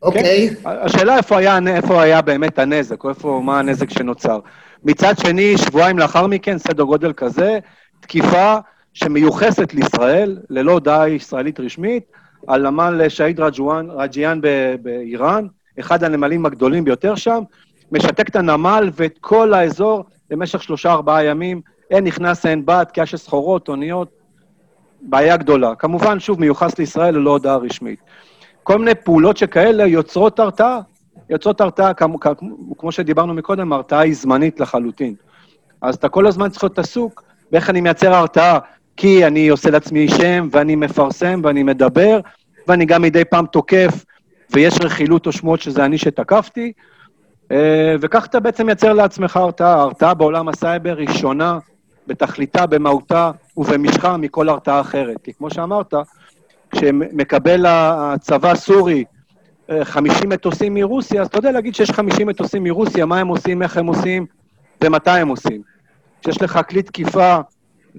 אוקיי. 0.02 0.50
כן. 0.62 0.70
השאלה 0.70 1.16
איפה 1.16 1.38
היה, 1.38 1.58
איפה 1.66 2.02
היה 2.02 2.22
באמת 2.22 2.58
הנזק, 2.58 3.04
או 3.04 3.08
איפה, 3.08 3.40
מה 3.44 3.58
הנזק 3.58 3.90
שנוצר. 3.90 4.38
מצד 4.84 5.14
שני, 5.18 5.58
שבועיים 5.58 5.98
לאחר 5.98 6.26
מכן, 6.26 6.58
סדר 6.58 6.84
גודל 6.84 7.12
כזה, 7.12 7.58
תקיפה 8.00 8.56
שמיוחסת 8.94 9.74
לישראל, 9.74 10.38
ללא 10.50 10.72
הודעה 10.72 11.08
ישראלית 11.08 11.60
רשמית, 11.60 12.04
על 12.46 12.70
נמל 12.70 13.08
שהיד 13.08 13.40
רג'יאן 13.96 14.40
באיראן, 14.82 15.46
אחד 15.80 16.04
הנמלים 16.04 16.46
הגדולים 16.46 16.84
ביותר 16.84 17.14
שם, 17.14 17.42
משתק 17.92 18.28
את 18.28 18.36
הנמל 18.36 18.90
ואת 18.94 19.18
כל 19.20 19.54
האזור 19.54 20.04
במשך 20.30 20.62
שלושה-ארבעה 20.62 21.24
ימים, 21.24 21.60
אין 21.90 22.04
נכנס, 22.04 22.46
אין 22.46 22.66
בא, 22.66 22.84
תקיעה 22.84 23.06
של 23.06 23.16
סחורות, 23.16 23.68
אוניות, 23.68 24.17
בעיה 25.02 25.36
גדולה. 25.36 25.74
כמובן, 25.74 26.20
שוב, 26.20 26.40
מיוחס 26.40 26.78
לישראל 26.78 27.14
ללא 27.14 27.30
הודעה 27.30 27.56
רשמית. 27.56 28.00
כל 28.62 28.78
מיני 28.78 28.94
פעולות 28.94 29.36
שכאלה 29.36 29.86
יוצרות 29.86 30.38
הרתעה. 30.38 30.80
יוצרות 31.30 31.60
הרתעה, 31.60 31.94
כמו, 31.94 32.18
כמו 32.78 32.92
שדיברנו 32.92 33.34
מקודם, 33.34 33.72
הרתעה 33.72 34.00
היא 34.00 34.14
זמנית 34.14 34.60
לחלוטין. 34.60 35.14
אז 35.80 35.94
אתה 35.94 36.08
כל 36.08 36.26
הזמן 36.26 36.48
צריך 36.48 36.64
להיות 36.64 36.78
עסוק 36.78 37.22
באיך 37.50 37.70
אני 37.70 37.80
מייצר 37.80 38.14
הרתעה, 38.14 38.58
כי 38.96 39.26
אני 39.26 39.48
עושה 39.48 39.70
לעצמי 39.70 40.08
שם, 40.08 40.48
ואני 40.50 40.76
מפרסם, 40.76 41.40
ואני 41.44 41.62
מדבר, 41.62 42.20
ואני 42.68 42.84
גם 42.84 43.02
מדי 43.02 43.24
פעם 43.24 43.46
תוקף, 43.46 44.04
ויש 44.50 44.74
רכילות 44.80 45.26
או 45.26 45.32
שמועות 45.32 45.60
שזה 45.60 45.84
אני 45.84 45.98
שתקפתי, 45.98 46.72
אה, 47.52 47.94
וכך 48.00 48.26
אתה 48.26 48.40
בעצם 48.40 48.66
מייצר 48.66 48.92
לעצמך 48.92 49.36
הרתעה. 49.36 49.74
ההרתעה 49.74 50.14
בעולם 50.14 50.48
הסייבר 50.48 50.98
היא 50.98 51.12
שונה 51.12 51.58
בתכליתה, 52.06 52.66
במהותה 52.66 53.30
ובמשכה 53.58 54.16
מכל 54.16 54.48
הרתעה 54.48 54.80
אחרת. 54.80 55.16
כי 55.24 55.32
כמו 55.32 55.50
שאמרת, 55.50 55.94
כשמקבל 56.70 57.66
הצבא 57.68 58.50
הסורי 58.50 59.04
50 59.82 60.32
אה, 60.32 60.36
מטוסים 60.36 60.74
מרוסיה, 60.74 61.20
אז 61.20 61.26
אתה 61.26 61.38
יודע 61.38 61.52
להגיד 61.52 61.74
שיש 61.74 61.90
50 61.90 62.26
מטוסים 62.26 62.64
מרוסיה, 62.64 63.06
מה 63.06 63.18
הם 63.18 63.28
עושים, 63.28 63.62
איך 63.62 63.76
הם 63.76 63.86
עושים 63.86 64.26
ומתי 64.84 65.10
הם 65.10 65.28
עושים. 65.28 65.62
כשיש 66.22 66.42
לך 66.42 66.60
כלי 66.68 66.82
תקיפה, 66.82 67.36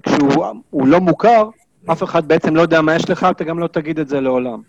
כשהוא 0.02 0.86
לא 0.86 1.00
מוכר, 1.00 1.48
אף 1.92 2.02
אחד 2.02 2.28
בעצם 2.28 2.56
לא 2.56 2.62
יודע 2.62 2.80
מה 2.80 2.94
יש 2.94 3.10
לך, 3.10 3.26
אתה 3.30 3.44
גם 3.44 3.58
לא 3.58 3.66
תגיד 3.66 3.98
את 3.98 4.08
זה 4.08 4.20
לעולם. 4.20 4.60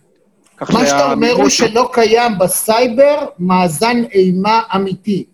מה 0.61 0.85
שאתה 0.85 1.11
אומר 1.11 1.31
הוא 1.31 1.49
שלא 1.49 1.89
קיים 1.93 2.37
בסייבר 2.37 3.25
מאזן 3.39 4.03
אימה 4.13 4.61
אמיתי. 4.75 5.25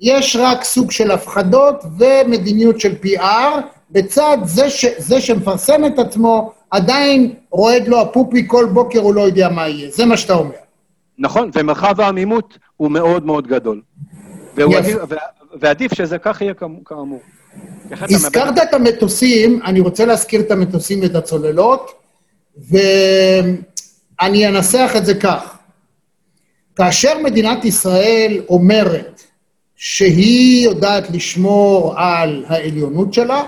יש 0.00 0.36
רק 0.40 0.64
סוג 0.64 0.90
של 0.90 1.10
הפחדות 1.10 1.84
ומדיניות 1.98 2.80
של 2.80 2.94
PR, 3.04 3.60
בצד 3.94 4.38
זה, 4.44 4.70
ש, 4.70 4.84
זה 4.98 5.20
שמפרסם 5.20 5.84
את 5.86 5.98
עצמו, 5.98 6.52
עדיין 6.70 7.34
רועד 7.50 7.88
לו 7.88 8.00
הפופי 8.00 8.44
כל 8.48 8.66
בוקר, 8.72 9.00
הוא 9.00 9.14
לא 9.14 9.20
יודע 9.20 9.48
מה 9.48 9.68
יהיה. 9.68 9.90
זה 9.90 10.06
מה 10.06 10.16
שאתה 10.16 10.34
אומר. 10.34 10.54
נכון, 11.18 11.50
ומרחב 11.54 12.00
העמימות 12.00 12.58
הוא 12.76 12.90
מאוד 12.90 13.26
מאוד 13.26 13.46
גדול. 13.46 13.80
עדיף, 14.56 14.96
ועדיף 15.60 15.94
שזה 15.94 16.18
כך 16.18 16.40
יהיה 16.40 16.54
כאמור. 16.84 17.20
הזכרת 17.90 18.58
את 18.58 18.74
המטוסים, 18.74 19.60
אני 19.64 19.80
רוצה 19.80 20.04
להזכיר 20.04 20.40
את 20.40 20.50
המטוסים 20.50 21.00
ואת 21.02 21.14
הצוללות, 21.14 21.90
ואני 22.68 24.48
אנסח 24.48 24.92
את 24.96 25.06
זה 25.06 25.14
כך. 25.14 25.58
כאשר 26.76 27.18
מדינת 27.18 27.64
ישראל 27.64 28.40
אומרת 28.48 29.22
שהיא 29.76 30.64
יודעת 30.64 31.10
לשמור 31.10 31.94
על 31.96 32.44
העליונות 32.48 33.14
שלה, 33.14 33.42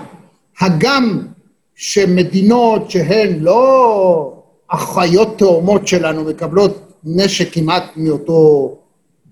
הגם 0.59 1.27
שמדינות 1.75 2.91
שהן 2.91 3.39
לא 3.39 4.33
אחיות 4.67 5.37
תאומות 5.37 5.87
שלנו 5.87 6.23
מקבלות 6.23 6.91
נשק 7.03 7.53
כמעט 7.53 7.83
מאותו 7.95 8.73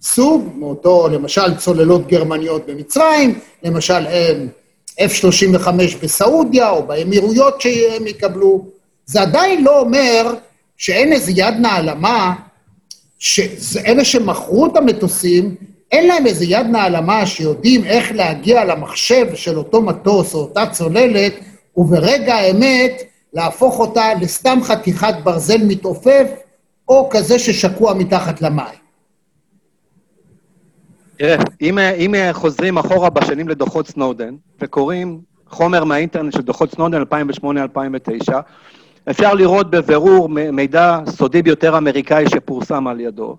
סוג, 0.01 0.49
מאותו, 0.55 1.07
למשל, 1.11 1.55
צוללות 1.57 2.07
גרמניות 2.07 2.65
במצרים, 2.67 3.39
למשל 3.63 4.05
F-35 4.99 5.67
בסעודיה 6.03 6.69
או 6.69 6.83
באמירויות 6.87 7.61
שהם 7.61 8.07
יקבלו. 8.07 8.65
זה 9.05 9.21
עדיין 9.21 9.63
לא 9.63 9.79
אומר 9.79 10.33
שאין 10.77 11.13
איזה 11.13 11.31
יד 11.35 11.53
נעלמה, 11.59 12.33
שאלה 13.19 14.05
שמכרו 14.05 14.65
את 14.65 14.77
המטוסים, 14.77 15.55
אין 15.95 16.07
להם 16.07 16.25
איזה 16.25 16.45
יד 16.45 16.67
נעלמה 16.67 17.25
שיודעים 17.25 17.83
איך 17.83 18.11
להגיע 18.11 18.65
למחשב 18.65 19.35
של 19.35 19.57
אותו 19.57 19.81
מטוס 19.81 20.33
או 20.33 20.39
אותה 20.39 20.65
צוללת, 20.65 21.33
וברגע 21.77 22.35
האמת 22.35 23.01
להפוך 23.33 23.79
אותה 23.79 24.13
לסתם 24.21 24.59
חתיכת 24.63 25.13
ברזל 25.23 25.63
מתעופף, 25.67 26.27
או 26.87 27.09
כזה 27.11 27.39
ששקוע 27.39 27.93
מתחת 27.93 28.41
למים. 28.41 28.79
תראה, 31.17 31.35
אם, 31.61 31.79
אם 31.79 32.15
חוזרים 32.31 32.77
אחורה 32.77 33.09
בשנים 33.09 33.47
לדוחות 33.47 33.87
סנודן, 33.87 34.35
וקוראים 34.61 35.21
חומר 35.49 35.83
מהאינטרנט 35.83 36.33
של 36.33 36.41
דוחות 36.41 36.71
סנודן 36.71 37.01
2008-2009, 37.01 38.31
אפשר 39.09 39.33
לראות 39.33 39.69
בבירור 39.69 40.29
מידע 40.29 40.99
סודי 41.09 41.41
ביותר 41.41 41.77
אמריקאי 41.77 42.29
שפורסם 42.29 42.87
על 42.87 42.99
ידו, 42.99 43.37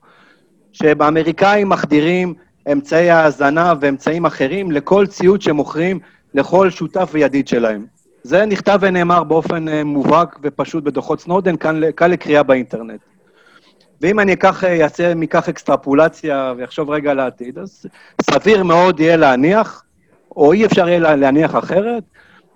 שהאמריקאים 0.72 1.68
מחדירים 1.68 2.34
אמצעי 2.72 3.10
האזנה 3.10 3.74
ואמצעים 3.80 4.26
אחרים 4.26 4.70
לכל 4.70 5.06
ציוד 5.06 5.42
שמוכרים 5.42 5.98
לכל 6.34 6.70
שותף 6.70 7.08
וידיד 7.12 7.48
שלהם. 7.48 7.86
זה 8.22 8.46
נכתב 8.46 8.78
ונאמר 8.82 9.24
באופן 9.24 9.68
אה, 9.68 9.84
מובהק 9.84 10.38
ופשוט 10.42 10.84
בדוחות 10.84 11.20
סנודן, 11.20 11.56
כאן, 11.56 11.80
כאן 11.96 12.10
לקריאה 12.10 12.42
באינטרנט. 12.42 13.00
ואם 14.00 14.20
אני 14.20 14.32
אקח, 14.32 14.64
אעשה 14.64 15.14
מכך 15.14 15.48
אקסטרפולציה 15.48 16.52
ויחשוב 16.56 16.90
רגע 16.90 17.10
על 17.10 17.20
העתיד, 17.20 17.58
אז 17.58 17.86
סביר 18.20 18.64
מאוד 18.64 19.00
יהיה 19.00 19.16
להניח, 19.16 19.82
או 20.36 20.52
אי 20.52 20.66
אפשר 20.66 20.88
יהיה 20.88 21.16
להניח 21.16 21.56
אחרת, 21.56 22.02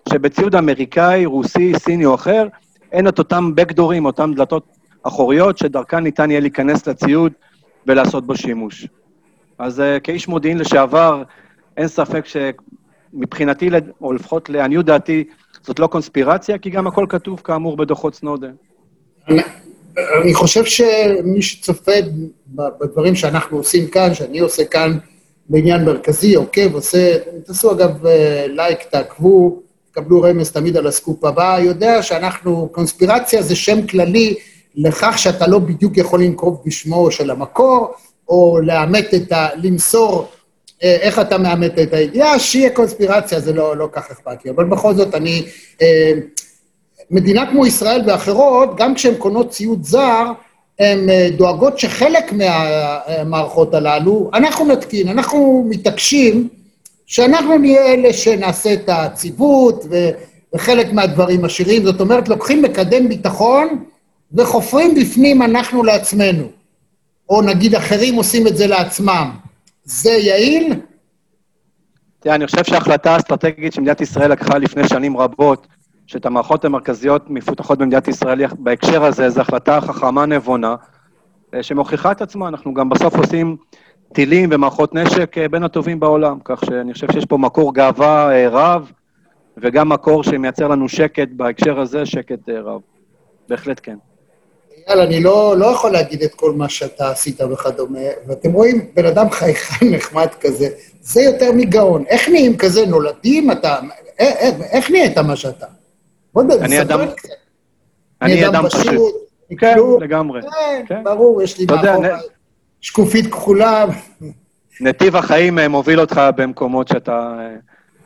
שבציוד 0.08 0.54
אמריקאי, 0.54 1.26
רוסי, 1.26 1.72
סיני 1.78 2.06
או 2.06 2.14
אחר, 2.14 2.46
אין 2.92 3.08
את 3.08 3.18
אותם 3.18 3.54
בקדורים, 3.54 4.04
אותם 4.04 4.34
דלתות 4.34 4.76
אחוריות, 5.02 5.58
שדרכן 5.58 5.98
ניתן 5.98 6.30
יהיה 6.30 6.40
להיכנס 6.40 6.86
לציוד 6.86 7.32
ולעשות 7.86 8.26
בו 8.26 8.36
שימוש. 8.36 8.86
אז 9.60 9.80
uh, 9.80 10.00
כאיש 10.00 10.28
מודיעין 10.28 10.58
לשעבר, 10.58 11.22
אין 11.76 11.88
ספק 11.88 12.24
שמבחינתי, 12.26 13.70
או 14.00 14.12
לפחות 14.12 14.48
לעניות 14.48 14.86
דעתי, 14.86 15.24
זאת 15.62 15.78
לא 15.78 15.86
קונספירציה, 15.86 16.58
כי 16.58 16.70
גם 16.70 16.86
הכל 16.86 17.06
כתוב 17.08 17.40
כאמור 17.44 17.76
בדוחות 17.76 18.14
סנודן. 18.14 18.52
אני 20.22 20.34
חושב 20.34 20.64
שמי 20.64 21.42
שצופה 21.42 21.92
בדברים 22.54 23.14
שאנחנו 23.14 23.56
עושים 23.56 23.86
כאן, 23.86 24.14
שאני 24.14 24.38
עושה 24.38 24.64
כאן 24.64 24.98
בעניין 25.48 25.84
מרכזי, 25.84 26.34
עוקב, 26.34 26.74
עושה, 26.74 27.16
תעשו 27.46 27.72
אגב 27.72 28.06
לייק, 28.48 28.82
תעקבו, 28.82 29.62
תקבלו 29.90 30.22
רמז 30.22 30.52
תמיד 30.52 30.76
על 30.76 30.86
הסקופ 30.86 31.24
הבא, 31.24 31.58
יודע 31.60 32.02
שאנחנו, 32.02 32.68
קונספירציה 32.72 33.42
זה 33.42 33.56
שם 33.56 33.86
כללי 33.86 34.34
לכך 34.74 35.18
שאתה 35.18 35.46
לא 35.46 35.58
בדיוק 35.58 35.96
יכול 35.96 36.22
לנקוב 36.22 36.62
בשמו 36.66 37.10
של 37.10 37.30
המקור, 37.30 37.94
או 38.30 38.58
לאמת 38.62 39.14
את 39.14 39.32
ה... 39.32 39.48
למסור 39.62 40.28
אה, 40.82 40.96
איך 41.00 41.18
אתה 41.18 41.38
מאמת 41.38 41.78
את 41.78 41.94
הידיעה, 41.94 42.38
שיהיה 42.38 42.70
קונספירציה, 42.70 43.40
זה 43.40 43.52
לא, 43.52 43.76
לא 43.76 43.88
כך 43.92 44.10
אכפת 44.10 44.44
לי. 44.44 44.50
אבל 44.50 44.64
בכל 44.64 44.94
זאת, 44.94 45.14
אני... 45.14 45.44
אה, 45.82 46.12
מדינה 47.10 47.50
כמו 47.50 47.66
ישראל 47.66 48.02
ואחרות, 48.06 48.76
גם 48.76 48.94
כשהן 48.94 49.14
קונות 49.14 49.50
ציוד 49.50 49.84
זר, 49.84 50.24
הן 50.78 51.10
אה, 51.10 51.28
דואגות 51.36 51.78
שחלק 51.78 52.32
מהמערכות 52.32 53.74
הללו, 53.74 54.30
אנחנו 54.34 54.64
נתקין, 54.64 55.08
אנחנו 55.08 55.66
מתעקשים 55.68 56.48
שאנחנו 57.06 57.58
נהיה 57.58 57.86
אלה 57.86 58.12
שנעשה 58.12 58.72
את 58.72 58.88
הציוות 58.88 59.84
וחלק 60.54 60.92
מהדברים 60.92 61.44
עשירים. 61.44 61.84
זאת 61.84 62.00
אומרת, 62.00 62.28
לוקחים 62.28 62.62
מקדם 62.62 63.08
ביטחון 63.08 63.84
וחופרים 64.32 64.94
בפנים 64.94 65.42
אנחנו 65.42 65.82
לעצמנו. 65.82 66.59
או 67.30 67.42
נגיד 67.42 67.74
אחרים 67.74 68.14
עושים 68.14 68.46
את 68.46 68.56
זה 68.56 68.66
לעצמם. 68.66 69.30
זה 69.84 70.10
יעיל? 70.10 70.80
תראה, 72.20 72.34
אני 72.34 72.46
חושב 72.46 72.64
שההחלטה 72.64 73.14
האסטרטגית 73.14 73.72
שמדינת 73.72 74.00
ישראל 74.00 74.32
לקחה 74.32 74.58
לפני 74.58 74.88
שנים 74.88 75.16
רבות, 75.16 75.66
שאת 76.06 76.26
המערכות 76.26 76.64
המרכזיות 76.64 77.30
מפותחות 77.30 77.78
במדינת 77.78 78.08
ישראל 78.08 78.46
בהקשר 78.58 79.04
הזה, 79.04 79.30
זו 79.30 79.40
החלטה 79.40 79.80
חכמה 79.80 80.26
נבונה, 80.26 80.74
אה, 81.54 81.62
שמוכיחה 81.62 82.12
את 82.12 82.22
עצמה. 82.22 82.48
אנחנו 82.48 82.74
גם 82.74 82.88
בסוף 82.88 83.14
עושים 83.16 83.56
טילים 84.12 84.48
ומערכות 84.52 84.94
נשק 84.94 85.38
אה, 85.38 85.48
בין 85.48 85.62
הטובים 85.62 86.00
בעולם, 86.00 86.38
כך 86.44 86.64
שאני 86.64 86.92
חושב 86.92 87.12
שיש 87.12 87.24
פה 87.24 87.38
מקור 87.38 87.74
גאווה 87.74 88.32
אה, 88.32 88.48
רב, 88.48 88.92
וגם 89.56 89.88
מקור 89.88 90.24
שמייצר 90.24 90.68
לנו 90.68 90.88
שקט 90.88 91.28
בהקשר 91.32 91.80
הזה, 91.80 92.06
שקט 92.06 92.48
רב. 92.48 92.80
בהחלט 93.48 93.80
כן. 93.82 93.96
אייל, 94.88 95.00
אני 95.00 95.20
לא, 95.20 95.54
לא 95.58 95.66
יכול 95.66 95.90
להגיד 95.90 96.22
את 96.22 96.34
כל 96.34 96.52
מה 96.52 96.68
שאתה 96.68 97.10
עשית 97.10 97.40
וכדומה, 97.40 97.98
ואתם 98.26 98.52
רואים 98.52 98.86
בן 98.94 99.06
אדם 99.06 99.30
חייכן 99.30 99.86
נחמד 99.94 100.28
כזה, 100.40 100.68
זה 101.00 101.22
יותר 101.22 101.52
מגאון. 101.52 102.04
איך 102.08 102.28
נהיים 102.28 102.56
כזה? 102.56 102.86
נולדים? 102.86 103.50
אתה... 103.50 103.78
איך, 104.18 104.54
איך 104.70 104.90
נהיית 104.90 105.18
מה 105.18 105.36
שאתה? 105.36 105.66
בוא 106.34 106.42
נדבר, 106.42 106.64
אני 106.64 106.80
אדם... 106.80 107.00
אני 108.22 108.48
אדם 108.48 108.68
פשוט. 108.68 109.14
כן, 109.58 109.76
לגמרי. 110.00 110.40
כן, 110.42 110.84
כן, 110.88 111.04
ברור, 111.04 111.42
יש 111.42 111.58
לי 111.58 111.66
מאחור 111.66 112.04
שקופית 112.80 113.26
כחולה. 113.26 113.84
נתיב 114.80 115.16
החיים 115.16 115.58
אה, 115.58 115.68
מוביל 115.68 116.00
אותך 116.00 116.20
במקומות 116.36 116.88
שאתה... 116.88 117.34
אה, 117.38 117.56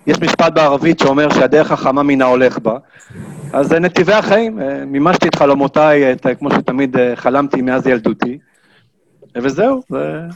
יש 0.06 0.20
משפט 0.20 0.52
בערבית 0.52 0.98
שאומר 0.98 1.34
שהדרך 1.34 1.72
החמה 1.72 2.02
מן 2.02 2.22
ההולך 2.22 2.58
בה. 2.58 2.76
אז 3.54 3.68
זה 3.68 3.78
נתיבי 3.80 4.12
החיים, 4.12 4.60
אה, 4.60 4.84
מימשתי 4.86 5.28
את 5.28 5.34
חלומותיי, 5.34 6.12
את, 6.12 6.26
כמו 6.38 6.50
שתמיד 6.50 6.96
חלמתי 7.14 7.62
מאז 7.62 7.86
ילדותי, 7.86 8.38
וזהו. 9.36 9.80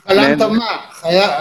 חלמת 0.09 0.41
מה? 0.41 0.67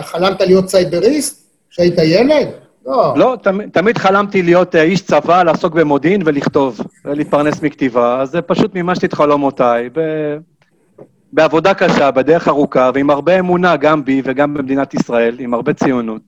חלמת 0.01 0.41
להיות 0.41 0.69
סייבריסט 0.69 1.47
כשהיית 1.69 1.97
ילד? 1.97 2.47
לא. 2.86 3.13
לא, 3.17 3.38
תמיד, 3.43 3.69
תמיד 3.69 3.97
חלמתי 3.97 4.41
להיות 4.41 4.75
אה, 4.75 4.82
איש 4.82 5.01
צבא, 5.01 5.43
לעסוק 5.43 5.73
במודיעין 5.73 6.21
ולכתוב, 6.25 6.80
ולהתפרנס 7.05 7.61
מכתיבה, 7.61 8.21
אז 8.21 8.38
פשוט 8.45 8.75
מימשתי 8.75 9.05
את 9.05 9.13
חלומותיי 9.13 9.89
ב... 9.93 9.99
בעבודה 11.34 11.73
קשה, 11.73 12.11
בדרך 12.11 12.47
ארוכה, 12.47 12.91
ועם 12.93 13.09
הרבה 13.09 13.39
אמונה, 13.39 13.75
גם 13.75 14.05
בי 14.05 14.21
וגם 14.25 14.53
במדינת 14.53 14.93
ישראל, 14.93 15.36
עם 15.39 15.53
הרבה 15.53 15.73
ציונות. 15.73 16.21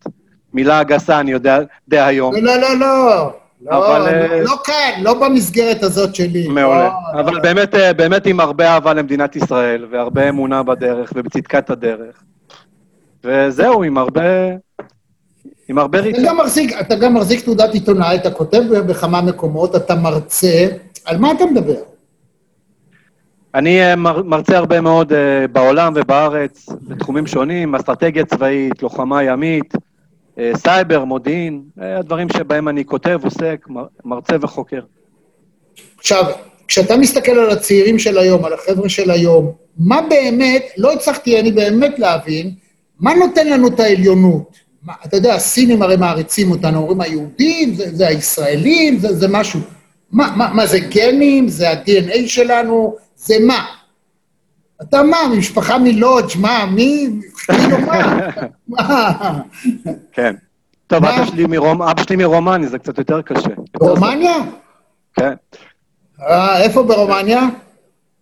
מילה 0.53 0.83
גסה, 0.83 1.19
אני 1.19 1.31
יודע, 1.31 1.59
די 1.87 1.99
היום. 1.99 2.35
לא, 2.35 2.55
לא, 2.55 2.79
לא, 2.79 3.33
לא. 3.61 3.71
לא, 3.71 3.87
אבל, 3.97 3.99
לא, 4.01 4.07
אה, 4.33 4.43
לא 4.43 4.55
כאן, 4.63 5.01
לא 5.03 5.13
במסגרת 5.13 5.83
הזאת 5.83 6.15
שלי. 6.15 6.47
מעולה. 6.47 6.89
לא, 7.13 7.19
אבל 7.21 7.33
לא. 7.33 7.41
באמת, 7.41 7.75
אה, 7.75 7.93
באמת 7.93 8.25
עם 8.25 8.39
הרבה 8.39 8.67
אהבה 8.73 8.93
למדינת 8.93 9.35
ישראל, 9.35 9.85
והרבה 9.91 10.29
אמונה 10.29 10.63
בדרך, 10.63 11.13
ובצדקת 11.15 11.69
הדרך. 11.69 12.23
וזהו, 13.23 13.83
עם 13.83 13.97
הרבה... 13.97 14.21
עם 15.69 15.77
הרבה 15.77 15.99
אתה 15.99 16.07
ריצה. 16.07 16.21
גם 16.25 16.37
מחזיק, 16.37 16.81
אתה 16.81 16.95
גם 16.95 17.13
מחזיק 17.13 17.45
תעודת 17.45 17.73
עיתונאי, 17.73 18.15
אתה 18.15 18.31
כותב 18.31 18.61
בכמה 18.87 19.21
מקומות, 19.21 19.75
אתה 19.75 19.95
מרצה, 19.95 20.67
על 21.05 21.17
מה 21.17 21.31
אתה 21.31 21.45
מדבר? 21.45 21.75
אני 23.55 23.81
אה, 23.81 23.95
מר- 23.95 24.23
מרצה 24.23 24.57
הרבה 24.57 24.81
מאוד 24.81 25.13
בעולם 25.51 25.93
ובארץ, 25.95 26.65
בתחומים 26.87 27.27
שונים, 27.27 27.75
אסטרטגיה 27.75 28.25
צבאית, 28.25 28.83
לוחמה 28.83 29.23
ימית, 29.23 29.73
סייבר, 30.57 31.03
מודיעין, 31.05 31.61
אה, 31.81 31.97
הדברים 31.99 32.27
שבהם 32.37 32.67
אני 32.67 32.85
כותב, 32.85 33.19
עוסק, 33.23 33.65
מר- 33.69 33.85
מרצה 34.05 34.35
וחוקר. 34.41 34.81
עכשיו, 35.97 36.23
כשאתה 36.67 36.97
מסתכל 36.97 37.31
על 37.31 37.49
הצעירים 37.49 37.99
של 37.99 38.17
היום, 38.17 38.45
על 38.45 38.53
החבר'ה 38.53 38.89
של 38.89 39.11
היום, 39.11 39.51
מה 39.77 40.01
באמת, 40.09 40.65
לא 40.77 40.93
הצלחתי 40.93 41.39
אני 41.39 41.51
באמת 41.51 41.99
להבין, 41.99 42.51
מה 42.99 43.13
נותן 43.13 43.47
לנו 43.49 43.67
את 43.67 43.79
העליונות? 43.79 44.57
מה, 44.83 44.93
אתה 45.05 45.17
יודע, 45.17 45.33
הסינים 45.35 45.81
הרי 45.81 45.97
מעריצים 45.97 46.51
אותנו, 46.51 46.79
אומרים 46.79 47.01
היהודים, 47.01 47.73
זה, 47.75 47.95
זה 47.95 48.07
הישראלים, 48.07 48.97
זה, 48.99 49.13
זה 49.15 49.27
משהו. 49.27 49.59
מה, 50.11 50.33
מה, 50.37 50.53
מה 50.53 50.65
זה 50.65 50.79
גנים? 50.79 51.47
זה 51.47 51.69
ה-DNA 51.69 52.27
שלנו? 52.27 52.95
זה 53.15 53.35
מה? 53.39 53.65
אתה 54.81 55.03
מה, 55.03 55.17
משפחה 55.37 55.77
מלודג', 55.77 56.37
מה, 56.39 56.65
מי, 56.65 57.09
כאילו 57.45 57.77
מה? 58.67 59.39
כן. 60.11 60.35
טוב? 60.87 61.05
אבא 61.05 61.25
שלי, 61.25 61.45
מרומ... 61.45 61.81
אבא 61.81 62.03
שלי 62.03 62.15
מרומני, 62.15 62.67
זה 62.67 62.79
קצת 62.79 62.97
יותר 62.97 63.21
קשה. 63.21 63.49
רומניה? 63.79 64.37
כן, 65.13 65.33
אה, 66.21 66.61
איפה 66.61 66.83
ברומניה? 66.83 67.41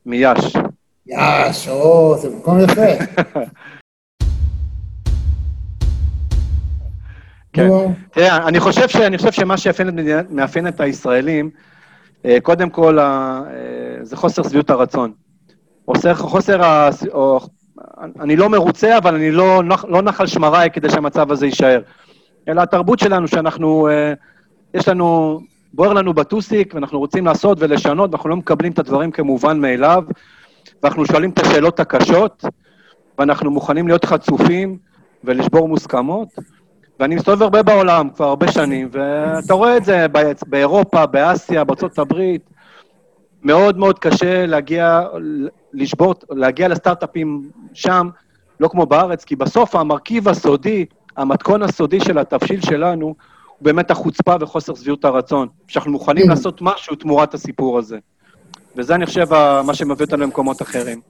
מיאש. 0.06 0.54
יאש, 1.08 1.68
או, 1.68 2.18
זה 2.18 2.30
מקום 2.30 2.60
יפה. 2.60 2.82
כן. 7.54 7.70
תראה, 8.12 8.48
אני 8.48 8.60
חושב, 8.60 8.88
ש, 8.88 8.96
אני 8.96 9.18
חושב 9.18 9.32
שמה 9.32 9.58
שיאפיין 9.58 10.68
את, 10.68 10.80
הישראלים, 10.82 11.50
אה, 12.26 12.38
קודם 12.42 12.70
כל, 12.70 13.00
אה, 13.00 13.42
זה 14.02 14.18
חוסר 14.18 14.44
שביעות 14.44 14.70
הרצון. 14.70 15.12
חוסר, 15.90 16.14
חוסר 16.14 16.64
ה... 16.66 16.90
או, 17.14 17.40
אני 18.20 18.36
לא 18.36 18.50
מרוצה, 18.50 18.98
אבל 18.98 19.16
אני 19.16 19.32
לא, 19.32 19.64
נח- 19.64 19.86
לא 19.86 20.02
נחל 20.02 20.28
שמריי 20.28 20.70
כדי 20.72 20.90
שהמצב 20.90 21.32
הזה 21.32 21.46
יישאר. 21.46 21.82
אלא 22.48 22.62
התרבות 22.62 23.00
שלנו, 23.00 23.28
שאנחנו, 23.28 23.88
אה, 23.88 24.14
יש 24.74 24.88
לנו, 24.88 25.40
בוער 25.74 25.94
לנו 25.94 26.14
בטוסיק, 26.14 26.74
ואנחנו 26.76 27.00
רוצים 27.00 27.26
לעשות 27.26 27.58
ולשנות, 27.62 28.12
ואנחנו 28.12 28.30
לא 28.30 28.36
מקבלים 28.36 28.72
את 28.72 28.80
הדברים 28.80 29.12
כמובן 29.12 29.60
מאליו, 29.62 30.04
ואנחנו 30.84 31.06
שואלים 31.06 31.30
את 31.30 31.40
השאלות 31.40 31.80
הקשות, 31.80 32.46
ואנחנו 33.20 33.52
מוכנים 33.52 33.88
להיות 33.88 34.06
חצופים 34.06 34.78
ולשבור 35.24 35.68
מוסכמות. 35.68 36.28
ואני 37.00 37.16
מסתובב 37.16 37.42
הרבה 37.42 37.64
בעולם 37.64 38.10
כבר 38.10 38.26
הרבה 38.26 38.52
שנים, 38.52 38.90
ואתה 38.92 39.54
רואה 39.54 39.78
את 39.78 39.86
זה 39.86 40.06
באירופה, 40.48 41.06
באסיה, 41.06 41.64
בארצות 41.64 42.00
הברית. 42.00 42.50
מאוד 43.48 43.78
מאוד 43.78 44.00
קשה 44.00 44.46
להגיע, 44.46 45.02
לשבור, 45.74 46.14
להגיע 46.30 46.68
לסטארט-אפים 46.68 47.50
שם, 47.74 48.10
לא 48.60 48.68
כמו 48.68 48.86
בארץ, 48.86 49.24
כי 49.24 49.36
בסוף 49.36 49.76
המרכיב 49.76 50.30
הסודי, 50.30 50.86
המתכון 51.18 51.64
הסודי 51.64 52.00
של 52.00 52.18
התבשיל 52.18 52.62
שלנו, 52.62 53.06
הוא 53.06 53.16
באמת 53.62 53.92
החוצפה 53.92 54.36
וחוסר 54.40 54.76
שביעות 54.76 55.06
הרצון. 55.06 55.48
שאנחנו 55.68 55.92
מוכנים 55.92 56.26
Mm. 56.26 56.30
לעשות 56.30 56.58
משהו 56.62 56.96
תמורת 56.96 57.34
הסיפור 57.34 57.78
הזה. 57.78 57.98
וזה, 58.76 58.96
אני 58.96 59.06
חושב, 59.06 59.28
מה 59.64 59.74
שמביא 59.74 60.06
אותנו 60.06 60.24
למקומות 60.24 60.62
אחרים. 60.62 61.02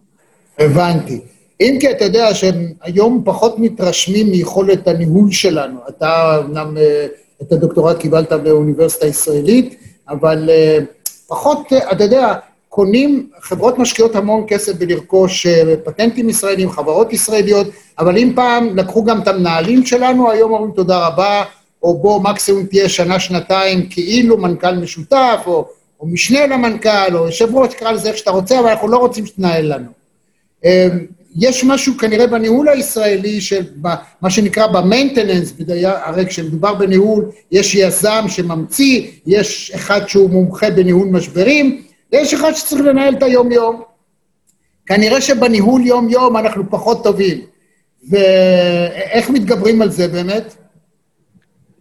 הבנתי. 0.59 1.21
אם 1.61 1.77
כי 1.79 1.91
אתה 1.91 2.05
יודע 2.05 2.33
שהם 2.33 2.73
היום 2.81 3.21
פחות 3.25 3.59
מתרשמים 3.59 4.31
מיכולת 4.31 4.87
הניהול 4.87 5.31
שלנו. 5.31 5.79
אתה 5.89 6.41
אמנם 6.45 6.77
אה, 6.77 7.07
את 7.41 7.51
הדוקטורט 7.51 7.97
קיבלת 7.99 8.33
באוניברסיטה 8.33 9.05
הישראלית, 9.05 9.79
אבל 10.09 10.49
אה, 10.49 10.79
פחות, 11.27 11.73
אה, 11.73 11.91
אתה 11.91 12.03
יודע, 12.03 12.33
קונים, 12.69 13.29
חברות 13.41 13.79
משקיעות 13.79 14.15
המון 14.15 14.43
כסף 14.47 14.73
בלרכוש 14.75 15.45
אה, 15.45 15.73
פטנטים 15.85 16.29
ישראלים, 16.29 16.69
חברות 16.69 17.13
ישראליות, 17.13 17.67
אבל 17.99 18.17
אם 18.17 18.31
פעם 18.35 18.77
לקחו 18.77 19.03
גם 19.03 19.21
את 19.21 19.27
המנהלים 19.27 19.85
שלנו, 19.85 20.31
היום 20.31 20.53
אומרים 20.53 20.71
תודה 20.71 21.07
רבה, 21.07 21.43
או 21.83 21.97
בוא 21.97 22.21
מקסימום 22.21 22.65
תהיה 22.65 22.89
שנה-שנתיים 22.89 23.89
כאילו 23.89 24.37
מנכ"ל 24.37 24.75
משותף, 24.75 25.43
או, 25.45 25.67
או 25.99 26.07
משנה 26.07 26.47
למנכ"ל, 26.47 27.17
או 27.17 27.25
יושב 27.25 27.55
ראש, 27.55 27.73
תקרא 27.73 27.91
לזה 27.91 28.09
איך 28.09 28.17
שאתה 28.17 28.31
רוצה, 28.31 28.59
אבל 28.59 28.69
אנחנו 28.69 28.87
לא 28.87 28.97
רוצים 28.97 29.25
שתנהל 29.25 29.73
לנו. 29.73 29.97
יש 31.37 31.63
משהו 31.63 31.97
כנראה 31.97 32.27
בניהול 32.27 32.69
הישראלי, 32.69 33.41
של 33.41 33.63
מה 34.21 34.29
שנקרא 34.29 34.67
במיינטננס, 34.67 35.53
הרי 35.83 36.25
כשמדובר 36.25 36.73
בניהול, 36.73 37.25
יש 37.51 37.75
יזם 37.75 38.25
שממציא, 38.27 39.07
יש 39.25 39.71
אחד 39.75 40.07
שהוא 40.07 40.29
מומחה 40.29 40.69
בניהול 40.69 41.07
משברים, 41.07 41.81
ויש 42.11 42.33
אחד 42.33 42.53
שצריך 42.53 42.81
לנהל 42.81 43.13
את 43.13 43.23
היום-יום. 43.23 43.81
כנראה 44.85 45.21
שבניהול 45.21 45.81
יום-יום 45.81 46.37
אנחנו 46.37 46.63
פחות 46.69 47.03
טובים. 47.03 47.37
ואיך 48.09 49.29
מתגברים 49.29 49.81
על 49.81 49.89
זה 49.89 50.07
באמת? 50.07 50.55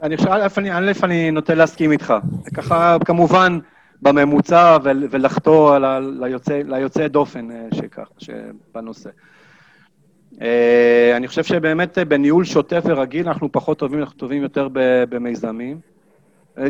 אני 0.03 0.17
חושב, 0.17 0.31
א', 0.31 0.93
אני, 1.05 1.31
נוטה 1.31 1.55
להסכים 1.55 1.93
איתך. 1.93 2.15
ככה, 2.55 2.97
כמובן, 3.05 3.59
בממוצע 4.03 4.77
ול- 4.85 5.09
ולחטוא 5.11 5.79
ליוצא, 6.21 6.61
ליוצא 6.67 7.09
דופן 7.09 7.51
אה, 7.51 7.57
שכך, 7.75 8.09
שבנושא. 8.19 9.11
אה, 10.43 11.17
אני 11.17 11.29
חושב 11.29 11.45
שבאמת 11.45 11.99
אה, 11.99 12.05
בניהול 12.05 12.45
שוטף 12.45 12.83
ורגיל 12.85 13.29
אנחנו 13.29 13.53
פחות 13.53 13.79
טובים, 13.79 13.99
אנחנו 13.99 14.19
טובים 14.19 14.43
יותר 14.43 14.69
במיזמים. 15.09 15.79
אה, 16.59 16.67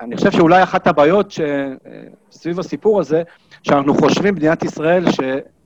אני 0.00 0.16
חושב 0.16 0.30
שאולי 0.30 0.62
אחת 0.62 0.86
הבעיות 0.86 1.34
סביב 2.30 2.60
הסיפור 2.60 3.00
הזה, 3.00 3.22
שאנחנו 3.62 3.94
חושבים 3.94 4.34
במדינת 4.34 4.64
ישראל, 4.64 5.10
ש... 5.10 5.20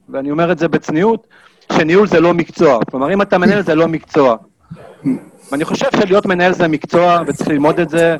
ואני 0.08 0.30
אומר 0.30 0.52
את 0.52 0.58
זה 0.58 0.68
בצניעות, 0.68 1.26
שניהול 1.72 2.06
זה 2.06 2.20
לא 2.20 2.34
מקצוע. 2.34 2.78
כלומר, 2.90 3.12
אם 3.12 3.22
אתה 3.22 3.38
מנהל 3.38 3.62
זה 3.62 3.74
לא 3.74 3.88
מקצוע. 3.88 4.36
ואני 5.52 5.64
חושב 5.64 5.86
שלהיות 5.96 6.26
מנהל 6.26 6.52
זה 6.52 6.68
מקצוע, 6.68 7.22
וצריך 7.26 7.48
ללמוד 7.48 7.80
את 7.80 7.88
זה. 7.88 8.16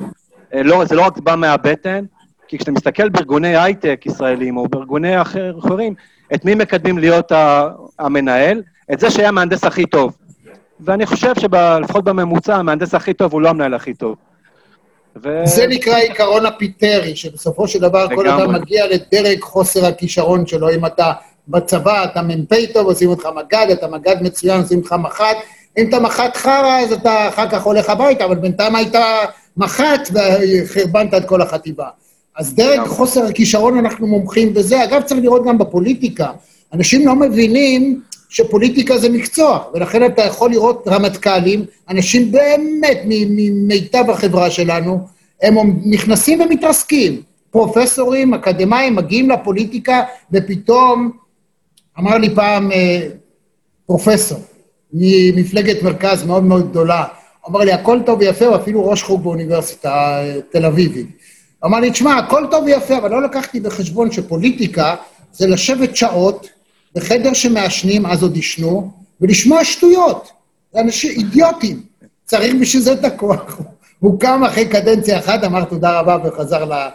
לא, 0.55 0.85
זה 0.85 0.95
לא 0.95 1.07
רק 1.07 1.19
בא 1.19 1.35
מהבטן, 1.35 2.05
כי 2.49 2.59
כשאתה 2.59 2.73
מסתכל 2.73 3.09
בארגוני 3.09 3.57
הייטק 3.57 4.03
ישראלים, 4.07 4.57
או 4.57 4.69
בארגוני 4.69 5.23
אחר, 5.23 5.59
אחרים, 5.59 5.95
את 6.35 6.45
מי 6.45 6.55
מקדמים 6.55 6.99
להיות 6.99 7.33
המנהל? 7.99 8.63
את 8.93 9.01
זה 9.01 9.11
שהיה 9.11 9.29
המהנדס 9.29 9.65
הכי 9.65 9.87
טוב. 9.87 10.17
ואני 10.81 11.07
חושב 11.07 11.33
שלפחות 11.41 12.05
בממוצע, 12.05 12.57
המהנדס 12.57 12.95
הכי 12.95 13.15
טוב 13.15 13.33
הוא 13.33 13.43
לא 13.43 13.49
המנהל 13.49 13.75
הכי 13.75 13.95
טוב. 13.95 14.17
ו... 15.23 15.47
זה 15.47 15.67
נקרא 15.67 15.97
עיקרון 15.97 16.47
הפיטרי, 16.47 17.17
שבסופו 17.17 17.69
של 17.69 17.81
דבר 17.81 18.07
כל. 18.15 18.29
אדם 18.29 18.55
מגיע 18.55 18.87
לדרג 18.87 19.41
חוסר 19.41 19.87
הכישרון 19.87 20.47
שלו. 20.47 20.71
אם 20.71 20.87
אתה 20.87 21.13
בצבא, 21.49 22.05
אתה 22.05 22.23
מ"פ 22.23 22.53
טוב, 22.75 22.87
עושים 22.87 23.09
אותך 23.09 23.29
מג"ד, 23.37 23.67
אתה 23.73 23.89
מג"ד 23.89 24.17
מצוין, 24.21 24.61
עושים 24.61 24.79
אותך 24.79 24.93
מח"ט. 24.93 25.37
אם 25.79 25.89
אתה 25.89 26.01
מח"ט 26.01 26.37
חרא, 26.37 26.81
אז 26.81 26.93
אתה 26.93 27.29
אחר 27.29 27.51
כך 27.51 27.63
הולך 27.63 27.91
הביתה, 27.91 28.25
אבל 28.25 28.35
בינתיים 28.35 28.77
היית 28.77 28.95
מח"ט 29.57 30.11
וחרבנת 30.13 31.15
את 31.15 31.25
כל 31.25 31.43
החטיבה. 31.43 31.89
אז 32.37 32.55
דרג. 32.55 32.87
חוסר 32.87 33.25
הכישרון, 33.25 33.79
אנחנו 33.79 34.07
מומחים 34.07 34.55
בזה. 34.55 34.85
אגב, 34.85 35.03
צריך 35.03 35.21
לראות 35.21 35.45
גם 35.47 35.59
בפוליטיקה. 35.59 36.31
אנשים 36.73 37.07
לא 37.07 37.15
מבינים 37.15 38.01
שפוליטיקה 38.29 38.99
זה 38.99 39.09
מקצוע, 39.09 39.65
ולכן 39.75 40.07
אתה 40.07 40.23
יכול 40.23 40.51
לראות 40.51 40.85
רמטכ"לים, 40.89 41.65
אנשים 41.89 42.33
באמת 42.33 42.99
ממיטב 43.07 44.11
החברה 44.11 44.51
שלנו, 44.51 45.07
הם 45.43 45.57
נכנסים 45.85 46.41
ומתרסקים. 46.41 47.23
פרופסורים, 47.51 48.35
אקדמאים, 48.35 48.97
מגיעים 48.97 49.31
לפוליטיקה, 49.31 50.03
ופתאום, 50.33 51.11
אמר 51.99 52.19
לי 52.19 52.35
פעם 52.35 52.73
אה, 52.73 53.09
פרופסור 53.87 54.39
ממפלגת 54.93 55.83
מרכז 55.83 56.25
מאוד 56.25 56.45
מאוד 56.45 56.71
גדולה, 56.71 57.05
אמר 57.49 57.61
לי, 57.61 57.73
הכל 57.73 57.99
טוב 58.07 58.21
ויפה, 58.21 58.47
הוא 58.47 58.57
אפילו 58.57 58.89
ראש 58.89 59.03
חוג 59.03 59.23
באוניברסיטה 59.23 59.91
אה, 59.91 60.41
תל 60.51 60.67
אביבית. 60.67 61.07
אמר 61.65 61.81
לי, 61.81 61.91
תשמע, 61.91 62.17
הכל 62.17 62.47
טוב 62.51 62.65
ויפה, 62.65 62.99
אבל 62.99 63.11
לא 63.11 63.23
לקחתי 63.23 63.61
בחשבון 63.61 64.13
שפוליטיקה 64.13 64.95
זה 65.33 65.47
לשבת 65.47 65.97
שעות 65.97 66.49
בחדר 66.97 67.33
שמעשנים, 67.33 68.07
אז 68.07 68.23
עוד 68.23 68.35
עישנו, 68.35 68.91
ולשמוע 69.21 69.65
שטויות. 69.65 70.31
זה 70.73 70.81
אנשים 70.81 71.11
אידיוטים. 71.11 71.83
צריך 72.25 72.55
בשביל 72.61 72.83
זה 72.83 72.93
את 72.93 73.05
הכוח. 73.05 73.61
הוא 74.01 74.21
קם 74.21 74.45
אחרי 74.45 74.69
קדנציה 74.69 75.19
אחת, 75.19 75.45
אמר 75.45 75.65
תודה 75.65 76.01
רבה 76.01 76.17
וחזר 76.25 76.65
ל... 76.65 76.89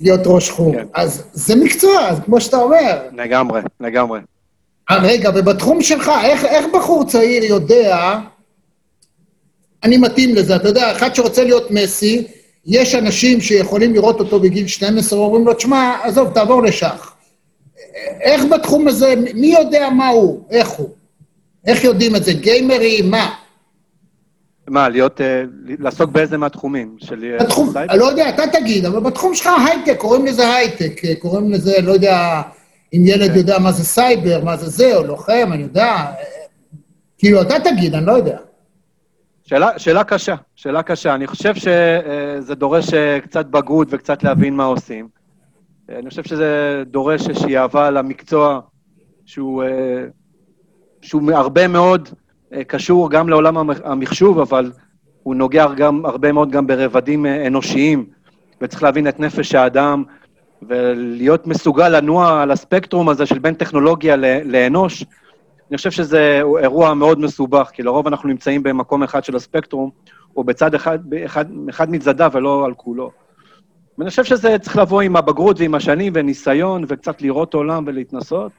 להיות 0.00 0.20
ראש 0.24 0.50
חוג. 0.50 0.74
כן. 0.74 0.86
אז 0.94 1.24
זה 1.32 1.56
מקצוע, 1.56 2.08
אז 2.08 2.18
כמו 2.24 2.40
שאתה 2.40 2.56
אומר. 2.56 2.98
לגמרי, 3.16 3.60
לגמרי. 3.80 4.20
אה, 4.90 4.96
רגע, 5.02 5.30
ובתחום 5.34 5.82
שלך, 5.82 6.10
איך, 6.24 6.44
איך 6.44 6.66
בחור 6.74 7.04
צעיר 7.04 7.44
יודע, 7.44 8.18
אני 9.82 9.96
מתאים 9.96 10.34
לזה, 10.34 10.56
אתה 10.56 10.68
יודע, 10.68 10.92
אחד 10.92 11.14
שרוצה 11.14 11.44
להיות 11.44 11.70
מסי, 11.70 12.26
יש 12.66 12.94
אנשים 12.94 13.40
שיכולים 13.40 13.94
לראות 13.94 14.20
אותו 14.20 14.40
בגיל 14.40 14.66
12, 14.66 15.18
אומרים 15.18 15.46
לו, 15.46 15.54
תשמע, 15.54 15.96
עזוב, 16.02 16.30
תעבור 16.34 16.62
לשח. 16.62 17.11
איך 18.20 18.44
בתחום 18.44 18.88
הזה, 18.88 19.14
מי 19.34 19.46
יודע 19.46 19.90
מה 19.90 20.08
הוא, 20.08 20.44
איך 20.50 20.68
הוא? 20.68 20.88
איך 21.66 21.84
יודעים 21.84 22.16
את 22.16 22.24
זה? 22.24 22.32
גיימרים, 22.32 23.10
מה? 23.10 23.34
מה, 24.68 24.88
להיות, 24.88 25.20
אה, 25.20 25.42
לעסוק 25.78 26.10
באיזה 26.10 26.38
מהתחומים? 26.38 26.96
של 26.98 27.24
אה, 27.24 27.44
בתחום, 27.44 27.70
סייבר? 27.72 27.94
לא 27.96 28.04
יודע, 28.04 28.28
אתה 28.28 28.42
תגיד, 28.52 28.84
אבל 28.84 29.00
בתחום 29.00 29.34
שלך 29.34 29.50
הייטק, 29.66 29.96
קוראים 29.98 30.26
לזה 30.26 30.54
הייטק, 30.54 31.04
אה, 31.04 31.14
קוראים 31.14 31.50
לזה, 31.50 31.80
לא 31.82 31.92
יודע, 31.92 32.42
אם 32.94 33.02
ילד 33.06 33.30
כן. 33.30 33.38
יודע 33.38 33.58
מה 33.58 33.72
זה 33.72 33.84
סייבר, 33.84 34.44
מה 34.44 34.56
זה 34.56 34.68
זה, 34.68 34.96
או 34.96 35.02
לוחם, 35.04 35.50
אני 35.52 35.62
יודע. 35.62 36.04
כאילו, 37.18 37.42
אתה 37.42 37.54
תגיד, 37.64 37.94
אני 37.94 38.06
לא 38.06 38.12
יודע. 38.12 38.38
שאלה, 39.44 39.78
שאלה 39.78 40.04
קשה, 40.04 40.34
שאלה 40.56 40.82
קשה. 40.82 41.14
אני 41.14 41.26
חושב 41.26 41.54
שזה 41.54 42.54
דורש 42.54 42.94
קצת 43.22 43.46
בגרות 43.46 43.88
וקצת 43.90 44.22
להבין 44.24 44.54
מה 44.54 44.64
עושים. 44.64 45.08
אני 45.88 46.08
חושב 46.10 46.22
שזה 46.22 46.82
דורש 46.86 47.28
איזושהי 47.28 47.58
אהבה 47.58 47.90
למקצוע 47.90 48.60
שהוא, 49.24 49.62
אה, 49.62 50.04
שהוא 51.02 51.32
הרבה 51.32 51.68
מאוד 51.68 52.08
אה, 52.52 52.64
קשור 52.64 53.10
גם 53.10 53.28
לעולם 53.28 53.58
המח- 53.58 53.80
המחשוב, 53.84 54.38
אבל 54.38 54.72
הוא 55.22 55.34
נוגע 55.34 55.66
גם 55.76 56.06
הרבה 56.06 56.32
מאוד 56.32 56.50
גם 56.50 56.66
ברבדים 56.66 57.26
אה, 57.26 57.46
אנושיים, 57.46 58.06
וצריך 58.60 58.82
להבין 58.82 59.08
את 59.08 59.20
נפש 59.20 59.54
האדם, 59.54 60.04
ולהיות 60.68 61.46
מסוגל 61.46 61.88
לנוע 61.88 62.42
על 62.42 62.50
הספקטרום 62.50 63.08
הזה 63.08 63.26
של 63.26 63.38
בין 63.38 63.54
טכנולוגיה 63.54 64.16
לאנוש. 64.44 65.04
אני 65.70 65.76
חושב 65.76 65.90
שזה 65.90 66.42
אירוע 66.58 66.94
מאוד 66.94 67.20
מסובך, 67.20 67.70
כי 67.72 67.82
לרוב 67.82 68.06
אנחנו 68.06 68.28
נמצאים 68.28 68.62
במקום 68.62 69.02
אחד 69.02 69.24
של 69.24 69.36
הספקטרום, 69.36 69.90
או 70.36 70.44
בצד 70.44 70.74
אחד, 70.74 70.98
באחד, 71.02 71.44
אחד 71.70 71.90
מצדדיו 71.90 72.30
ולא 72.34 72.64
על 72.64 72.74
כולו. 72.74 73.10
ואני 73.98 74.10
חושב 74.10 74.24
שזה 74.24 74.56
צריך 74.58 74.76
לבוא 74.76 75.02
עם 75.02 75.16
הבגרות 75.16 75.60
ועם 75.60 75.74
השנים 75.74 76.12
וניסיון, 76.16 76.84
וקצת 76.88 77.22
לראות 77.22 77.54
עולם 77.54 77.84
ולהתנסות, 77.86 78.52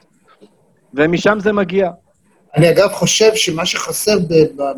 ומשם 0.94 1.38
זה 1.40 1.52
מגיע. 1.52 1.90
אני 2.56 2.70
אגב 2.70 2.88
חושב 2.92 3.34
שמה 3.34 3.66
שחסר 3.66 4.18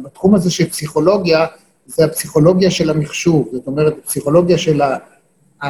בתחום 0.03 0.35
הזה 0.35 0.51
של 0.51 0.69
פסיכולוגיה, 0.71 1.47
זה 1.87 2.05
הפסיכולוגיה 2.05 2.71
של 2.71 2.91
המחשוב. 2.91 3.49
זאת 3.53 3.67
אומרת, 3.67 3.95
הפסיכולוגיה 4.05 4.59
של 4.59 4.83
ה... 4.83 4.97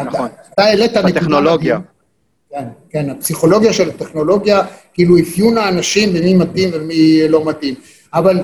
נכון. 0.05 0.29
אתה 0.55 0.63
העלית 0.63 0.97
נקודה... 0.97 1.09
הטכנולוגיה. 1.09 1.79
כן, 2.51 2.65
כן, 2.91 3.11
הפסיכולוגיה 3.11 3.73
של 3.73 3.89
הטכנולוגיה, 3.89 4.63
כאילו 4.95 5.19
אפיון 5.19 5.59
האנשים 5.59 6.09
ומי 6.09 6.35
מתאים 6.35 6.71
ומי 6.73 7.29
לא 7.29 7.45
מתאים. 7.45 7.75
אבל 8.15 8.41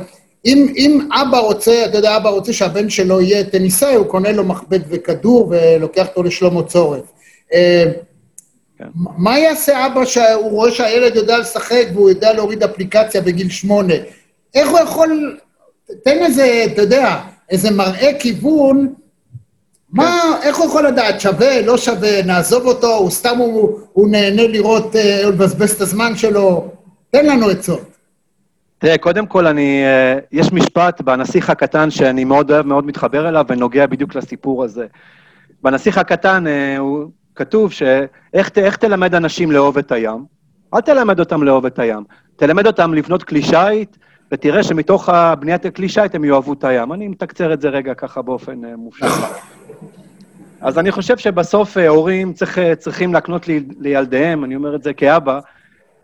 אם, 0.47 0.72
אם 0.76 1.09
אבא 1.12 1.38
רוצה, 1.38 1.84
אתה 1.84 1.99
יודע, 1.99 2.16
אבא 2.16 2.28
רוצה 2.28 2.53
שהבן 2.53 2.90
שלו 2.90 3.20
יהיה 3.20 3.45
טניסאי, 3.45 3.95
הוא 3.95 4.07
קונה 4.07 4.32
לו 4.32 4.45
מחבט 4.45 4.80
וכדור 4.88 5.49
ולוקח 5.51 6.07
אותו 6.09 6.22
לשלמה 6.22 6.62
צורף. 6.62 7.03
אה, 7.55 7.84
כן. 8.78 8.84
מה 8.95 9.38
יעשה 9.38 9.86
אבא 9.86 10.05
שהוא 10.05 10.51
רואה 10.51 10.70
שהילד 10.70 11.16
יודע 11.16 11.38
לשחק 11.38 11.86
והוא 11.95 12.11
יודע 12.11 12.32
להוריד 12.32 12.62
אפליקציה 12.62 13.20
בגיל 13.20 13.51
שמונה? 13.51 13.95
איך 14.55 14.68
הוא 14.68 14.78
יכול... 14.78 15.38
תן 16.05 16.18
איזה, 16.24 16.64
אתה 16.72 16.82
יודע, 16.82 17.20
איזה 17.51 17.70
מראה 17.70 18.11
כיוון, 18.18 18.95
מה, 19.93 20.38
איך 20.43 20.57
הוא 20.57 20.66
יכול 20.66 20.86
לדעת, 20.86 21.20
שווה, 21.20 21.61
לא 21.61 21.78
שווה, 21.78 22.22
נעזוב 22.22 22.66
אותו, 22.66 22.97
הוא 22.97 23.11
סתם, 23.11 23.38
הוא, 23.38 23.78
הוא 23.93 24.09
נהנה 24.09 24.47
לראות, 24.47 24.97
אה, 24.97 25.22
לבזבז 25.22 25.70
את 25.70 25.80
הזמן 25.80 26.16
שלו? 26.16 26.68
תן 27.11 27.26
לנו 27.26 27.49
עצות. 27.49 27.91
תראה, 28.82 28.98
קודם 28.98 29.26
כל, 29.26 29.46
אני, 29.46 29.84
אה, 29.84 30.18
יש 30.32 30.52
משפט 30.52 31.00
בנסיך 31.00 31.50
הקטן 31.50 31.90
שאני 31.90 32.24
מאוד 32.24 32.50
אוהב, 32.50 32.66
מאוד 32.66 32.86
מתחבר 32.86 33.28
אליו, 33.28 33.44
ונוגע 33.48 33.86
בדיוק 33.86 34.14
לסיפור 34.14 34.64
הזה. 34.64 34.86
בנסיך 35.62 35.98
הקטן 35.98 36.46
אה, 36.46 36.78
הוא 36.78 37.04
כתוב 37.34 37.72
שאיך 37.72 38.76
תלמד 38.76 39.14
אנשים 39.14 39.50
לאהוב 39.50 39.78
את 39.78 39.92
הים? 39.92 40.24
אל 40.74 40.80
תלמד 40.80 41.20
אותם 41.20 41.42
לאהוב 41.42 41.66
את 41.66 41.78
הים. 41.78 42.04
תלמד 42.36 42.66
אותם 42.66 42.94
לבנות 42.94 43.22
כלי 43.22 43.42
שיט, 43.42 43.96
ותראה 44.32 44.62
שמתוך 44.62 45.08
בניית 45.40 45.64
הכלי 45.64 45.88
שיט 45.88 46.14
הם 46.14 46.24
יאהבו 46.24 46.52
את 46.52 46.64
הים. 46.64 46.92
אני 46.92 47.08
מתקצר 47.08 47.52
את 47.52 47.60
זה 47.60 47.68
רגע 47.68 47.94
ככה 47.94 48.22
באופן 48.22 48.64
אה, 48.64 48.76
מופשט. 48.76 49.06
אז 50.60 50.78
אני 50.78 50.92
חושב 50.92 51.18
שבסוף 51.18 51.76
הורים 51.76 52.32
צריך, 52.32 52.58
צריכים 52.78 53.14
להקנות 53.14 53.48
לי, 53.48 53.64
לילדיהם, 53.78 54.44
אני 54.44 54.56
אומר 54.56 54.74
את 54.74 54.82
זה 54.82 54.92
כאבא, 54.92 55.40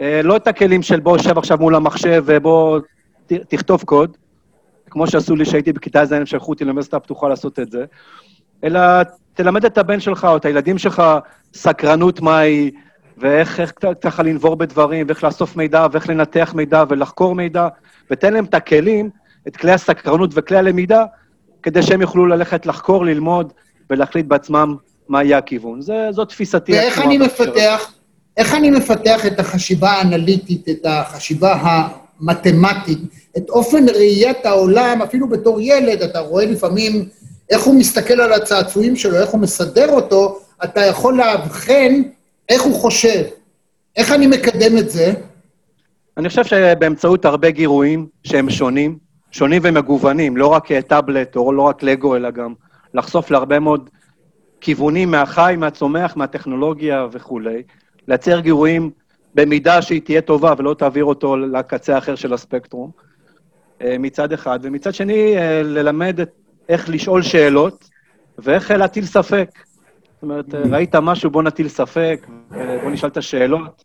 לא 0.00 0.36
את 0.36 0.46
הכלים 0.46 0.82
של 0.82 1.00
בוא 1.00 1.18
שב 1.18 1.38
עכשיו 1.38 1.58
מול 1.58 1.74
המחשב 1.74 2.22
ובוא 2.26 2.78
ת, 3.26 3.32
תכתוב 3.32 3.82
קוד, 3.82 4.16
כמו 4.90 5.06
שעשו 5.06 5.36
לי 5.36 5.44
שהייתי 5.44 5.72
בכיתה 5.72 6.04
ז', 6.04 6.12
הם 6.12 6.26
שלחו 6.26 6.52
אותי 6.52 6.64
לאוניברסיטה 6.64 6.96
הפתוחה 6.96 7.28
לעשות 7.28 7.58
את 7.58 7.70
זה, 7.70 7.84
אלא 8.64 8.80
תלמד 9.34 9.64
את 9.64 9.78
הבן 9.78 10.00
שלך 10.00 10.24
או 10.24 10.36
את 10.36 10.44
הילדים 10.44 10.78
שלך 10.78 11.02
סקרנות 11.54 12.20
מהי, 12.20 12.70
ואיך 13.18 13.62
ככה 14.00 14.22
לנבור 14.22 14.56
בדברים, 14.56 15.06
ואיך 15.08 15.24
לאסוף 15.24 15.56
מידע, 15.56 15.86
ואיך 15.92 16.08
לנתח 16.08 16.52
מידע 16.56 16.84
ולחקור 16.88 17.34
מידע, 17.34 17.68
ותן 18.10 18.34
להם 18.34 18.44
את 18.44 18.54
הכלים, 18.54 19.10
את 19.48 19.56
כלי 19.56 19.72
הסקרנות 19.72 20.30
וכלי 20.34 20.56
הלמידה, 20.56 21.04
כדי 21.62 21.82
שהם 21.82 22.00
יוכלו 22.00 22.26
ללכת 22.26 22.66
לחקור, 22.66 23.04
ללמוד 23.04 23.52
ולהחליט 23.90 24.26
בעצמם 24.26 24.76
מה 25.08 25.24
יהיה 25.24 25.38
הכיוון. 25.38 25.80
זה, 25.80 26.08
זו 26.10 26.24
תפיסתי. 26.24 26.72
ואיך 26.72 26.98
אני. 26.98 27.18
מפתח, 27.18 27.92
איך 28.38 28.54
אני 28.54 28.70
מפתח 28.70 29.26
את 29.26 29.40
החשיבה 29.40 29.90
האנליטית, 29.90 30.68
את 30.68 30.86
החשיבה 30.86 31.58
המתמטית, 32.20 32.98
את 33.36 33.50
אופן 33.50 33.88
ראיית 33.88 34.46
העולם, 34.46 35.02
אפילו 35.02 35.28
בתור 35.28 35.60
ילד, 35.60 36.02
אתה 36.02 36.18
רואה 36.18 36.44
לפעמים 36.44 37.08
איך 37.50 37.62
הוא 37.62 37.74
מסתכל 37.74 38.20
על 38.20 38.32
הצעצועים 38.32 38.96
שלו, 38.96 39.16
איך 39.16 39.30
הוא 39.30 39.40
מסדר 39.40 39.90
אותו, 39.90 40.38
אתה 40.64 40.80
יכול 40.80 41.16
לאבחן 41.16 42.02
איך 42.48 42.62
הוא 42.62 42.74
חושב. 42.74 43.22
איך 43.96 44.12
אני 44.12 44.26
מקדם 44.26 44.78
את 44.78 44.90
זה? 44.90 45.12
אני 46.16 46.28
חושב 46.28 46.44
שבאמצעות 46.44 47.24
הרבה 47.24 47.50
גירויים 47.50 48.06
שהם 48.24 48.50
שונים, 48.50 48.98
שונים 49.30 49.62
ומגוונים, 49.64 50.36
לא 50.36 50.46
רק 50.46 50.72
אה, 50.72 50.82
טאבלט 50.82 51.36
או 51.36 51.52
לא 51.52 51.62
רק 51.62 51.82
לגו, 51.82 52.16
אלא 52.16 52.30
גם 52.30 52.54
לחשוף 52.94 53.30
להרבה 53.30 53.58
מאוד 53.58 53.90
כיוונים 54.60 55.10
מהחי, 55.10 55.54
מהצומח, 55.58 56.16
מהטכנולוגיה 56.16 57.06
וכולי, 57.12 57.62
לייצר 58.08 58.40
גירויים 58.40 58.90
במידה 59.34 59.82
שהיא 59.82 60.00
תהיה 60.02 60.20
טובה 60.20 60.54
ולא 60.58 60.74
תעביר 60.74 61.04
אותו 61.04 61.36
לקצה 61.36 61.94
האחר 61.94 62.14
של 62.14 62.34
הספקטרום, 62.34 62.90
אה, 63.82 63.98
מצד 63.98 64.32
אחד, 64.32 64.58
ומצד 64.62 64.94
שני, 64.94 65.38
אה, 65.38 65.62
ללמד 65.62 66.20
איך 66.68 66.88
לשאול 66.88 67.22
שאלות 67.22 67.90
ואיך 68.38 68.70
אה, 68.70 68.76
להטיל 68.76 69.06
ספק. 69.06 69.50
זאת 70.14 70.22
אומרת, 70.22 70.54
ראית 70.54 70.94
משהו, 70.94 71.30
בוא 71.30 71.42
נטיל 71.42 71.68
ספק, 71.68 72.26
בוא 72.82 72.90
נשאל 72.90 73.08
את 73.08 73.16
השאלות. 73.16 73.84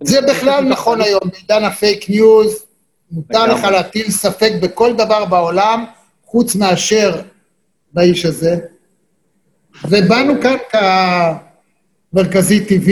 זה 0.00 0.20
בכלל 0.20 0.64
נכון 0.64 1.00
היום, 1.00 1.20
בעידן 1.24 1.64
הפייק 1.64 2.10
ניוז, 2.10 2.66
מותר. 3.10 3.46
לך 3.46 3.64
להטיל 3.64 4.10
ספק 4.10 4.52
בכל 4.62 4.92
דבר 4.92 5.24
בעולם, 5.24 5.84
חוץ 6.24 6.56
מאשר 6.56 7.20
באיש 7.92 8.24
הזה. 8.24 8.56
ובאנו 9.84 10.32
כאן 10.42 10.56
כמרכזי 12.12 12.64
TV, 12.68 12.90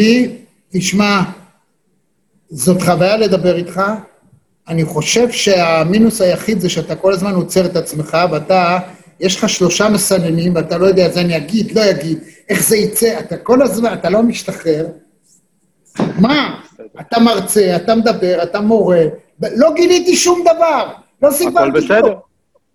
תשמע, 0.73 1.21
זאת 2.51 2.83
חוויה 2.83 3.17
לדבר 3.17 3.57
איתך. 3.57 3.83
אני 4.69 4.85
חושב 4.85 5.31
שהמינוס 5.31 6.21
היחיד 6.21 6.61
זה 6.61 6.69
שאתה 6.69 6.97
כל 6.97 7.13
הזמן 7.13 7.35
עוצר 7.35 7.67
את 7.67 7.77
עצמך, 7.77 8.19
ואתה, 8.31 8.79
יש 9.21 9.37
לך 9.37 9.49
שלושה 9.49 9.89
מסננים, 9.89 10.55
ואתה 10.55 10.79
לא 10.79 10.87
יודע, 10.87 11.07
אז 11.07 11.19
אני 11.19 11.37
אגיד, 11.37 11.73
לא 11.73 11.91
אגיד, 11.91 12.19
איך 12.49 12.63
זה 12.69 12.77
יצא, 12.77 13.19
אתה 13.19 13.37
כל 13.37 13.63
הזמן, 13.63 13.93
אתה 13.93 14.11
לא 14.11 14.23
משתחרר. 14.23 14.87
מה? 16.19 16.61
אתה 17.01 17.21
מרצה, 17.21 17.77
אתה 17.77 17.95
מדבר, 17.95 18.43
אתה 18.43 18.61
מורה, 18.61 19.03
לא 19.57 19.73
גיליתי 19.75 20.17
שום 20.17 20.41
דבר, 20.43 20.89
לא 21.23 21.31
סיפרתי 21.31 21.69
הכל 21.69 21.81
בסדר. 21.81 22.15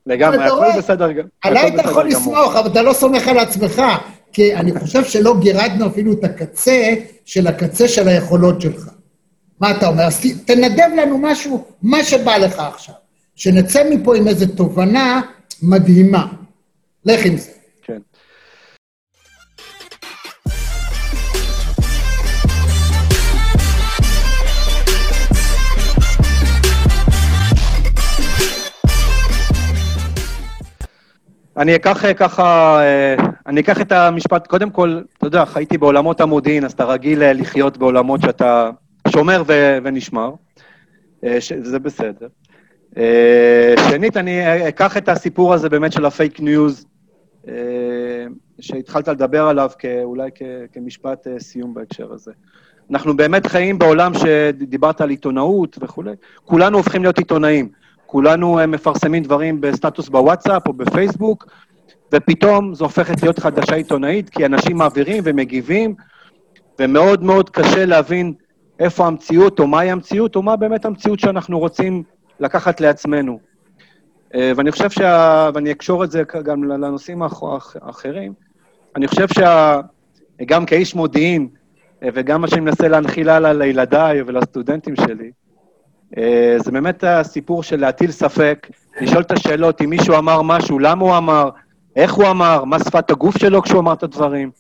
לגמרי, 0.05 0.43
הכל? 0.43 0.65
בסדר 0.77 1.11
גם. 1.11 1.25
עליי 1.43 1.67
אתה 1.67 1.81
יכול 1.81 2.11
גמור. 2.11 2.21
לסמוך, 2.21 2.55
אבל 2.55 2.71
אתה 2.71 2.81
לא 2.81 2.93
סומך 2.93 3.27
על 3.27 3.37
עצמך, 3.37 3.81
כי 4.37 4.55
אני 4.55 4.79
חושב 4.79 5.03
שלא 5.03 5.35
גירדנו 5.39 5.87
אפילו 5.87 6.13
את 6.13 6.23
הקצה 6.23 6.93
של 7.25 7.47
הקצה 7.47 7.87
של 7.87 8.07
היכולות 8.07 8.61
שלך. 8.61 8.89
מה 9.59 9.71
אתה 9.71 9.87
אומר? 9.87 10.03
אז 10.03 10.21
תנדב 10.45 10.89
לנו 10.97 11.17
משהו, 11.17 11.65
מה 11.81 12.03
שבא 12.03 12.37
לך 12.37 12.59
עכשיו. 12.59 12.95
שנצא 13.35 13.83
מפה 13.89 14.17
עם 14.17 14.27
איזו 14.27 14.45
תובנה 14.55 15.21
מדהימה. 15.61 16.27
לך 17.05 17.25
עם 17.25 17.37
זה. 17.37 17.51
כן. 17.83 17.97
אני 31.57 31.75
אקח 31.75 32.05
אה, 32.05 32.13
ככה, 32.13 32.79
אה, 32.83 33.26
אני 33.47 33.61
אקח 33.61 33.81
את 33.81 33.91
המשפט, 33.91 34.47
קודם 34.47 34.69
כל, 34.69 35.01
אתה 35.17 35.27
יודע, 35.27 35.45
חייתי 35.45 35.77
בעולמות 35.77 36.21
המודיעין, 36.21 36.65
אז 36.65 36.71
אתה 36.71 36.83
רגיל 36.85 37.23
אה, 37.23 37.33
לחיות 37.33 37.77
בעולמות 37.77 38.21
שאתה 38.21 38.69
שומר 39.07 39.43
ו- 39.47 39.77
ונשמר, 39.83 40.31
אה, 41.23 41.41
ש- 41.41 41.53
זה 41.53 41.79
בסדר. 41.79 42.27
אה, 42.97 43.73
שנית, 43.89 44.17
אני 44.17 44.67
אקח 44.67 44.97
את 44.97 45.09
הסיפור 45.09 45.53
הזה 45.53 45.69
באמת 45.69 45.91
של 45.91 46.05
הפייק 46.05 46.39
ניוז, 46.39 46.85
שהתחלת 48.59 49.07
לדבר 49.07 49.47
עליו 49.47 49.69
אולי 50.03 50.29
כמשפט 50.73 51.27
סיום 51.39 51.73
בהקשר 51.73 52.13
הזה. 52.13 52.31
אנחנו 52.91 53.17
באמת 53.17 53.45
חיים 53.47 53.79
בעולם 53.79 54.11
שדיברת 54.13 55.01
על 55.01 55.09
עיתונאות 55.09 55.77
וכולי, 55.81 56.11
כולנו 56.45 56.77
הופכים 56.77 57.01
להיות 57.01 57.17
עיתונאים. 57.17 57.69
כולנו 58.05 58.59
מפרסמים 58.67 59.23
דברים 59.23 59.61
בסטטוס 59.61 60.09
בוואטסאפ 60.09 60.67
או 60.67 60.73
בפייסבוק, 60.73 61.47
ופתאום 62.13 62.73
זו 62.73 62.85
הופכת 62.85 63.21
להיות 63.21 63.39
חדשה 63.39 63.75
עיתונאית, 63.75 64.29
כי 64.29 64.45
אנשים 64.45 64.77
מעבירים 64.77 65.23
ומגיבים, 65.25 65.95
ומאוד 66.79 67.23
מאוד 67.23 67.49
קשה 67.49 67.85
להבין 67.85 68.33
איפה 68.79 69.07
המציאות, 69.07 69.59
או 69.59 69.67
מהי 69.67 69.91
המציאות, 69.91 70.35
או 70.35 70.41
מה 70.41 70.55
באמת 70.55 70.85
המציאות 70.85 71.19
שאנחנו 71.19 71.59
רוצים 71.59 72.03
לקחת 72.39 72.81
לעצמנו. 72.81 73.39
אה, 74.35 74.51
ואני 74.55 74.71
חושב 74.71 74.89
שה... 74.89 75.49
ואני 75.53 75.71
אקשור 75.71 76.03
את 76.03 76.11
זה 76.11 76.23
גם 76.43 76.63
לנושאים 76.63 77.21
האחרים. 77.81 78.33
אני 78.95 79.07
חושב 79.07 79.27
שגם 80.41 80.65
כאיש 80.65 80.95
מודיעין, 80.95 81.47
אה, 82.03 82.09
וגם 82.13 82.41
מה 82.41 82.47
שאני 82.47 82.61
מנסה 82.61 82.87
להנחיל 82.87 83.29
הלאה 83.29 83.53
לילדיי 83.53 84.21
ולסטודנטים 84.21 84.95
שלי, 84.95 85.31
אה, 86.17 86.55
זה 86.57 86.71
באמת 86.71 87.03
הסיפור 87.03 87.63
של 87.63 87.79
להטיל 87.79 88.11
ספק, 88.11 88.67
לשאול 89.01 89.21
את 89.21 89.31
השאלות 89.31 89.81
אם 89.81 89.89
מישהו 89.89 90.17
אמר 90.17 90.41
משהו, 90.41 90.79
למה 90.79 91.03
הוא 91.05 91.17
אמר, 91.17 91.49
איך 91.97 92.13
הוא 92.13 92.27
אמר, 92.29 92.63
מה 92.63 92.79
שפת 92.79 93.11
הגוף 93.11 93.37
שלו 93.37 93.61
כשהוא 93.61 93.79
אמר 93.79 93.93
את 93.93 94.03
הדברים, 94.03 94.51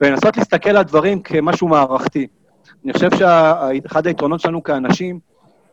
ולנסות 0.00 0.36
להסתכל 0.36 0.70
על 0.70 0.76
הדברים 0.76 1.22
כמשהו 1.22 1.68
מערכתי. 1.68 2.26
אני 2.84 2.92
חושב 2.92 3.08
שאחד 3.16 4.06
היתרונות 4.06 4.40
שלנו 4.40 4.62
כאנשים, 4.62 5.18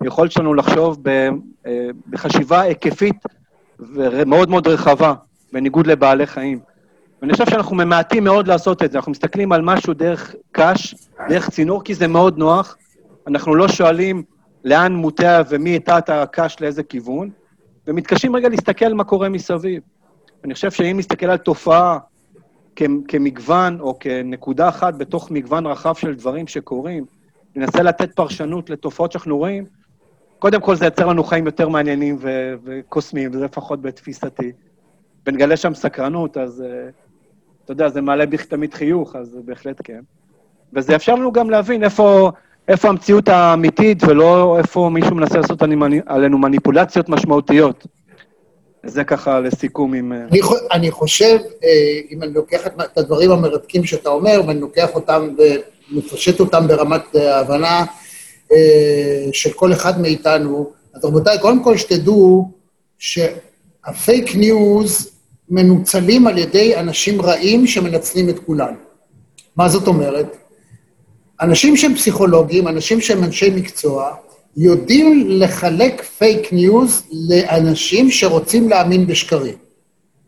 היכולת 0.02 0.32
שלנו 0.32 0.54
לחשוב 0.54 1.08
אה, 1.08 1.30
בחשיבה 2.10 2.62
היקפית 2.62 3.16
ומאוד 3.80 4.50
מאוד 4.50 4.68
רחבה, 4.68 5.14
בניגוד 5.54 5.88
לבעלי 5.88 6.28
חיים. 6.28 6.60
ואני 7.22 7.34
חושב 7.34 7.50
שאנחנו 7.50 7.76
ממעטים 7.76 8.24
מאוד 8.24 8.48
לעשות 8.48 8.84
את 8.84 8.92
זה. 8.92 8.98
אנחנו 8.98 9.12
מסתכלים 9.12 9.52
על 9.52 9.62
משהו 9.62 9.94
דרך 9.94 10.36
קש, 10.52 10.96
דרך 11.30 11.50
צינור, 11.50 11.84
כי 11.84 11.96
זה 11.96 12.08
מאוד 12.08 12.38
נוח. 12.38 12.78
אנחנו 13.28 13.56
לא 13.56 13.68
שואלים 13.68 14.24
לאן 14.64 14.94
מוטע 14.94 15.42
ומי 15.50 15.76
הטע 15.76 15.98
את 15.98 16.10
הקש 16.10 16.56
לאיזה 16.62 16.84
כיוון, 16.84 17.30
ומתקשים 17.88 18.36
רגע 18.36 18.50
להסתכל 18.50 18.94
מה 18.94 19.04
קורה 19.04 19.30
מסביב. 19.30 19.82
אני 20.44 20.54
חושב 20.54 20.72
שאם 20.72 20.96
נסתכל 21.00 21.26
על 21.26 21.38
תופעה 21.38 21.98
כמגוון 23.08 23.80
או 23.80 24.00
כנקודה 24.00 24.70
אחת 24.70 24.94
בתוך 24.94 25.32
מגוון 25.32 25.66
רחב 25.66 25.96
של 25.96 26.16
דברים 26.16 26.48
שקורים, 26.48 27.06
ננסה 27.56 27.84
לתת 27.84 28.16
פרשנות 28.16 28.70
לתופעות 28.70 29.12
שאנחנו 29.12 29.38
רואים, 29.38 29.66
קודם 30.40 30.62
כל 30.62 30.76
זה 30.76 30.86
יצר 30.86 31.06
לנו 31.06 31.24
חיים 31.24 31.46
יותר 31.46 31.70
מעניינים 31.70 32.18
ו- 32.20 32.54
וקוסמיים, 32.64 33.32
וזה 33.34 33.46
לפחות 33.46 33.82
בתפיסתי. 33.82 34.52
ונגלה 35.28 35.58
שם 35.58 35.74
סקרנות, 35.74 36.38
אז 36.38 36.64
uh, 36.68 36.92
אתה 37.66 37.72
יודע, 37.72 37.90
זה 37.90 38.02
מעלה 38.02 38.26
בי 38.26 38.38
תמיד 38.38 38.74
חיוך, 38.74 39.16
אז 39.16 39.38
בהחלט 39.46 39.82
כן. 39.84 40.00
וזה 40.74 40.94
יאפשר 40.94 41.16
לנו 41.16 41.32
גם 41.32 41.50
להבין 41.50 41.84
איפה, 41.84 42.32
איפה 42.68 42.90
המציאות 42.90 43.30
האמיתית, 43.30 44.04
ולא 44.04 44.58
איפה 44.58 44.90
מישהו 44.94 45.16
מנסה 45.16 45.38
לעשות 45.38 45.62
עלינו 46.06 46.38
מניפולציות 46.38 47.10
משמעותיות. 47.10 47.88
זה 48.84 49.04
ככה 49.04 49.40
לסיכום 49.40 49.94
עם... 49.94 50.14
אה, 50.14 50.18
אני, 50.32 50.40
אני 50.72 50.92
חושב, 50.92 51.38
אה, 51.64 52.00
אם 52.12 52.24
אני 52.24 52.34
לוקח 52.34 52.68
את 52.68 52.98
הדברים 52.98 53.32
המרתקים 53.32 53.86
שאתה 53.86 54.10
אומר, 54.10 54.42
ואני 54.48 54.60
לוקח 54.60 54.90
אותם 54.96 55.30
ומפשט 55.92 56.40
אותם 56.40 56.68
ברמת 56.68 57.16
ההבנה 57.16 57.86
אה, 58.52 59.28
של 59.32 59.52
כל 59.52 59.74
אחד 59.74 60.02
מאיתנו, 60.02 60.72
אז 60.94 61.06
רבותיי, 61.06 61.40
קודם 61.40 61.64
כל 61.64 61.78
שתדעו 61.78 62.52
שהפייק 62.98 64.36
ניוז 64.36 65.12
מנוצלים 65.50 66.28
על 66.28 66.38
ידי 66.38 66.76
אנשים 66.76 67.22
רעים 67.22 67.68
שמנצלים 67.68 68.30
את 68.30 68.40
כולנו. 68.40 68.78
מה 69.56 69.70
זאת 69.70 69.88
אומרת? 69.88 70.38
אנשים 71.42 71.78
שהם 71.78 71.96
פסיכולוגים, 71.96 72.68
אנשים 72.68 73.02
שהם 73.02 73.24
אנשי 73.24 73.50
מקצוע, 73.56 74.16
יודעים 74.58 75.24
לחלק 75.30 76.04
פייק 76.04 76.54
ניוז 76.54 77.04
לאנשים 77.30 78.12
שרוצים 78.12 78.70
להאמין 78.70 79.08
בשקרים. 79.08 79.56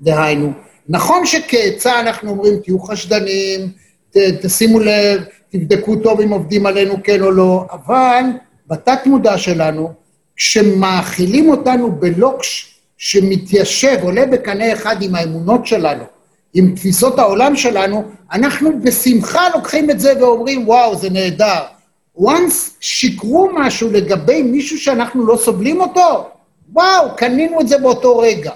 דהיינו, 0.02 0.52
נכון 0.90 1.26
שכעצה 1.26 2.00
אנחנו 2.00 2.30
אומרים, 2.30 2.60
תהיו 2.64 2.80
חשדנים, 2.80 3.70
ת, 4.12 4.18
תשימו 4.18 4.80
לב, 4.80 5.24
תבדקו 5.50 5.96
טוב 5.96 6.22
אם 6.22 6.30
עובדים 6.30 6.66
עלינו 6.66 6.96
כן 7.04 7.22
או 7.22 7.32
לא, 7.32 7.66
אבל 7.72 8.24
בתת-מודע 8.68 9.38
שלנו, 9.38 9.92
כשמאכילים 10.36 11.50
אותנו 11.50 11.92
בלוקש 11.92 12.80
שמתיישב, 12.98 13.98
עולה 14.02 14.26
בקנה 14.26 14.74
אחד 14.74 15.02
עם 15.02 15.16
האמונות 15.16 15.68
שלנו, 15.68 16.04
עם 16.54 16.76
תפיסות 16.76 17.20
העולם 17.20 17.56
שלנו, 17.56 18.04
אנחנו 18.32 18.70
בשמחה 18.84 19.42
לוקחים 19.56 19.90
את 19.90 20.00
זה 20.00 20.14
ואומרים, 20.20 20.68
וואו, 20.68 20.96
זה 20.96 21.10
נהדר. 21.10 21.62
Once 22.20 22.72
שיקרו 22.80 23.50
משהו 23.54 23.92
לגבי 23.92 24.42
מישהו 24.42 24.78
שאנחנו 24.78 25.26
לא 25.26 25.38
סובלים 25.38 25.82
אותו, 25.82 26.30
וואו, 26.74 27.16
קנינו 27.16 27.62
את 27.62 27.68
זה 27.68 27.78
באותו 27.78 28.18
רגע. 28.18 28.52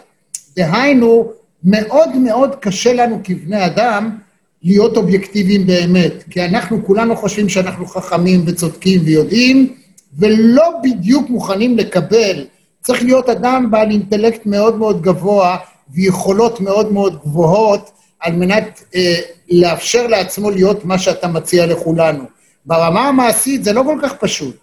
דהיינו, 0.56 1.32
מאוד 1.64 2.16
מאוד 2.16 2.56
קשה 2.56 2.94
לנו 2.94 3.20
כבני 3.24 3.66
אדם 3.66 4.18
להיות 4.64 4.98
אובייקטיביים 4.98 5.68
באמת, 5.68 6.24
כי 6.30 6.46
אנחנו 6.46 6.86
כולנו 6.86 7.16
חושבים 7.16 7.50
שאנחנו 7.50 7.86
חכמים 7.86 8.44
וצודקים 8.46 9.02
ויודעים, 9.06 9.74
ולא 10.18 10.72
בדיוק 10.84 11.30
מוכנים 11.30 11.78
לקבל. 11.78 12.46
צריך 12.82 13.04
להיות 13.04 13.30
אדם 13.30 13.72
בעל 13.72 13.92
אינטלקט 13.92 14.46
מאוד 14.46 14.78
מאוד 14.78 15.02
גבוה 15.02 15.58
ויכולות 15.90 16.62
מאוד 16.62 16.94
מאוד 16.94 17.20
גבוהות, 17.24 17.92
על 18.20 18.34
מנת 18.34 18.84
אה, 18.96 19.16
לאפשר 19.52 20.08
לעצמו 20.08 20.50
להיות 20.52 20.86
מה 20.86 20.98
שאתה 20.98 21.28
מציע 21.28 21.66
לכולנו. 21.66 22.24
ברמה 22.68 23.08
המעשית 23.08 23.64
זה 23.64 23.74
לא 23.74 23.84
כל 23.86 24.00
כך 24.04 24.14
פשוט. 24.14 24.56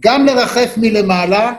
גם 0.00 0.26
לרחף 0.26 0.74
מלמעלה 0.76 1.52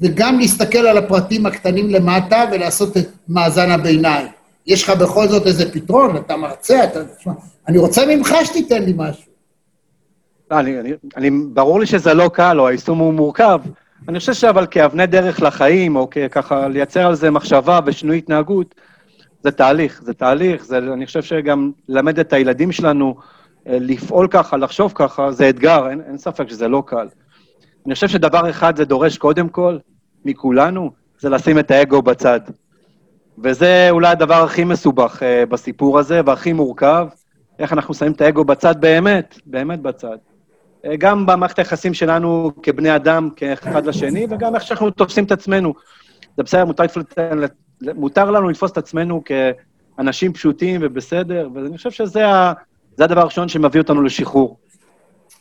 וגם 0.00 0.38
להסתכל 0.38 0.78
על 0.78 0.98
הפרטים 0.98 1.46
הקטנים 1.46 1.90
למטה 1.90 2.44
ולעשות 2.52 2.96
את 2.96 3.08
מאזן 3.28 3.70
הביניים. 3.70 4.26
יש 4.66 4.82
לך 4.84 4.90
בכל 4.90 5.28
זאת 5.28 5.46
איזה 5.46 5.72
פתרון, 5.72 6.16
אתה 6.16 6.36
מרצה, 6.36 6.84
אתה... 6.84 7.00
אני 7.68 7.78
רוצה 7.78 8.06
ממך 8.06 8.34
שתיתן 8.44 8.82
לי 8.82 8.92
משהו. 8.96 9.32
לא, 10.50 10.60
אני, 10.60 10.80
אני, 10.80 10.92
אני, 11.16 11.30
ברור 11.52 11.80
לי 11.80 11.86
שזה 11.86 12.14
לא 12.14 12.30
קל, 12.32 12.60
או 12.60 12.68
היישום 12.68 12.98
הוא 12.98 13.14
מורכב. 13.14 13.60
אני 14.08 14.18
חושב 14.18 14.32
שאבל 14.32 14.66
כאבני 14.70 15.06
דרך 15.06 15.42
לחיים, 15.42 15.96
או 15.96 16.08
ככה 16.30 16.68
לייצר 16.68 17.06
על 17.06 17.14
זה 17.14 17.30
מחשבה 17.30 17.80
ושינוי 17.86 18.18
התנהגות, 18.18 18.74
זה 19.42 19.50
תהליך, 19.50 20.02
זה 20.04 20.14
תהליך, 20.14 20.64
זה, 20.64 20.78
אני 20.78 21.06
חושב 21.06 21.22
שגם 21.22 21.70
ללמד 21.88 22.18
את 22.18 22.32
הילדים 22.32 22.72
שלנו 22.72 23.16
לפעול 23.66 24.28
ככה, 24.28 24.56
לחשוב 24.56 24.92
ככה, 24.94 25.32
זה 25.32 25.48
אתגר, 25.48 25.90
אין, 25.90 26.00
אין 26.06 26.18
ספק 26.18 26.48
שזה 26.48 26.68
לא 26.68 26.82
קל. 26.86 27.08
אני 27.86 27.94
חושב 27.94 28.08
שדבר 28.08 28.50
אחד 28.50 28.76
זה 28.76 28.84
דורש 28.84 29.18
קודם 29.18 29.48
כל, 29.48 29.78
מכולנו, 30.24 30.90
זה 31.18 31.28
לשים 31.28 31.58
את 31.58 31.70
האגו 31.70 32.02
בצד. 32.02 32.40
וזה 33.38 33.88
אולי 33.90 34.08
הדבר 34.08 34.44
הכי 34.44 34.64
מסובך 34.64 35.22
uh, 35.22 35.50
בסיפור 35.50 35.98
הזה, 35.98 36.20
והכי 36.26 36.52
מורכב, 36.52 37.08
איך 37.58 37.72
אנחנו 37.72 37.94
שמים 37.94 38.12
את 38.12 38.20
האגו 38.20 38.44
בצד 38.44 38.80
באמת, 38.80 39.38
באמת 39.46 39.80
בצד. 39.80 40.16
Uh, 40.16 40.88
גם 40.98 41.26
במערכת 41.26 41.58
היחסים 41.58 41.94
שלנו 41.94 42.50
כבני 42.62 42.96
אדם, 42.96 43.28
כאחד 43.36 43.86
לשני, 43.86 44.26
וגם 44.30 44.54
איך 44.54 44.62
שאנחנו 44.62 44.90
תופסים 44.90 45.24
את 45.24 45.32
עצמנו. 45.32 45.74
זה 46.36 46.42
בסדר, 46.42 46.64
מותר, 46.64 47.30
מותר 47.94 48.30
לנו 48.30 48.48
לתפוס 48.48 48.70
את 48.70 48.78
עצמנו 48.78 49.22
כאנשים 49.96 50.32
פשוטים 50.32 50.80
ובסדר, 50.84 51.48
ואני 51.54 51.76
חושב 51.76 51.90
שזה 51.90 52.28
ה, 52.28 52.52
הדבר 53.04 53.20
הראשון 53.20 53.48
שמביא 53.48 53.80
אותנו 53.80 54.02
לשחרור. 54.02 54.56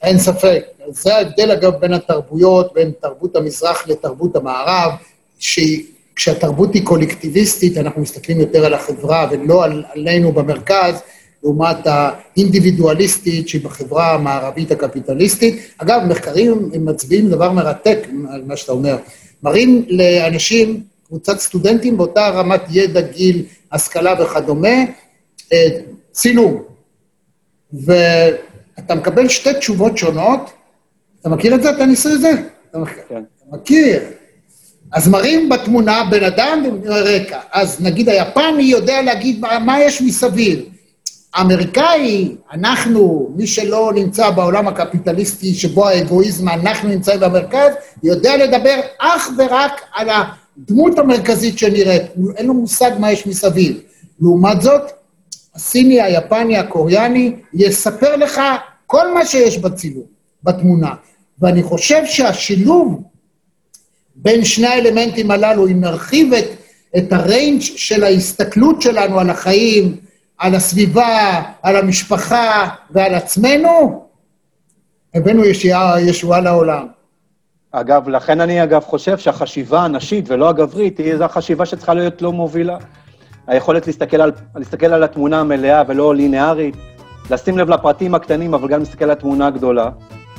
אין 0.02 0.20
ספק. 0.20 0.64
זה 0.90 1.16
ההבדל, 1.16 1.52
אגב, 1.52 1.76
בין 1.76 1.94
התרבויות, 1.94 2.74
בין 2.74 2.92
תרבות 3.02 3.36
המזרח 3.36 3.88
לתרבות 3.88 4.36
המערב, 4.36 4.92
שהיא 5.40 5.86
כשהתרבות 6.16 6.74
היא 6.74 6.86
קולקטיביסטית, 6.86 7.78
אנחנו 7.78 8.02
מסתכלים 8.02 8.40
יותר 8.40 8.66
על 8.66 8.74
החברה 8.74 9.28
ולא 9.32 9.64
על, 9.64 9.84
עלינו 9.94 10.32
במרכז, 10.32 11.02
לעומת 11.44 11.78
האינדיבידואליסטית 11.86 13.50
שהיא 13.50 13.64
בחברה 13.64 14.14
המערבית 14.14 14.72
הקפיטליסטית. 14.72 15.72
אגב, 15.78 16.02
מחקרים 16.10 16.70
מצביעים 16.80 17.30
דבר 17.30 17.52
מרתק 17.52 18.08
על 18.30 18.44
מה 18.46 18.58
שאתה 18.58 18.72
אומר. 18.72 18.98
מראים 19.44 19.86
לאנשים, 19.90 20.84
קבוצת 21.08 21.40
סטודנטים 21.40 21.98
באותה 21.98 22.30
רמת 22.30 22.62
ידע, 22.70 23.02
גיל, 23.02 23.44
השכלה 23.72 24.24
וכדומה, 24.24 24.78
אה, 25.54 25.68
צילום. 26.12 26.75
ואתה 27.86 28.96
מקבל 28.96 29.30
שתי 29.30 29.54
תשובות 29.54 29.98
שונות. 29.98 30.52
אתה 31.22 31.30
מכיר 31.30 31.56
את 31.56 31.64
זה? 31.64 31.70
אתה 31.70 31.86
ניסוי 31.86 32.14
את 32.14 32.22
זה? 32.22 32.32
אתה 32.70 32.80
כן. 33.10 33.24
מכיר. 33.52 34.00
אז 34.92 35.08
מראים 35.08 35.50
בתמונה 35.50 36.04
בן 36.12 36.24
אדם 36.24 36.64
ברקע. 36.84 37.40
אז 37.52 37.82
נגיד 37.82 38.10
היפני 38.10 38.64
יודע 38.64 39.02
להגיד 39.02 39.40
מה, 39.40 39.60
מה 39.60 39.82
יש 39.82 40.02
מסביב. 40.02 40.60
האמריקאי, 41.34 42.36
אנחנו, 42.54 43.32
מי 43.36 43.48
שלא 43.48 43.92
נמצא 43.96 44.30
בעולם 44.30 44.68
הקפיטליסטי 44.68 45.54
שבו 45.54 45.88
האגואיזם, 45.88 46.50
אנחנו 46.50 46.90
נמצאים 46.90 47.20
במרכז, 47.20 47.74
יודע 48.04 48.38
לדבר 48.38 48.80
אך 49.00 49.30
ורק 49.38 49.82
על 49.94 50.08
הדמות 50.10 51.00
המרכזית 51.00 51.58
שנראית. 51.58 52.04
אין 52.38 52.46
לו 52.46 52.54
מושג 52.54 52.92
מה 53.00 53.12
יש 53.12 53.28
מסביב. 53.28 53.80
לעומת 54.22 54.62
זאת, 54.62 54.82
הסיני, 55.56 56.02
היפני, 56.02 56.58
הקוריאני, 56.58 57.36
יספר 57.54 58.16
לך 58.16 58.42
כל 58.86 59.14
מה 59.14 59.26
שיש 59.26 59.58
בצילום, 59.58 60.06
בתמונה. 60.44 60.94
ואני 61.40 61.64
חושב 61.64 62.06
שהשילוב 62.06 63.04
בין 64.16 64.46
שני 64.46 64.68
האלמנטים 64.68 65.32
הללו, 65.32 65.68
אם 65.68 65.82
נרחיב 65.82 66.34
את, 66.34 66.46
את 66.98 67.14
הריינג' 67.14 67.62
של 67.62 68.04
ההסתכלות 68.04 68.82
שלנו 68.82 69.20
על 69.20 69.30
החיים, 69.30 69.96
על 70.38 70.56
הסביבה, 70.56 71.42
על 71.62 71.76
המשפחה 71.76 72.70
ועל 72.92 73.16
עצמנו, 73.16 74.06
הבאנו 75.14 75.46
ישועה, 75.46 76.02
ישועה 76.02 76.42
לעולם. 76.42 76.88
אגב, 77.72 78.10
לכן 78.10 78.42
אני 78.42 78.64
אגב 78.64 78.84
חושב 78.84 79.18
שהחשיבה 79.18 79.82
הנשית 79.82 80.26
ולא 80.30 80.50
הגברית, 80.50 80.98
היא 80.98 81.18
זו 81.18 81.24
החשיבה 81.24 81.66
שצריכה 81.66 81.94
להיות 81.94 82.22
לא 82.22 82.32
מובילה. 82.32 82.78
היכולת 83.48 83.88
להסתכל 83.88 84.22
על, 84.22 84.32
להסתכל 84.56 84.86
על 84.86 85.04
התמונה 85.04 85.40
המלאה 85.40 85.84
ולא 85.88 86.16
לינארית, 86.16 86.76
לשים 87.32 87.58
לב 87.58 87.70
לפרטים 87.70 88.16
הקטנים, 88.16 88.54
אבל 88.54 88.68
גם 88.68 88.80
להסתכל 88.80 89.06
על 89.06 89.12
התמונה 89.12 89.48
הגדולה, 89.48 89.90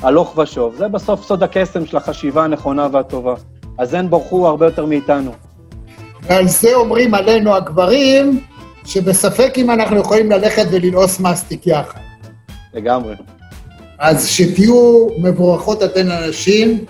הלוך 0.01 0.37
ושוב. 0.37 0.75
זה 0.77 0.87
בסוף 0.87 1.23
סוד 1.23 1.43
הקסם 1.43 1.85
של 1.85 1.97
החשיבה 1.97 2.43
הנכונה 2.43 2.87
והטובה. 2.91 3.35
אז 3.77 3.95
אין 3.95 4.09
ברחו 4.09 4.47
הרבה 4.47 4.65
יותר 4.65 4.85
מאיתנו. 4.85 5.31
ועל 6.21 6.47
זה 6.47 6.75
אומרים 6.75 7.13
עלינו 7.13 7.55
הגברים, 7.55 8.39
שבספק 8.85 9.53
אם 9.57 9.71
אנחנו 9.71 9.97
יכולים 9.97 10.31
ללכת 10.31 10.65
וללעוס 10.71 11.19
מסטיק 11.19 11.67
יחד. 11.67 11.99
לגמרי. 12.73 13.15
אז 13.99 14.27
שתהיו 14.27 15.07
מבורכות 15.17 15.83
אתן 15.83 16.11
הנשים. 16.11 16.85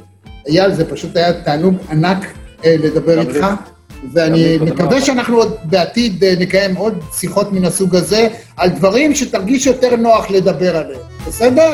אייל, 0.47 0.71
זה 0.71 0.89
פשוט 0.89 1.15
היה 1.17 1.43
תענוג 1.43 1.75
ענק 1.89 2.25
אה, 2.65 2.75
לדבר 2.79 3.19
איתך, 3.19 3.35
לי. 3.35 3.76
ואני 4.13 4.57
מקווה. 4.61 5.01
שאנחנו 5.01 5.37
עוד 5.37 5.55
בעתיד 5.63 6.23
אה, 6.23 6.33
נקיים 6.39 6.75
עוד 6.75 6.99
שיחות 7.13 7.53
מן 7.53 7.65
הסוג 7.65 7.95
הזה, 7.95 8.27
על 8.57 8.69
דברים 8.69 9.15
שתרגיש 9.15 9.65
יותר 9.65 9.95
נוח 9.95 10.31
לדבר 10.31 10.77
עליהם, 10.77 11.01
בסדר? 11.27 11.71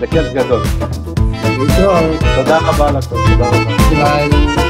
בכיף 0.00 0.26
גדול. 0.34 0.62
תודה 2.36 2.58
רבה 2.58 2.88
הכל, 2.88 3.16
תודה 3.30 3.48
רבה. 3.48 4.61